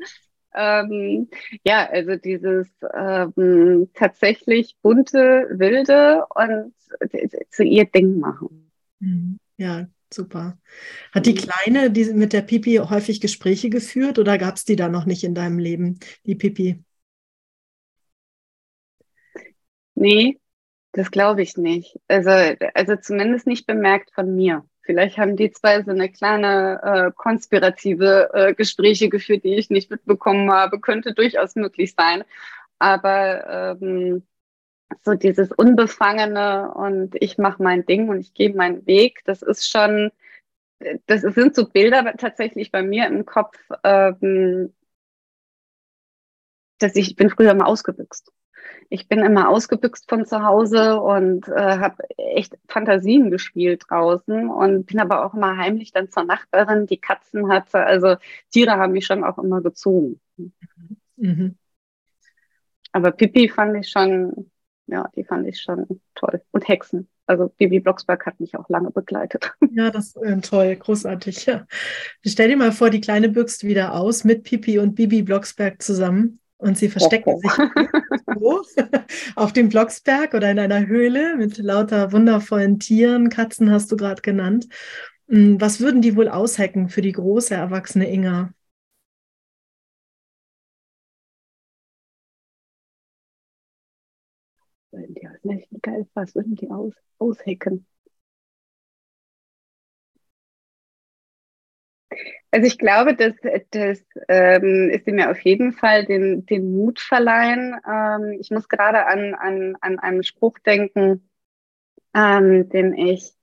Ähm, 0.54 1.28
ja, 1.64 1.88
also 1.88 2.16
dieses 2.16 2.68
ähm, 2.94 3.90
tatsächlich 3.94 4.76
bunte, 4.82 5.46
wilde 5.50 6.24
und 6.34 6.72
zu 7.50 7.64
ihr 7.64 7.84
Ding 7.84 8.18
machen. 8.18 8.70
Mhm. 9.00 9.38
Ja, 9.56 9.88
super. 10.12 10.58
Hat 11.12 11.26
die 11.26 11.32
mhm. 11.32 11.37
Kleine 11.37 11.90
die 11.90 12.12
mit 12.12 12.32
der 12.32 12.42
Pipi 12.42 12.76
häufig 12.76 13.20
Gespräche 13.20 13.70
geführt 13.70 14.18
oder 14.18 14.38
gab 14.38 14.56
es 14.56 14.64
die 14.64 14.76
da 14.76 14.88
noch 14.88 15.04
nicht 15.04 15.24
in 15.24 15.34
deinem 15.34 15.58
Leben, 15.58 15.98
die 16.24 16.34
Pipi? 16.34 16.82
Nee, 19.94 20.38
das 20.92 21.11
glaube 21.11 21.42
ich 21.42 21.56
nicht. 21.56 21.98
Also, 22.06 22.30
also 22.74 22.96
zumindest 22.96 23.46
nicht 23.46 23.66
bemerkt 23.66 24.12
von 24.14 24.34
mir. 24.34 24.64
Vielleicht 24.88 25.18
haben 25.18 25.37
die 25.37 25.51
zwei 25.51 25.83
so 25.83 25.90
eine 25.90 26.09
kleine 26.11 26.81
äh, 26.83 27.12
konspirative 27.14 28.31
äh, 28.33 28.55
Gespräche 28.55 29.11
geführt, 29.11 29.44
die 29.44 29.57
ich 29.57 29.68
nicht 29.68 29.90
mitbekommen 29.90 30.51
habe. 30.51 30.81
Könnte 30.81 31.12
durchaus 31.12 31.57
möglich 31.57 31.94
sein. 31.94 32.24
Aber 32.79 33.77
ähm, 33.83 34.22
so 35.05 35.12
dieses 35.12 35.53
Unbefangene 35.53 36.72
und 36.72 37.14
ich 37.20 37.37
mache 37.37 37.62
mein 37.62 37.85
Ding 37.85 38.09
und 38.09 38.20
ich 38.20 38.33
gehe 38.33 38.55
meinen 38.55 38.87
Weg, 38.87 39.20
das 39.27 39.42
ist 39.42 39.68
schon, 39.70 40.11
das 41.05 41.20
sind 41.20 41.55
so 41.55 41.68
Bilder 41.68 42.14
tatsächlich 42.16 42.72
bei 42.72 42.83
mir 42.83 43.09
im 43.09 43.27
Kopf, 43.27 43.59
ähm, 43.85 44.72
dass 46.79 46.96
ich, 46.96 47.11
ich 47.11 47.16
bin 47.16 47.29
früher 47.29 47.53
mal 47.53 47.66
ausgebüxt 47.66 48.33
ich 48.90 49.09
bin 49.09 49.20
immer 49.20 49.48
ausgebüxt 49.48 50.09
von 50.09 50.24
zu 50.24 50.42
Hause 50.42 51.01
und 51.01 51.46
äh, 51.48 51.79
habe 51.79 52.03
echt 52.16 52.57
Fantasien 52.68 53.31
gespielt 53.31 53.85
draußen 53.88 54.48
und 54.48 54.87
bin 54.87 55.01
aber 55.01 55.24
auch 55.24 55.35
immer 55.35 55.57
heimlich 55.57 55.92
dann 55.92 56.11
zur 56.11 56.24
Nachbarin, 56.24 56.87
die 56.87 56.98
Katzen 56.98 57.51
hatte. 57.51 57.79
Also 57.85 58.16
Tiere 58.51 58.72
haben 58.72 58.92
mich 58.92 59.07
schon 59.07 59.24
auch 59.24 59.38
immer 59.38 59.61
gezogen. 59.61 60.20
Mhm. 61.16 61.57
Aber 62.92 63.11
Pipi 63.12 63.48
fand 63.48 63.77
ich 63.77 63.90
schon, 63.90 64.51
ja, 64.87 65.11
die 65.14 65.24
fand 65.24 65.46
ich 65.46 65.61
schon 65.61 66.01
toll. 66.14 66.42
Und 66.51 66.66
Hexen. 66.66 67.09
Also 67.27 67.51
Bibi 67.59 67.81
Blocksberg 67.81 68.24
hat 68.24 68.40
mich 68.40 68.57
auch 68.57 68.70
lange 68.70 68.90
begleitet. 68.90 69.53
Ja, 69.70 69.90
das 69.90 70.09
ist 70.09 70.16
äh, 70.16 70.40
toll, 70.40 70.74
großartig. 70.74 71.44
Ja. 71.46 71.66
Stell 72.27 72.48
dir 72.48 72.57
mal 72.57 72.72
vor, 72.72 72.88
die 72.90 73.03
Kleine 73.03 73.29
büchst 73.29 73.64
wieder 73.64 73.94
aus 73.94 74.24
mit 74.24 74.44
Pipi 74.44 74.79
und 74.79 74.94
Bibi 74.94 75.22
Blocksberg 75.22 75.81
zusammen. 75.83 76.40
Und 76.58 76.76
sie 76.76 76.88
verstecken 76.88 77.34
oh, 77.34 77.40
oh. 78.40 78.62
sich 78.62 78.84
auf 79.36 79.52
dem 79.52 79.68
Blocksberg 79.68 80.34
oder 80.34 80.50
in 80.50 80.58
einer 80.58 80.86
Höhle 80.86 81.36
mit 81.36 81.56
lauter 81.58 82.12
wundervollen 82.12 82.80
Tieren. 82.80 83.28
Katzen 83.30 83.70
hast 83.70 83.90
du 83.92 83.96
gerade 83.96 84.22
genannt. 84.22 84.68
Hm, 85.28 85.60
was 85.60 85.80
würden 85.80 86.02
die 86.02 86.16
wohl 86.16 86.28
aushecken 86.28 86.88
für 86.88 87.02
die 87.02 87.12
große 87.12 87.54
erwachsene 87.54 88.10
Inga? 88.10 88.52
Was 96.14 96.34
würden 96.34 96.56
die 96.56 96.70
aus, 96.70 96.94
aushecken? 97.18 97.86
Also 102.50 102.66
ich 102.66 102.78
glaube, 102.78 103.14
dass 103.14 103.34
das 103.70 104.02
ähm, 104.28 104.90
ist 104.90 105.06
mir 105.06 105.30
auf 105.30 105.40
jeden 105.40 105.72
Fall 105.72 106.06
den, 106.06 106.46
den 106.46 106.72
Mut 106.72 106.98
verleihen. 106.98 107.76
Ähm, 107.87 108.38
ich 108.40 108.50
muss 108.50 108.68
gerade 108.68 109.06
an, 109.06 109.34
an, 109.34 109.76
an 109.80 109.98
einen 109.98 110.22
Spruch 110.22 110.58
denken, 110.61 111.28
ähm, 112.14 112.68
den 112.70 112.94
ich 112.94 113.34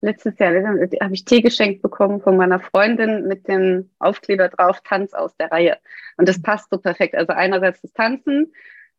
letztes 0.00 0.38
Jahr 0.38 0.52
habe 0.54 1.14
ich 1.14 1.24
Tee 1.24 1.40
geschenkt 1.40 1.82
bekommen 1.82 2.20
von 2.20 2.36
meiner 2.36 2.60
Freundin 2.60 3.26
mit 3.26 3.48
dem 3.48 3.90
Aufkleber 3.98 4.48
drauf 4.48 4.80
Tanz 4.82 5.14
aus 5.14 5.36
der 5.36 5.50
Reihe. 5.50 5.78
Und 6.16 6.28
das 6.28 6.40
passt 6.40 6.70
so 6.70 6.78
perfekt. 6.78 7.14
Also 7.14 7.32
einerseits 7.32 7.80
das 7.80 7.92
Tanzen, 7.92 8.52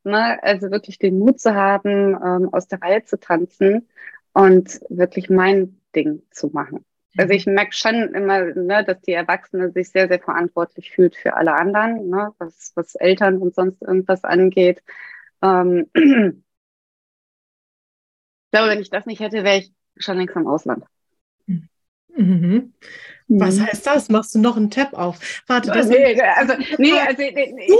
ne, 0.04 0.42
also 0.44 0.72
wirklich 0.72 1.00
den 1.00 1.20
Mut 1.20 1.40
zu 1.40 1.54
haben, 1.54 2.16
ähm, 2.16 2.50
aus 2.52 2.68
der 2.68 2.82
Reihe 2.82 3.04
zu 3.04 3.20
tanzen 3.20 3.88
und 4.34 4.82
wirklich 4.90 5.30
mein 5.30 5.80
Ding 5.96 6.24
zu 6.32 6.48
machen. 6.48 6.86
Also 7.18 7.34
ich 7.34 7.46
merke 7.46 7.74
schon 7.74 8.14
immer, 8.14 8.42
ne, 8.56 8.84
dass 8.86 9.00
die 9.02 9.14
Erwachsene 9.14 9.72
sich 9.72 9.90
sehr, 9.90 10.08
sehr 10.08 10.20
verantwortlich 10.20 10.92
fühlt 10.92 11.16
für 11.16 11.36
alle 11.36 11.54
anderen, 11.54 12.10
ne, 12.10 12.34
was, 12.40 12.74
was 12.76 12.96
Eltern 12.96 13.38
und 13.38 13.56
sonst 13.56 13.82
irgendwas 13.82 14.24
angeht. 14.24 14.84
Ähm, 15.42 15.90
ich 15.96 16.02
glaube, 18.52 18.70
wenn 18.70 18.82
ich 18.82 18.90
das 18.90 19.06
nicht 19.06 19.20
hätte, 19.20 19.44
wäre 19.44 19.58
ich 19.60 19.72
schon 19.98 20.18
längst 20.18 20.36
im 20.36 20.48
Ausland. 20.48 20.84
Mhm. 22.16 22.74
Was 23.28 23.58
mhm. 23.58 23.66
heißt 23.66 23.88
das? 23.88 24.10
Machst 24.10 24.36
du 24.36 24.40
noch 24.40 24.56
einen 24.56 24.70
Tab 24.70 24.94
auf? 24.94 25.44
Warte, 25.48 25.72
das 25.72 25.90
nee, 25.90 26.22
also, 26.22 26.54
nee, 26.78 26.92
also 27.08 27.24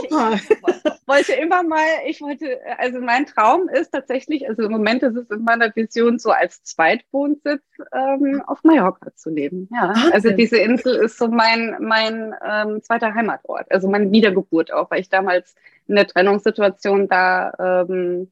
Super. 0.02 0.34
ich 0.34 0.50
wollte 1.08 1.34
immer 1.34 1.62
mal, 1.62 1.86
ich 2.08 2.20
wollte, 2.22 2.60
also 2.80 3.00
mein 3.00 3.28
Traum 3.28 3.70
ist 3.70 3.92
tatsächlich, 3.92 4.48
also 4.50 4.64
im 4.64 4.72
Moment 4.72 5.04
ist 5.04 5.16
es 5.16 5.30
in 5.30 5.44
meiner 5.44 5.76
Vision 5.76 6.18
so 6.18 6.32
als 6.32 6.64
Zweitwohnsitz 6.64 7.62
ähm, 7.94 8.42
auf 8.48 8.64
Mallorca 8.64 9.14
zu 9.16 9.30
leben. 9.30 9.70
Ja, 9.72 9.90
Wahnsinn. 9.90 10.14
also 10.14 10.32
diese 10.32 10.58
Insel 10.58 10.96
ist 10.96 11.20
so 11.20 11.28
mein, 11.28 11.76
mein 11.80 12.34
ähm, 12.44 12.82
zweiter 12.82 13.14
Heimatort, 13.14 13.72
also 13.72 13.88
meine 13.88 14.12
Wiedergeburt 14.12 14.74
auch, 14.74 14.90
weil 14.90 15.02
ich 15.02 15.10
damals 15.10 15.54
in 15.88 15.96
der 15.96 16.08
Trennungssituation 16.08 17.08
da 17.08 17.86
ähm, 17.88 18.32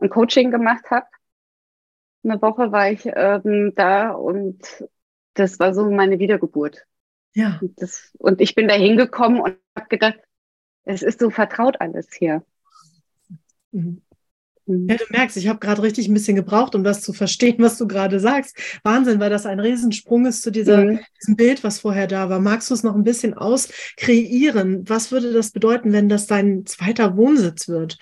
ein 0.00 0.10
Coaching 0.10 0.50
gemacht 0.50 0.90
habe. 0.90 1.06
Eine 2.24 2.42
Woche 2.42 2.72
war 2.72 2.90
ich 2.90 3.08
ähm, 3.14 3.74
da 3.76 4.10
und 4.10 4.84
das 5.34 5.58
war 5.58 5.74
so 5.74 5.90
meine 5.90 6.18
Wiedergeburt. 6.18 6.84
Ja. 7.34 7.58
Und, 7.60 7.80
das, 7.80 8.12
und 8.18 8.40
ich 8.40 8.54
bin 8.54 8.68
da 8.68 8.74
hingekommen 8.74 9.40
und 9.40 9.56
habe 9.76 9.88
gedacht, 9.88 10.18
es 10.84 11.02
ist 11.02 11.20
so 11.20 11.30
vertraut 11.30 11.80
alles 11.80 12.08
hier. 12.12 12.44
Mhm. 13.72 14.02
Ja, 14.68 14.96
du 14.96 15.04
merkst, 15.08 15.36
ich 15.38 15.48
habe 15.48 15.60
gerade 15.60 15.82
richtig 15.82 16.08
ein 16.08 16.14
bisschen 16.14 16.36
gebraucht, 16.36 16.74
um 16.74 16.84
das 16.84 17.00
zu 17.00 17.14
verstehen, 17.14 17.56
was 17.58 17.78
du 17.78 17.88
gerade 17.88 18.20
sagst. 18.20 18.54
Wahnsinn, 18.84 19.18
weil 19.18 19.30
das 19.30 19.46
ein 19.46 19.60
Riesensprung 19.60 20.26
ist 20.26 20.42
zu 20.42 20.50
dieser, 20.50 20.84
mhm. 20.84 21.00
diesem 21.20 21.36
Bild, 21.36 21.64
was 21.64 21.80
vorher 21.80 22.06
da 22.06 22.28
war. 22.28 22.38
Magst 22.38 22.68
du 22.68 22.74
es 22.74 22.82
noch 22.82 22.94
ein 22.94 23.04
bisschen 23.04 23.32
auskreieren? 23.32 24.86
Was 24.86 25.10
würde 25.10 25.32
das 25.32 25.52
bedeuten, 25.52 25.92
wenn 25.92 26.10
das 26.10 26.26
dein 26.26 26.66
zweiter 26.66 27.16
Wohnsitz 27.16 27.68
wird? 27.68 27.96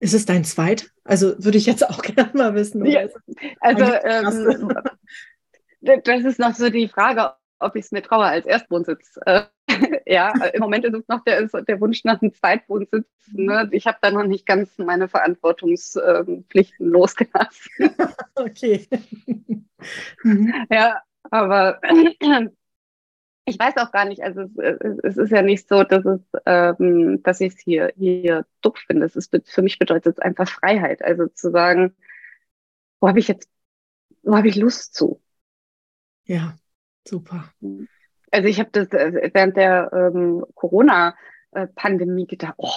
Ist 0.00 0.14
es 0.14 0.26
dein 0.26 0.44
zweiter? 0.44 0.86
Also 1.04 1.34
würde 1.38 1.58
ich 1.58 1.66
jetzt 1.66 1.88
auch 1.88 2.02
gerne 2.02 2.32
mal 2.34 2.54
wissen. 2.56 2.84
Ja, 2.84 3.06
also 3.60 3.84
ähm, 3.84 4.72
das 6.04 6.24
ist 6.24 6.38
noch 6.38 6.54
so 6.54 6.70
die 6.70 6.88
Frage, 6.88 7.34
ob 7.58 7.76
ich 7.76 7.86
es 7.86 7.92
mir 7.92 8.02
traue 8.02 8.24
als 8.24 8.46
Erstwohnsitz. 8.46 9.18
Äh, 9.24 9.42
ja, 10.06 10.32
im 10.52 10.60
Moment 10.60 10.84
ist 10.84 10.94
es 10.94 11.08
noch 11.08 11.24
der, 11.24 11.42
der 11.46 11.80
Wunsch 11.80 12.04
nach 12.04 12.20
einem 12.20 12.32
Zweitwohnsitz. 12.32 13.06
Ne? 13.32 13.68
Ich 13.72 13.86
habe 13.86 13.98
da 14.00 14.10
noch 14.10 14.24
nicht 14.24 14.46
ganz 14.46 14.76
meine 14.78 15.08
Verantwortungspflichten 15.08 16.88
losgelassen. 16.88 17.70
okay. 18.34 18.86
Mhm. 20.22 20.66
Ja, 20.70 21.02
aber 21.30 21.80
ich 23.44 23.58
weiß 23.58 23.76
auch 23.78 23.92
gar 23.92 24.04
nicht, 24.04 24.22
also 24.22 24.42
es, 24.58 24.98
es 25.02 25.16
ist 25.16 25.30
ja 25.30 25.42
nicht 25.42 25.68
so, 25.68 25.84
dass 25.84 26.04
es, 26.04 26.20
ähm, 26.46 27.22
dass 27.22 27.40
ich 27.40 27.54
es 27.54 27.60
hier, 27.60 27.92
hier 27.96 28.46
doof 28.60 28.78
finde. 28.86 29.06
Es 29.06 29.16
ist, 29.16 29.34
für 29.44 29.62
mich 29.62 29.78
bedeutet 29.78 30.18
es 30.18 30.18
einfach 30.18 30.48
Freiheit. 30.48 31.02
Also 31.02 31.26
zu 31.28 31.50
sagen, 31.50 31.94
wo 33.00 33.08
habe 33.08 33.18
ich 33.18 33.28
jetzt, 33.28 33.48
wo 34.22 34.36
habe 34.36 34.48
ich 34.48 34.56
Lust 34.56 34.94
zu? 34.94 35.20
Ja, 36.26 36.56
super. 37.06 37.52
Also 38.30 38.48
ich 38.48 38.58
habe 38.58 38.70
das 38.72 38.88
äh, 38.88 39.30
während 39.32 39.56
der 39.56 39.90
ähm, 39.92 40.44
Corona 40.54 41.14
Pandemie 41.74 42.26
gedacht, 42.26 42.54
oh, 42.58 42.70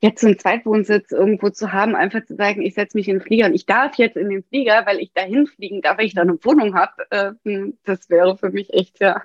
jetzt 0.00 0.20
so 0.20 0.28
einen 0.28 0.38
Zweitwohnsitz 0.38 1.10
irgendwo 1.10 1.50
zu 1.50 1.72
haben, 1.72 1.96
einfach 1.96 2.24
zu 2.24 2.36
sagen, 2.36 2.62
ich 2.62 2.74
setze 2.74 2.96
mich 2.96 3.08
in 3.08 3.18
den 3.18 3.24
Flieger 3.24 3.46
und 3.46 3.54
ich 3.54 3.66
darf 3.66 3.96
jetzt 3.96 4.16
in 4.16 4.28
den 4.28 4.44
Flieger, 4.44 4.86
weil 4.86 5.00
ich 5.00 5.12
dahin 5.12 5.46
fliegen 5.46 5.82
darf, 5.82 5.98
weil 5.98 6.06
ich 6.06 6.14
da 6.14 6.22
eine 6.22 6.38
Wohnung 6.44 6.74
habe, 6.74 6.92
äh, 7.10 7.72
das 7.84 8.08
wäre 8.08 8.36
für 8.36 8.50
mich 8.50 8.72
echt, 8.72 9.00
ja. 9.00 9.22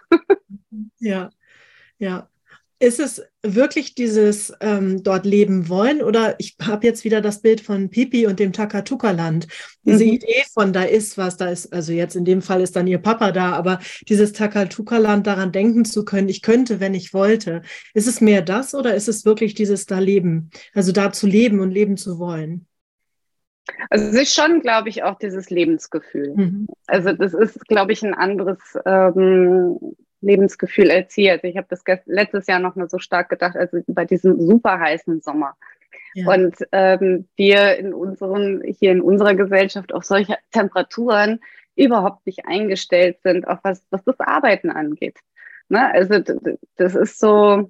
Ja, 0.99 1.30
ja. 1.99 2.30
Ist 2.80 2.99
es 2.99 3.23
wirklich 3.41 3.95
dieses 3.95 4.51
ähm, 4.59 5.01
dort 5.01 5.26
leben 5.26 5.69
wollen 5.69 6.01
oder 6.01 6.36
ich 6.39 6.57
habe 6.61 6.86
jetzt 6.86 7.05
wieder 7.05 7.21
das 7.21 7.41
Bild 7.41 7.61
von 7.61 7.89
Pipi 7.89 8.28
und 8.28 8.39
dem 8.39 8.51
Takatuka-Land. 8.51 9.47
Diese 9.84 10.03
mhm. 10.03 10.13
Idee 10.13 10.43
von 10.53 10.73
da 10.73 10.84
ist 10.84 11.17
was, 11.17 11.38
da 11.38 11.49
ist, 11.49 11.71
also 11.71 11.93
jetzt 11.93 12.15
in 12.15 12.26
dem 12.26 12.41
Fall 12.41 12.61
ist 12.61 12.76
dann 12.76 12.88
ihr 12.88 12.97
Papa 12.97 13.32
da, 13.32 13.53
aber 13.53 13.80
dieses 14.09 14.34
Takatuka-Land 14.34 15.26
daran 15.26 15.51
denken 15.51 15.86
zu 15.86 16.03
können, 16.03 16.28
ich 16.28 16.41
könnte, 16.41 16.80
wenn 16.80 16.93
ich 16.93 17.13
wollte. 17.13 17.61
Ist 17.93 18.07
es 18.07 18.19
mehr 18.19 18.41
das 18.41 18.76
oder 18.76 18.93
ist 18.93 19.07
es 19.07 19.26
wirklich 19.26 19.53
dieses 19.53 19.86
da 19.86 19.99
leben, 19.99 20.49
also 20.73 20.91
da 20.91 21.13
zu 21.13 21.28
leben 21.28 21.61
und 21.61 21.71
leben 21.71 21.95
zu 21.95 22.19
wollen? 22.19 22.67
Also 23.89 24.05
es 24.05 24.15
ist 24.15 24.36
schon, 24.36 24.61
glaube 24.61 24.89
ich, 24.89 25.03
auch 25.03 25.17
dieses 25.17 25.49
Lebensgefühl. 25.49 26.34
Mhm. 26.36 26.67
Also 26.88 27.13
das 27.13 27.34
ist, 27.34 27.59
glaube 27.67 27.93
ich, 27.93 28.03
ein 28.03 28.13
anderes 28.13 28.59
ähm, 28.86 29.80
Lebensgefühl 30.26 30.89
erziehe. 30.89 31.32
Also 31.32 31.47
ich 31.47 31.57
habe 31.57 31.67
das 31.69 31.84
letztes 32.05 32.47
Jahr 32.47 32.59
noch 32.59 32.76
mal 32.76 32.89
so 32.89 32.99
stark 32.99 33.30
gedacht, 33.30 33.55
also 33.55 33.80
bei 33.88 34.05
diesem 34.05 34.39
super 34.39 34.80
heißen 34.80 35.21
Sommer. 35.21 35.55
Ja. 36.13 36.34
Und 36.34 36.55
ähm, 36.71 37.28
wir 37.36 37.78
in 37.78 37.93
unseren, 37.93 38.63
hier 38.63 38.91
in 38.91 39.01
unserer 39.01 39.36
Gesellschaft 39.36 39.93
auf 39.93 40.03
solche 40.03 40.38
Temperaturen 40.51 41.39
überhaupt 41.76 42.26
nicht 42.26 42.45
eingestellt 42.45 43.17
sind, 43.21 43.47
auch 43.47 43.59
was, 43.63 43.86
was 43.89 44.03
das 44.05 44.19
Arbeiten 44.19 44.69
angeht. 44.69 45.19
Ne? 45.69 45.91
Also 45.93 46.19
das 46.78 46.95
ist 46.95 47.19
so, 47.19 47.69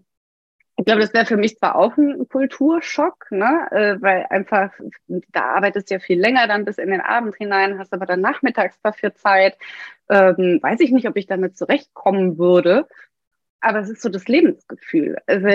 ich 0.77 0.85
glaube, 0.85 1.01
das 1.01 1.13
wäre 1.13 1.25
für 1.25 1.37
mich 1.37 1.57
zwar 1.57 1.75
auch 1.75 1.95
ein 1.97 2.27
Kulturschock, 2.27 3.31
ne? 3.31 3.67
Äh, 3.71 4.01
weil 4.01 4.25
einfach, 4.29 4.71
da 5.07 5.55
arbeitest 5.55 5.89
du 5.89 5.95
ja 5.95 5.99
viel 5.99 6.19
länger 6.19 6.47
dann 6.47 6.65
bis 6.65 6.77
in 6.77 6.89
den 6.89 7.01
Abend 7.01 7.35
hinein, 7.37 7.79
hast 7.79 7.93
aber 7.93 8.05
dann 8.05 8.21
nachmittags 8.21 8.79
dafür 8.81 9.15
Zeit. 9.15 9.57
Ähm, 10.09 10.59
weiß 10.61 10.81
ich 10.81 10.91
nicht, 10.91 11.07
ob 11.07 11.15
ich 11.15 11.27
damit 11.27 11.57
zurechtkommen 11.57 12.37
würde. 12.37 12.87
Aber 13.61 13.79
es 13.79 13.89
ist 13.89 14.01
so 14.01 14.09
das 14.09 14.27
Lebensgefühl. 14.27 15.17
Also 15.25 15.47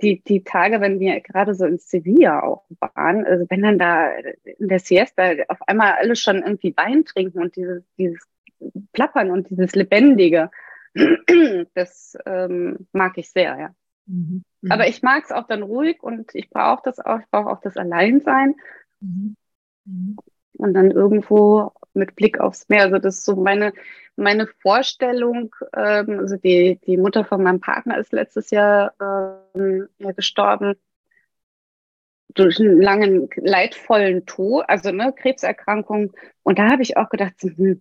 die, 0.00 0.22
die 0.22 0.44
Tage, 0.44 0.80
wenn 0.80 1.00
wir 1.00 1.20
gerade 1.20 1.54
so 1.54 1.66
in 1.66 1.78
Sevilla 1.78 2.42
auch 2.42 2.64
waren, 2.80 3.26
also 3.26 3.44
wenn 3.50 3.62
dann 3.62 3.78
da 3.78 4.12
in 4.44 4.68
der 4.68 4.78
Siesta 4.78 5.32
auf 5.48 5.60
einmal 5.66 5.94
alle 5.94 6.16
schon 6.16 6.42
irgendwie 6.42 6.74
Wein 6.76 7.04
trinken 7.04 7.42
und 7.42 7.56
dieses, 7.56 7.82
dieses 7.98 8.20
Plappern 8.92 9.30
und 9.30 9.50
dieses 9.50 9.74
Lebendige, 9.74 10.50
das 11.74 12.16
ähm, 12.24 12.86
mag 12.92 13.18
ich 13.18 13.30
sehr, 13.30 13.58
ja. 13.58 13.74
Mhm. 14.06 14.44
Aber 14.68 14.88
ich 14.88 15.02
mag 15.02 15.24
es 15.24 15.32
auch 15.32 15.46
dann 15.46 15.62
ruhig 15.62 16.02
und 16.02 16.34
ich 16.34 16.50
brauche 16.50 16.82
das 16.84 16.98
auch, 16.98 17.20
ich 17.20 17.30
brauche 17.30 17.50
auch 17.50 17.60
das 17.60 17.76
Alleinsein. 17.76 18.54
Mhm. 19.00 19.36
Mhm. 19.84 20.16
Und 20.56 20.74
dann 20.74 20.90
irgendwo 20.90 21.72
mit 21.94 22.14
Blick 22.16 22.40
aufs 22.40 22.68
Meer. 22.68 22.82
Also 22.84 22.98
das 22.98 23.18
ist 23.18 23.24
so 23.24 23.36
meine, 23.36 23.72
meine 24.16 24.46
Vorstellung. 24.46 25.54
Ähm, 25.74 26.18
also 26.20 26.36
die, 26.36 26.78
die 26.86 26.96
Mutter 26.96 27.24
von 27.24 27.42
meinem 27.42 27.60
Partner 27.60 27.98
ist 27.98 28.12
letztes 28.12 28.50
Jahr 28.50 28.94
ähm, 29.54 29.88
ja, 29.98 30.12
gestorben 30.12 30.74
durch 32.34 32.58
einen 32.58 32.80
langen, 32.80 33.28
leidvollen 33.36 34.26
Tod, 34.26 34.64
also 34.68 34.90
ne, 34.90 35.12
Krebserkrankung. 35.16 36.12
Und 36.42 36.58
da 36.58 36.70
habe 36.70 36.82
ich 36.82 36.96
auch 36.96 37.08
gedacht, 37.08 37.34
hm, 37.40 37.80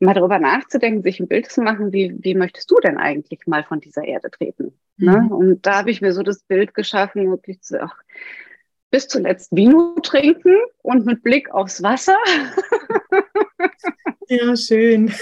mal 0.00 0.14
darüber 0.14 0.38
nachzudenken, 0.38 1.02
sich 1.02 1.20
ein 1.20 1.28
Bild 1.28 1.50
zu 1.50 1.62
machen, 1.62 1.92
wie, 1.92 2.16
wie 2.20 2.34
möchtest 2.34 2.70
du 2.70 2.76
denn 2.82 2.96
eigentlich 2.96 3.46
mal 3.46 3.64
von 3.64 3.80
dieser 3.80 4.04
Erde 4.04 4.30
treten? 4.30 4.72
Ne? 4.96 5.18
Mhm. 5.18 5.28
Ne? 5.28 5.34
Und 5.34 5.66
da 5.66 5.78
habe 5.78 5.90
ich 5.90 6.00
mir 6.00 6.12
so 6.12 6.22
das 6.22 6.42
Bild 6.42 6.74
geschaffen, 6.74 7.30
wirklich 7.30 7.60
zu, 7.60 7.82
ach, 7.82 7.96
bis 8.90 9.08
zuletzt 9.08 9.54
Vino 9.54 9.94
trinken 10.02 10.56
und 10.82 11.06
mit 11.06 11.22
Blick 11.22 11.50
aufs 11.52 11.82
Wasser. 11.82 12.16
ja, 14.28 14.56
schön. 14.56 15.12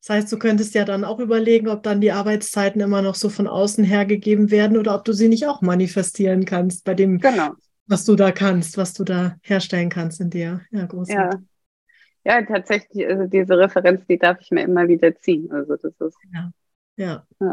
Das 0.00 0.08
heißt, 0.08 0.32
du 0.32 0.38
könntest 0.38 0.74
ja 0.74 0.84
dann 0.84 1.04
auch 1.04 1.18
überlegen, 1.18 1.68
ob 1.68 1.82
dann 1.82 2.00
die 2.00 2.12
Arbeitszeiten 2.12 2.80
immer 2.80 3.02
noch 3.02 3.14
so 3.14 3.28
von 3.28 3.46
außen 3.46 3.84
hergegeben 3.84 4.50
werden 4.50 4.78
oder 4.78 4.94
ob 4.94 5.04
du 5.04 5.12
sie 5.12 5.28
nicht 5.28 5.46
auch 5.46 5.60
manifestieren 5.60 6.44
kannst 6.46 6.84
bei 6.84 6.94
dem, 6.94 7.18
genau. 7.18 7.50
was 7.86 8.04
du 8.04 8.16
da 8.16 8.32
kannst, 8.32 8.78
was 8.78 8.94
du 8.94 9.04
da 9.04 9.36
herstellen 9.42 9.90
kannst 9.90 10.20
in 10.20 10.30
dir. 10.30 10.62
Ja, 10.70 10.86
großartig. 10.86 11.40
Ja. 11.40 11.46
Ja, 12.28 12.42
tatsächlich, 12.42 13.06
also 13.06 13.24
diese 13.24 13.56
Referenz, 13.56 14.06
die 14.06 14.18
darf 14.18 14.38
ich 14.42 14.50
mir 14.50 14.60
immer 14.60 14.86
wieder 14.86 15.16
ziehen. 15.16 15.50
Also 15.50 15.76
das 15.76 15.98
ist. 15.98 16.18
Ja. 16.30 16.50
ja. 16.96 17.26
ja. 17.40 17.52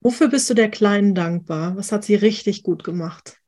Wofür 0.00 0.28
bist 0.28 0.48
du 0.48 0.54
der 0.54 0.70
Kleinen 0.70 1.14
dankbar? 1.14 1.76
Was 1.76 1.92
hat 1.92 2.02
sie 2.02 2.14
richtig 2.14 2.62
gut 2.62 2.84
gemacht? 2.84 3.38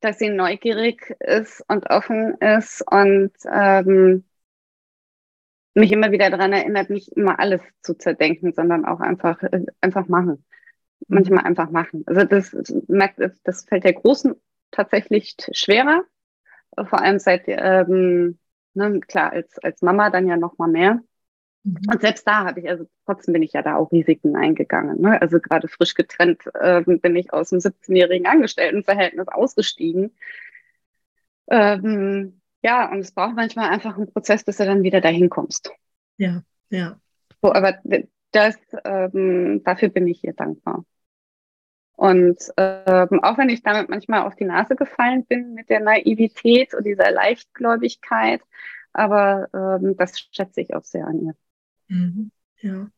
Dass 0.00 0.18
sie 0.18 0.30
neugierig 0.30 1.14
ist 1.20 1.62
und 1.68 1.90
offen 1.90 2.36
ist 2.40 2.82
und 2.90 3.32
ähm, 3.52 4.24
mich 5.74 5.92
immer 5.92 6.12
wieder 6.12 6.30
daran 6.30 6.54
erinnert, 6.54 6.88
nicht 6.88 7.12
immer 7.12 7.38
alles 7.38 7.60
zu 7.82 7.92
zerdenken, 7.92 8.54
sondern 8.54 8.86
auch 8.86 9.00
einfach, 9.00 9.38
einfach 9.82 10.08
machen. 10.08 10.46
Mhm. 11.00 11.14
Manchmal 11.14 11.44
einfach 11.44 11.70
machen. 11.70 12.04
Also 12.06 12.24
das, 12.24 12.56
das 13.44 13.64
fällt 13.66 13.84
der 13.84 13.92
Großen 13.92 14.34
tatsächlich 14.70 15.36
schwerer, 15.52 16.04
vor 16.76 17.00
allem 17.00 17.18
seit, 17.18 17.44
ähm, 17.46 18.38
ne, 18.74 19.00
klar, 19.00 19.32
als, 19.32 19.58
als 19.58 19.82
Mama 19.82 20.10
dann 20.10 20.26
ja 20.26 20.36
noch 20.36 20.58
mal 20.58 20.68
mehr. 20.68 21.00
Mhm. 21.64 21.78
Und 21.90 22.00
selbst 22.00 22.26
da 22.26 22.44
habe 22.44 22.60
ich, 22.60 22.68
also 22.68 22.86
trotzdem 23.06 23.34
bin 23.34 23.42
ich 23.42 23.52
ja 23.52 23.62
da 23.62 23.76
auch 23.76 23.92
Risiken 23.92 24.36
eingegangen. 24.36 25.00
Ne? 25.00 25.20
Also 25.20 25.40
gerade 25.40 25.68
frisch 25.68 25.94
getrennt 25.94 26.42
äh, 26.54 26.82
bin 26.82 27.16
ich 27.16 27.32
aus 27.32 27.50
dem 27.50 27.58
17-jährigen 27.58 28.26
Angestelltenverhältnis 28.26 29.28
ausgestiegen. 29.28 30.14
Ähm, 31.48 32.40
ja, 32.62 32.90
und 32.90 33.00
es 33.00 33.12
braucht 33.12 33.34
manchmal 33.34 33.70
einfach 33.70 33.96
einen 33.96 34.12
Prozess, 34.12 34.44
bis 34.44 34.56
du 34.56 34.64
dann 34.64 34.82
wieder 34.82 35.00
dahin 35.00 35.30
kommst. 35.30 35.72
Ja, 36.16 36.42
ja. 36.68 37.00
So, 37.42 37.52
aber 37.52 37.78
das, 38.32 38.56
ähm, 38.84 39.62
dafür 39.64 39.88
bin 39.88 40.06
ich 40.06 40.22
ihr 40.24 40.34
dankbar. 40.34 40.84
Und 42.00 42.38
ähm, 42.56 43.22
auch 43.22 43.36
wenn 43.36 43.50
ich 43.50 43.62
damit 43.62 43.90
manchmal 43.90 44.22
auf 44.22 44.34
die 44.34 44.46
Nase 44.46 44.74
gefallen 44.74 45.26
bin 45.26 45.52
mit 45.52 45.68
der 45.68 45.80
Naivität 45.80 46.72
und 46.72 46.86
dieser 46.86 47.10
Leichtgläubigkeit, 47.10 48.40
aber 48.94 49.48
ähm, 49.52 49.94
das 49.98 50.18
schätze 50.18 50.62
ich 50.62 50.74
auch 50.74 50.82
sehr 50.82 51.06
an 51.06 51.20
ihr. 51.20 51.34
Mhm. 51.88 52.30
Ja. 52.62 52.88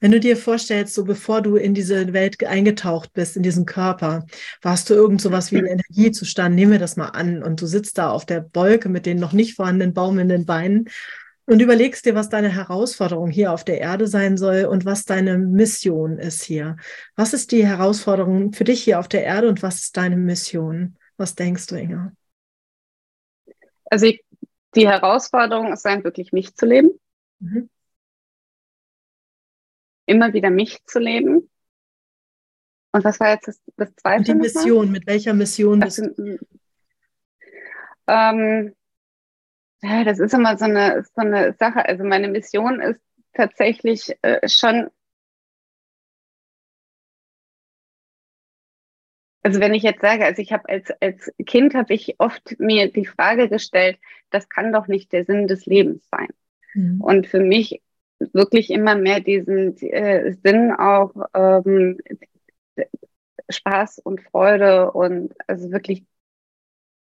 Wenn 0.00 0.10
du 0.10 0.20
dir 0.20 0.36
vorstellst, 0.36 0.92
so 0.92 1.06
bevor 1.06 1.40
du 1.40 1.56
in 1.56 1.72
diese 1.72 2.12
Welt 2.12 2.44
eingetaucht 2.44 3.14
bist, 3.14 3.38
in 3.38 3.42
diesen 3.42 3.64
Körper, 3.64 4.26
warst 4.60 4.90
du 4.90 4.94
irgend 4.94 5.22
sowas 5.22 5.50
wie 5.50 5.56
ein 5.56 5.64
Energiezustand, 5.64 6.54
nehmen 6.54 6.72
wir 6.72 6.78
das 6.78 6.98
mal 6.98 7.08
an, 7.08 7.42
und 7.42 7.62
du 7.62 7.64
sitzt 7.64 7.96
da 7.96 8.10
auf 8.10 8.26
der 8.26 8.50
Wolke 8.52 8.90
mit 8.90 9.06
den 9.06 9.18
noch 9.18 9.32
nicht 9.32 9.54
vorhandenen 9.54 9.94
Baum 9.94 10.18
in 10.18 10.28
den 10.28 10.44
Beinen 10.44 10.90
und 11.46 11.60
überlegst 11.60 12.06
dir, 12.06 12.14
was 12.14 12.28
deine 12.28 12.48
Herausforderung 12.48 13.30
hier 13.30 13.52
auf 13.52 13.64
der 13.64 13.80
Erde 13.80 14.06
sein 14.06 14.36
soll 14.36 14.64
und 14.64 14.84
was 14.84 15.04
deine 15.04 15.38
Mission 15.38 16.18
ist 16.18 16.42
hier. 16.42 16.76
Was 17.16 17.32
ist 17.34 17.52
die 17.52 17.66
Herausforderung 17.66 18.52
für 18.52 18.64
dich 18.64 18.82
hier 18.82 18.98
auf 18.98 19.08
der 19.08 19.24
Erde 19.24 19.48
und 19.48 19.62
was 19.62 19.76
ist 19.76 19.96
deine 19.96 20.16
Mission? 20.16 20.96
Was 21.16 21.34
denkst 21.34 21.66
du, 21.66 21.76
Inga? 21.76 22.12
Also 23.90 24.06
ich, 24.06 24.24
die 24.74 24.88
Herausforderung 24.88 25.72
ist 25.72 25.84
dann 25.84 26.02
wirklich 26.02 26.32
mich 26.32 26.54
zu 26.54 26.66
leben. 26.66 26.90
Mhm 27.40 27.68
immer 30.06 30.32
wieder 30.32 30.50
mich 30.50 30.84
zu 30.86 30.98
leben 30.98 31.50
Und 32.92 33.04
was 33.04 33.20
war 33.20 33.30
jetzt 33.30 33.48
das, 33.48 33.60
das 33.76 33.94
zweite? 33.96 34.18
Und 34.18 34.28
die 34.28 34.34
Mission, 34.34 34.90
mit 34.90 35.06
welcher 35.06 35.34
Mission 35.34 35.80
bist 35.80 35.98
du? 35.98 36.38
Ähm, 38.06 38.74
ja, 39.84 40.04
das 40.04 40.18
ist 40.18 40.32
immer 40.32 40.56
so 40.56 40.64
eine, 40.64 41.04
so 41.14 41.20
eine 41.20 41.54
Sache. 41.58 41.86
Also 41.86 42.04
meine 42.04 42.28
Mission 42.28 42.80
ist 42.80 43.00
tatsächlich 43.34 44.16
äh, 44.22 44.48
schon 44.48 44.88
Also 49.46 49.60
wenn 49.60 49.74
ich 49.74 49.82
jetzt 49.82 50.00
sage, 50.00 50.24
also 50.24 50.40
ich 50.40 50.54
habe 50.54 50.66
als, 50.70 50.90
als 51.02 51.30
Kind 51.44 51.74
habe 51.74 51.92
ich 51.92 52.18
oft 52.18 52.58
mir 52.58 52.90
die 52.90 53.04
Frage 53.04 53.50
gestellt, 53.50 53.98
das 54.30 54.48
kann 54.48 54.72
doch 54.72 54.86
nicht 54.86 55.12
der 55.12 55.26
Sinn 55.26 55.46
des 55.46 55.66
Lebens 55.66 56.08
sein. 56.10 56.28
Mhm. 56.72 57.02
Und 57.02 57.26
für 57.26 57.40
mich 57.40 57.82
wirklich 58.32 58.70
immer 58.70 58.94
mehr 58.94 59.20
diesen 59.20 59.76
äh, 59.82 60.32
Sinn 60.42 60.72
auch 60.72 61.12
ähm, 61.34 61.98
Spaß 63.50 63.98
und 63.98 64.22
Freude 64.22 64.92
und 64.92 65.34
also 65.46 65.70
wirklich 65.70 66.06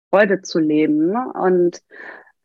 Freude 0.09 0.41
zu 0.41 0.59
leben. 0.59 1.15
Und 1.15 1.81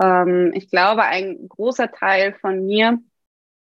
ähm, 0.03 0.53
ich 0.55 0.69
glaube, 0.69 1.05
ein 1.05 1.49
großer 1.49 1.91
Teil 1.93 2.35
von 2.35 2.67
mir, 2.67 2.99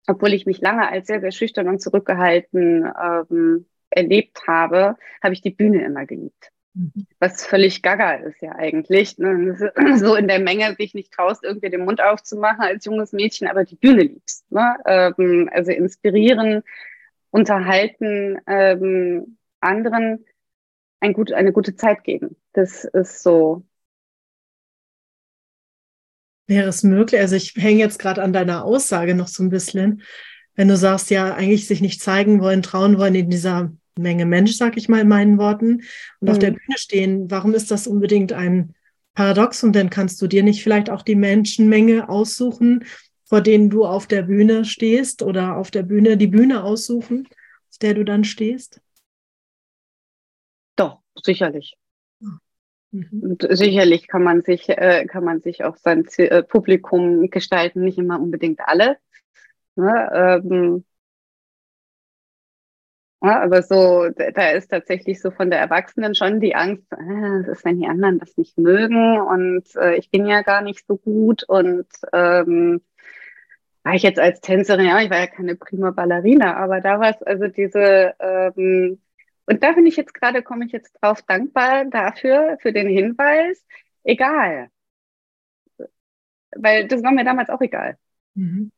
obwohl 0.08 0.34
ich 0.34 0.46
mich 0.46 0.60
lange 0.62 0.88
als 0.88 1.08
sehr, 1.08 1.22
sehr 1.22 1.32
schüchtern 1.32 1.68
und 1.68 1.82
zurückgehalten 1.82 2.86
ähm, 2.86 3.66
erlebt 3.90 4.48
habe, 4.48 4.98
habe 5.24 5.34
ich 5.34 5.42
die 5.42 5.52
Bühne 5.52 5.84
immer 5.86 6.06
geliebt. 6.06 6.52
Mhm. 6.74 7.08
Was 7.20 7.46
völlig 7.46 7.82
gaga 7.82 8.16
ist 8.16 8.42
ja 8.42 8.54
eigentlich. 8.56 9.18
Ne? 9.18 9.56
So 9.98 10.16
in 10.16 10.28
der 10.28 10.40
Menge 10.40 10.76
sich 10.76 10.94
nicht 10.94 11.14
traust, 11.14 11.44
irgendwie 11.44 11.70
den 11.70 11.86
Mund 11.86 12.02
aufzumachen 12.02 12.62
als 12.62 12.86
junges 12.86 13.14
Mädchen, 13.14 13.48
aber 13.48 13.64
die 13.64 13.76
Bühne 13.76 14.04
liebst. 14.04 14.52
Ne? 14.52 14.76
Ähm, 14.86 15.50
also 15.52 15.72
inspirieren, 15.72 16.64
unterhalten, 17.32 18.40
ähm, 18.48 19.38
anderen 19.60 20.26
ein 21.00 21.14
gut, 21.14 21.32
eine 21.32 21.52
gute 21.52 21.76
Zeit 21.76 22.04
geben. 22.04 22.36
Das 22.54 22.84
ist 22.84 23.24
so. 23.24 23.64
Wäre 26.48 26.70
es 26.70 26.84
möglich, 26.84 27.20
also 27.20 27.36
ich 27.36 27.54
hänge 27.56 27.80
jetzt 27.80 28.00
gerade 28.00 28.24
an 28.24 28.32
deiner 28.32 28.64
Aussage 28.64 29.16
noch 29.16 29.28
so 29.28 29.44
ein 29.44 29.50
bisschen, 29.50 30.02
wenn 30.56 30.70
du 30.70 30.78
sagst, 30.78 31.10
ja, 31.10 31.36
eigentlich 31.36 31.68
sich 31.68 31.82
nicht 31.82 32.02
zeigen 32.02 32.42
wollen, 32.42 32.62
trauen 32.62 32.98
wollen 32.98 33.16
in 33.16 33.30
dieser 33.30 33.72
Menge 33.98 34.26
Mensch, 34.26 34.54
sag 34.54 34.78
ich 34.78 34.88
mal 34.88 35.02
in 35.02 35.08
meinen 35.08 35.38
Worten, 35.38 35.84
und 36.20 36.28
mhm. 36.28 36.30
auf 36.30 36.40
der 36.40 36.52
mhm. 36.52 36.56
Bühne 36.56 36.78
stehen, 36.78 37.32
warum 37.32 37.54
ist 37.54 37.70
das 37.70 37.86
unbedingt 37.86 38.32
ein 38.32 38.74
Paradox? 39.14 39.64
Und 39.64 39.76
dann 39.76 39.90
kannst 39.90 40.22
du 40.22 40.28
dir 40.28 40.44
nicht 40.44 40.64
vielleicht 40.64 40.90
auch 40.90 41.02
die 41.02 41.16
Menschenmenge 41.16 42.08
aussuchen, 42.08 42.86
vor 43.26 43.42
denen 43.42 43.70
du 43.70 43.86
auf 43.86 44.08
der 44.08 44.24
Bühne 44.24 44.64
stehst 44.64 45.22
oder 45.22 45.58
auf 45.58 45.70
der 45.70 45.84
Bühne 45.84 46.16
die 46.16 46.28
Bühne 46.28 46.64
aussuchen, 46.64 47.28
auf 47.70 47.78
der 47.82 47.94
du 47.94 48.06
dann 48.06 48.24
stehst? 48.24 48.80
Doch, 50.78 51.02
sicherlich. 51.22 51.76
Mhm. 52.92 53.22
Und 53.22 53.48
sicherlich 53.50 54.08
kann 54.08 54.24
man 54.24 54.42
sich, 54.42 54.70
äh, 54.70 55.06
kann 55.06 55.24
man 55.24 55.42
sich 55.42 55.64
auch 55.64 55.78
sein 55.78 56.06
äh, 56.18 56.44
Publikum 56.44 57.30
gestalten, 57.30 57.82
nicht 57.82 57.98
immer 57.98 58.20
unbedingt 58.20 58.60
alle. 58.62 58.98
Ne? 59.76 60.42
Ähm, 60.44 60.86
ja, 63.22 63.42
aber 63.42 63.64
so, 63.64 64.10
da 64.10 64.52
ist 64.52 64.70
tatsächlich 64.70 65.22
so 65.22 65.32
von 65.32 65.50
der 65.50 65.60
Erwachsenen 65.60 66.14
schon 66.16 66.40
die 66.40 66.56
Angst, 66.56 66.86
äh, 66.94 67.52
ist, 67.52 67.66
wenn 67.66 67.80
die 67.80 67.88
anderen 67.88 68.20
das 68.20 68.38
nicht 68.38 68.58
mögen 68.58 69.20
und 69.20 69.64
äh, 69.76 69.96
ich 69.96 70.12
bin 70.12 70.28
ja 70.28 70.42
gar 70.44 70.62
nicht 70.62 70.86
so 70.88 70.98
gut 70.98 71.44
und 71.44 71.88
ähm, 72.14 72.82
war 73.84 73.94
ich 73.96 74.04
jetzt 74.04 74.20
als 74.20 74.42
Tänzerin, 74.42 74.86
ja, 74.86 75.00
ich 75.02 75.10
war 75.10 75.20
ja 75.20 75.28
keine 75.28 75.56
prima 75.56 75.92
Ballerina, 75.92 76.58
aber 76.58 76.82
da 76.82 77.00
war 77.00 77.10
es 77.12 77.22
also 77.24 77.48
diese, 77.48 78.14
ähm, 78.20 79.00
und 79.48 79.64
da 79.64 79.72
bin 79.72 79.86
ich 79.86 79.96
jetzt 79.96 80.14
gerade, 80.14 80.44
komme 80.44 80.66
ich 80.66 80.72
jetzt 80.72 80.94
drauf 81.02 81.22
dankbar 81.24 81.86
dafür, 81.86 82.58
für 82.62 82.74
den 82.74 82.88
Hinweis, 82.88 83.66
egal. 84.04 84.70
Weil 86.56 86.88
das 86.88 87.02
war 87.04 87.12
mir 87.12 87.24
damals 87.24 87.50
auch 87.50 87.62
egal. 87.62 87.98
Mhm. 88.36 88.72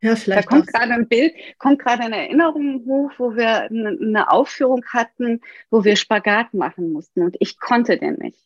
Ja, 0.00 0.16
vielleicht. 0.16 0.44
Da 0.44 0.48
kommt 0.48 0.66
gerade 0.66 0.92
ein 0.92 1.08
Bild, 1.08 1.34
kommt 1.58 1.78
gerade 1.80 2.02
eine 2.02 2.16
Erinnerung 2.16 2.84
hoch, 2.86 3.12
wo 3.18 3.36
wir 3.36 3.62
eine 3.70 4.30
Aufführung 4.30 4.84
hatten, 4.86 5.40
wo 5.70 5.84
wir 5.84 5.96
Spagat 5.96 6.54
machen 6.54 6.92
mussten 6.92 7.22
und 7.22 7.36
ich 7.38 7.58
konnte 7.58 7.98
den 7.98 8.14
nicht. 8.14 8.38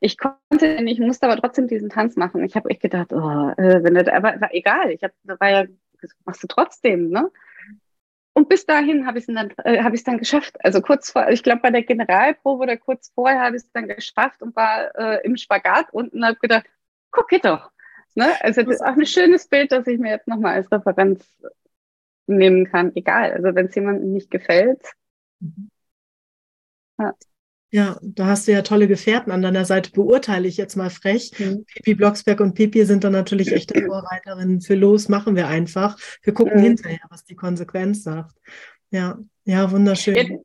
Ich 0.00 0.16
konnte 0.16 0.36
den 0.58 0.84
nicht, 0.84 0.98
ich 0.98 1.06
musste 1.06 1.26
aber 1.26 1.40
trotzdem 1.40 1.68
diesen 1.68 1.90
Tanz 1.90 2.16
machen. 2.16 2.44
Ich 2.44 2.56
habe 2.56 2.70
echt 2.70 2.80
gedacht, 2.80 3.12
oh, 3.12 3.50
äh, 3.56 3.82
wenn 3.82 3.94
das, 3.94 4.08
aber 4.08 4.40
war 4.40 4.54
egal. 4.54 4.90
Ich 4.90 5.02
habe, 5.02 5.12
war 5.24 5.50
ja, 5.50 5.64
das 6.00 6.12
machst 6.24 6.42
du 6.42 6.46
trotzdem, 6.46 7.10
ne? 7.10 7.30
Und 8.36 8.50
bis 8.50 8.66
dahin 8.66 9.06
habe 9.06 9.18
ich 9.18 9.26
es 9.26 9.34
dann, 9.34 9.50
äh, 9.64 9.82
habe 9.82 9.96
ich 9.96 10.04
dann 10.04 10.18
geschafft. 10.18 10.62
Also 10.62 10.82
kurz 10.82 11.10
vor, 11.10 11.26
ich 11.30 11.42
glaube 11.42 11.62
bei 11.62 11.70
der 11.70 11.84
Generalprobe 11.84 12.64
oder 12.64 12.76
kurz 12.76 13.08
vorher 13.14 13.40
habe 13.40 13.56
ich 13.56 13.62
es 13.62 13.72
dann 13.72 13.88
geschafft 13.88 14.42
und 14.42 14.54
war 14.54 14.94
äh, 14.94 15.24
im 15.24 15.38
Spagat 15.38 15.86
unten 15.90 16.18
und 16.18 16.24
habe 16.26 16.38
gedacht, 16.38 16.66
guck 17.10 17.28
geht 17.28 17.46
doch. 17.46 17.70
Ne? 18.14 18.26
Also 18.42 18.60
das 18.60 18.74
ist 18.74 18.82
auch 18.82 18.94
ein 18.94 19.06
schönes 19.06 19.48
Bild, 19.48 19.72
das 19.72 19.86
ich 19.86 19.98
mir 19.98 20.10
jetzt 20.10 20.28
nochmal 20.28 20.56
als 20.56 20.70
Referenz 20.70 21.26
nehmen 22.26 22.66
kann. 22.66 22.94
Egal, 22.94 23.32
also 23.32 23.54
wenn 23.54 23.68
es 23.68 23.74
jemandem 23.74 24.12
nicht 24.12 24.30
gefällt. 24.30 24.82
Mhm. 25.40 25.70
Ja. 26.98 27.14
Ja, 27.70 27.98
da 28.00 28.26
hast 28.26 28.46
du 28.46 28.52
ja 28.52 28.62
tolle 28.62 28.86
Gefährten 28.86 29.32
an 29.32 29.42
deiner 29.42 29.64
Seite, 29.64 29.90
beurteile 29.90 30.46
ich 30.46 30.56
jetzt 30.56 30.76
mal 30.76 30.90
frech. 30.90 31.32
Mhm. 31.38 31.64
Pipi 31.66 31.94
Blocksberg 31.94 32.40
und 32.40 32.54
Pipi 32.54 32.84
sind 32.84 33.02
dann 33.02 33.12
natürlich 33.12 33.52
echte 33.52 33.74
Vorreiterinnen 33.86 34.60
für 34.60 34.76
los, 34.76 35.08
machen 35.08 35.34
wir 35.34 35.48
einfach. 35.48 35.98
Wir 36.22 36.32
gucken 36.32 36.60
mhm. 36.60 36.64
hinterher, 36.64 37.00
was 37.10 37.24
die 37.24 37.34
Konsequenz 37.34 38.04
sagt. 38.04 38.36
Ja, 38.90 39.18
ja, 39.44 39.70
wunderschön. 39.70 40.14
Ja, 40.14 40.38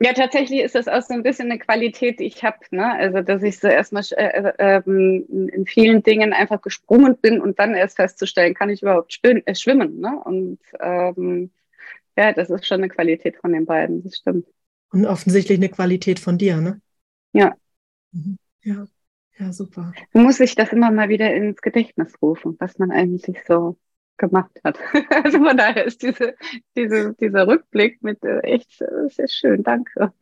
ja, 0.00 0.12
tatsächlich 0.12 0.60
ist 0.60 0.76
das 0.76 0.86
auch 0.86 1.02
so 1.02 1.12
ein 1.12 1.24
bisschen 1.24 1.50
eine 1.50 1.58
Qualität, 1.58 2.20
die 2.20 2.26
ich 2.26 2.44
habe. 2.44 2.58
Ne? 2.70 2.92
Also, 2.92 3.20
dass 3.22 3.42
ich 3.42 3.58
so 3.58 3.66
erstmal 3.66 4.04
äh, 4.12 4.52
äh, 4.56 4.82
in 4.86 5.66
vielen 5.66 6.04
Dingen 6.04 6.32
einfach 6.32 6.62
gesprungen 6.62 7.16
bin 7.16 7.40
und 7.40 7.58
dann 7.58 7.74
erst 7.74 7.96
festzustellen, 7.96 8.54
kann 8.54 8.70
ich 8.70 8.82
überhaupt 8.82 9.18
äh, 9.24 9.54
schwimmen. 9.56 9.98
Ne? 9.98 10.20
Und 10.24 10.60
ähm, 10.78 11.50
ja, 12.16 12.32
das 12.32 12.48
ist 12.48 12.66
schon 12.66 12.78
eine 12.78 12.88
Qualität 12.88 13.36
von 13.38 13.52
den 13.52 13.66
beiden, 13.66 14.04
das 14.04 14.18
stimmt. 14.18 14.46
Und 14.90 15.06
offensichtlich 15.06 15.58
eine 15.58 15.68
Qualität 15.68 16.18
von 16.18 16.38
dir, 16.38 16.60
ne? 16.60 16.80
Ja. 17.32 17.54
Mhm. 18.12 18.38
Ja, 18.62 18.86
ja, 19.38 19.52
super. 19.52 19.92
Man 20.12 20.24
muss 20.24 20.38
sich 20.38 20.54
das 20.54 20.72
immer 20.72 20.90
mal 20.90 21.08
wieder 21.08 21.32
ins 21.34 21.60
Gedächtnis 21.60 22.14
rufen, 22.20 22.56
was 22.58 22.78
man 22.78 22.90
eigentlich 22.90 23.38
so 23.46 23.78
gemacht 24.16 24.60
hat. 24.64 24.78
Also 25.10 25.38
von 25.38 25.56
daher 25.56 25.84
ist 25.84 26.02
diese, 26.02 26.34
diese, 26.76 27.14
dieser 27.14 27.46
Rückblick 27.46 28.02
mit 28.02 28.22
äh, 28.24 28.40
echt 28.40 28.80
äh, 28.80 29.08
sehr 29.08 29.28
schön. 29.28 29.62
Danke. 29.62 30.12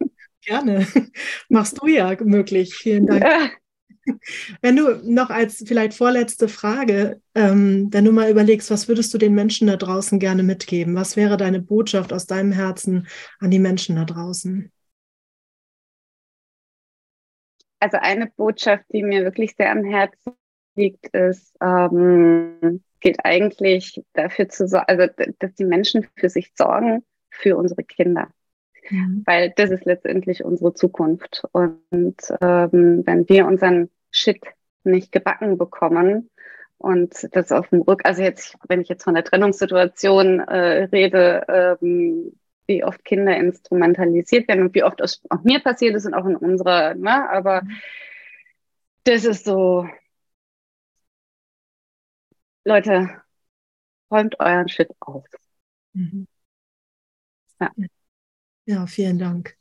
Gerne. 0.42 0.86
Machst 1.48 1.80
du 1.80 1.86
ja 1.86 2.14
möglich. 2.22 2.74
Vielen 2.74 3.06
Dank. 3.06 3.22
Ja. 3.22 3.50
Wenn 4.62 4.76
du 4.76 5.00
noch 5.04 5.30
als 5.30 5.64
vielleicht 5.66 5.94
vorletzte 5.94 6.48
Frage, 6.48 7.20
ähm, 7.34 7.88
wenn 7.90 8.04
du 8.04 8.12
mal 8.12 8.30
überlegst, 8.30 8.70
was 8.70 8.88
würdest 8.88 9.12
du 9.12 9.18
den 9.18 9.34
Menschen 9.34 9.66
da 9.66 9.76
draußen 9.76 10.18
gerne 10.18 10.42
mitgeben? 10.42 10.94
Was 10.94 11.16
wäre 11.16 11.36
deine 11.36 11.60
Botschaft 11.60 12.12
aus 12.12 12.26
deinem 12.26 12.52
Herzen 12.52 13.06
an 13.38 13.50
die 13.50 13.58
Menschen 13.58 13.96
da 13.96 14.04
draußen? 14.04 14.70
Also 17.80 17.98
eine 18.00 18.26
Botschaft, 18.26 18.84
die 18.92 19.02
mir 19.02 19.24
wirklich 19.24 19.54
sehr 19.56 19.70
am 19.70 19.84
Herzen 19.84 20.32
liegt, 20.74 21.08
ist, 21.14 21.54
ähm, 21.60 22.82
geht 23.00 23.24
eigentlich 23.24 24.02
dafür 24.14 24.48
zu 24.48 24.66
sorgen, 24.66 24.86
also 24.88 25.12
dass 25.38 25.54
die 25.54 25.64
Menschen 25.64 26.06
für 26.16 26.28
sich 26.28 26.52
sorgen, 26.54 27.04
für 27.30 27.56
unsere 27.56 27.84
Kinder. 27.84 28.28
Mhm. 28.90 29.22
Weil 29.26 29.52
das 29.56 29.70
ist 29.70 29.84
letztendlich 29.84 30.44
unsere 30.44 30.74
Zukunft. 30.74 31.44
Und 31.52 32.16
ähm, 32.40 33.02
wenn 33.04 33.28
wir 33.28 33.46
unseren 33.46 33.90
Shit 34.16 34.40
nicht 34.84 35.12
gebacken 35.12 35.58
bekommen 35.58 36.30
und 36.78 37.28
das 37.32 37.52
auf 37.52 37.68
dem 37.68 37.82
Rück, 37.82 38.04
also 38.04 38.22
jetzt, 38.22 38.56
wenn 38.68 38.80
ich 38.80 38.88
jetzt 38.88 39.04
von 39.04 39.14
der 39.14 39.24
Trennungssituation 39.24 40.40
äh, 40.40 40.84
rede, 40.84 41.44
ähm, 41.48 42.32
wie 42.66 42.84
oft 42.84 43.04
Kinder 43.04 43.36
instrumentalisiert 43.36 44.48
werden 44.48 44.64
und 44.64 44.74
wie 44.74 44.82
oft 44.82 45.00
es 45.00 45.22
auch 45.30 45.42
mir 45.42 45.60
passiert 45.60 45.94
ist 45.94 46.06
und 46.06 46.14
auch 46.14 46.26
in 46.26 46.36
unserer, 46.36 46.94
ne, 46.94 47.28
aber 47.30 47.62
mhm. 47.62 47.76
das 49.04 49.24
ist 49.24 49.44
so, 49.44 49.86
Leute, 52.64 53.22
räumt 54.10 54.40
euren 54.40 54.68
Shit 54.68 54.90
auf. 55.00 55.24
Mhm. 55.92 56.26
Ja. 57.60 57.70
ja, 58.66 58.86
vielen 58.86 59.18
Dank. 59.18 59.56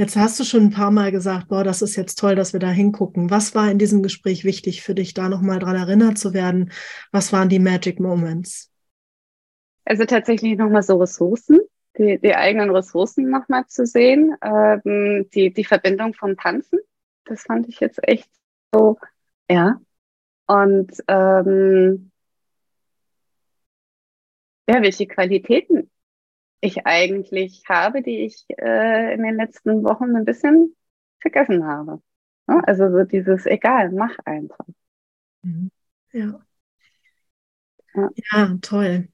Jetzt 0.00 0.16
hast 0.16 0.40
du 0.40 0.44
schon 0.44 0.62
ein 0.62 0.70
paar 0.70 0.90
Mal 0.90 1.12
gesagt, 1.12 1.48
boah, 1.48 1.62
das 1.62 1.82
ist 1.82 1.94
jetzt 1.94 2.18
toll, 2.18 2.34
dass 2.34 2.54
wir 2.54 2.60
da 2.60 2.70
hingucken. 2.70 3.28
Was 3.28 3.54
war 3.54 3.70
in 3.70 3.76
diesem 3.76 4.02
Gespräch 4.02 4.46
wichtig 4.46 4.80
für 4.80 4.94
dich, 4.94 5.12
da 5.12 5.28
nochmal 5.28 5.58
dran 5.58 5.76
erinnert 5.76 6.16
zu 6.16 6.32
werden? 6.32 6.72
Was 7.12 7.34
waren 7.34 7.50
die 7.50 7.58
Magic 7.58 8.00
Moments? 8.00 8.72
Also 9.84 10.06
tatsächlich 10.06 10.56
nochmal 10.56 10.82
so 10.82 10.96
Ressourcen, 10.96 11.60
die, 11.98 12.18
die 12.18 12.34
eigenen 12.34 12.70
Ressourcen 12.70 13.28
nochmal 13.28 13.66
zu 13.66 13.84
sehen, 13.84 14.34
ähm, 14.40 15.28
die, 15.34 15.52
die 15.52 15.64
Verbindung 15.64 16.14
vom 16.14 16.34
Tanzen. 16.34 16.78
Das 17.26 17.42
fand 17.42 17.68
ich 17.68 17.78
jetzt 17.80 18.00
echt 18.02 18.30
so, 18.72 18.96
ja, 19.50 19.82
und 20.46 20.92
ähm, 21.08 22.10
ja, 24.66 24.80
welche 24.80 25.06
Qualitäten 25.06 25.90
ich 26.60 26.86
eigentlich 26.86 27.62
habe, 27.68 28.02
die 28.02 28.24
ich 28.24 28.44
äh, 28.58 29.14
in 29.14 29.22
den 29.22 29.36
letzten 29.36 29.82
Wochen 29.84 30.14
ein 30.16 30.24
bisschen 30.24 30.76
vergessen 31.20 31.66
habe. 31.66 32.00
Ja, 32.48 32.60
also 32.60 32.90
so 32.90 33.04
dieses, 33.04 33.46
egal, 33.46 33.90
mach 33.92 34.16
einfach. 34.24 34.66
Mhm. 35.42 35.70
Ja. 36.12 36.40
Ja, 37.94 38.10
ja 38.32 38.58
toll. 38.60 39.08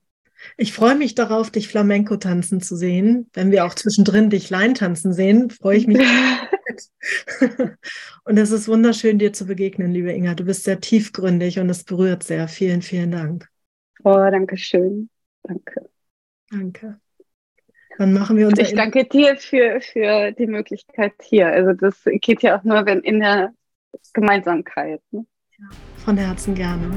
Ich 0.56 0.72
freue 0.72 0.94
mich 0.94 1.14
darauf, 1.14 1.50
dich 1.50 1.68
Flamenco 1.68 2.16
tanzen 2.16 2.60
zu 2.60 2.76
sehen. 2.76 3.30
Wenn 3.32 3.50
wir 3.50 3.64
auch 3.64 3.74
zwischendrin 3.74 4.30
dich 4.30 4.50
Line 4.50 4.74
tanzen 4.74 5.12
sehen, 5.12 5.50
freue 5.50 5.78
ich 5.78 5.86
mich. 5.86 5.98
und 8.24 8.38
es 8.38 8.50
ist 8.50 8.68
wunderschön, 8.68 9.18
dir 9.18 9.32
zu 9.32 9.46
begegnen, 9.46 9.92
liebe 9.92 10.12
Inga. 10.12 10.34
Du 10.34 10.44
bist 10.44 10.64
sehr 10.64 10.80
tiefgründig 10.80 11.58
und 11.58 11.70
es 11.70 11.84
berührt 11.84 12.22
sehr. 12.22 12.48
Vielen, 12.48 12.82
vielen 12.82 13.10
Dank. 13.10 13.48
Oh, 14.04 14.14
danke 14.30 14.56
schön. 14.56 15.08
Danke. 15.42 15.88
Danke. 16.50 17.00
Dann 17.98 18.12
machen 18.12 18.36
wir 18.36 18.48
uns. 18.48 18.58
Ich 18.58 18.74
danke 18.74 19.04
dir 19.04 19.36
für, 19.36 19.80
für 19.80 20.32
die 20.32 20.46
Möglichkeit 20.46 21.14
hier. 21.22 21.48
Also 21.48 21.72
das 21.72 22.02
geht 22.04 22.42
ja 22.42 22.58
auch 22.58 22.64
nur, 22.64 22.84
wenn 22.84 23.00
in 23.00 23.20
der 23.20 23.54
Gemeinsamkeit. 24.12 25.00
Ne? 25.10 25.24
Ja, 25.58 25.66
von 26.04 26.16
Herzen 26.16 26.54
gerne. 26.54 26.90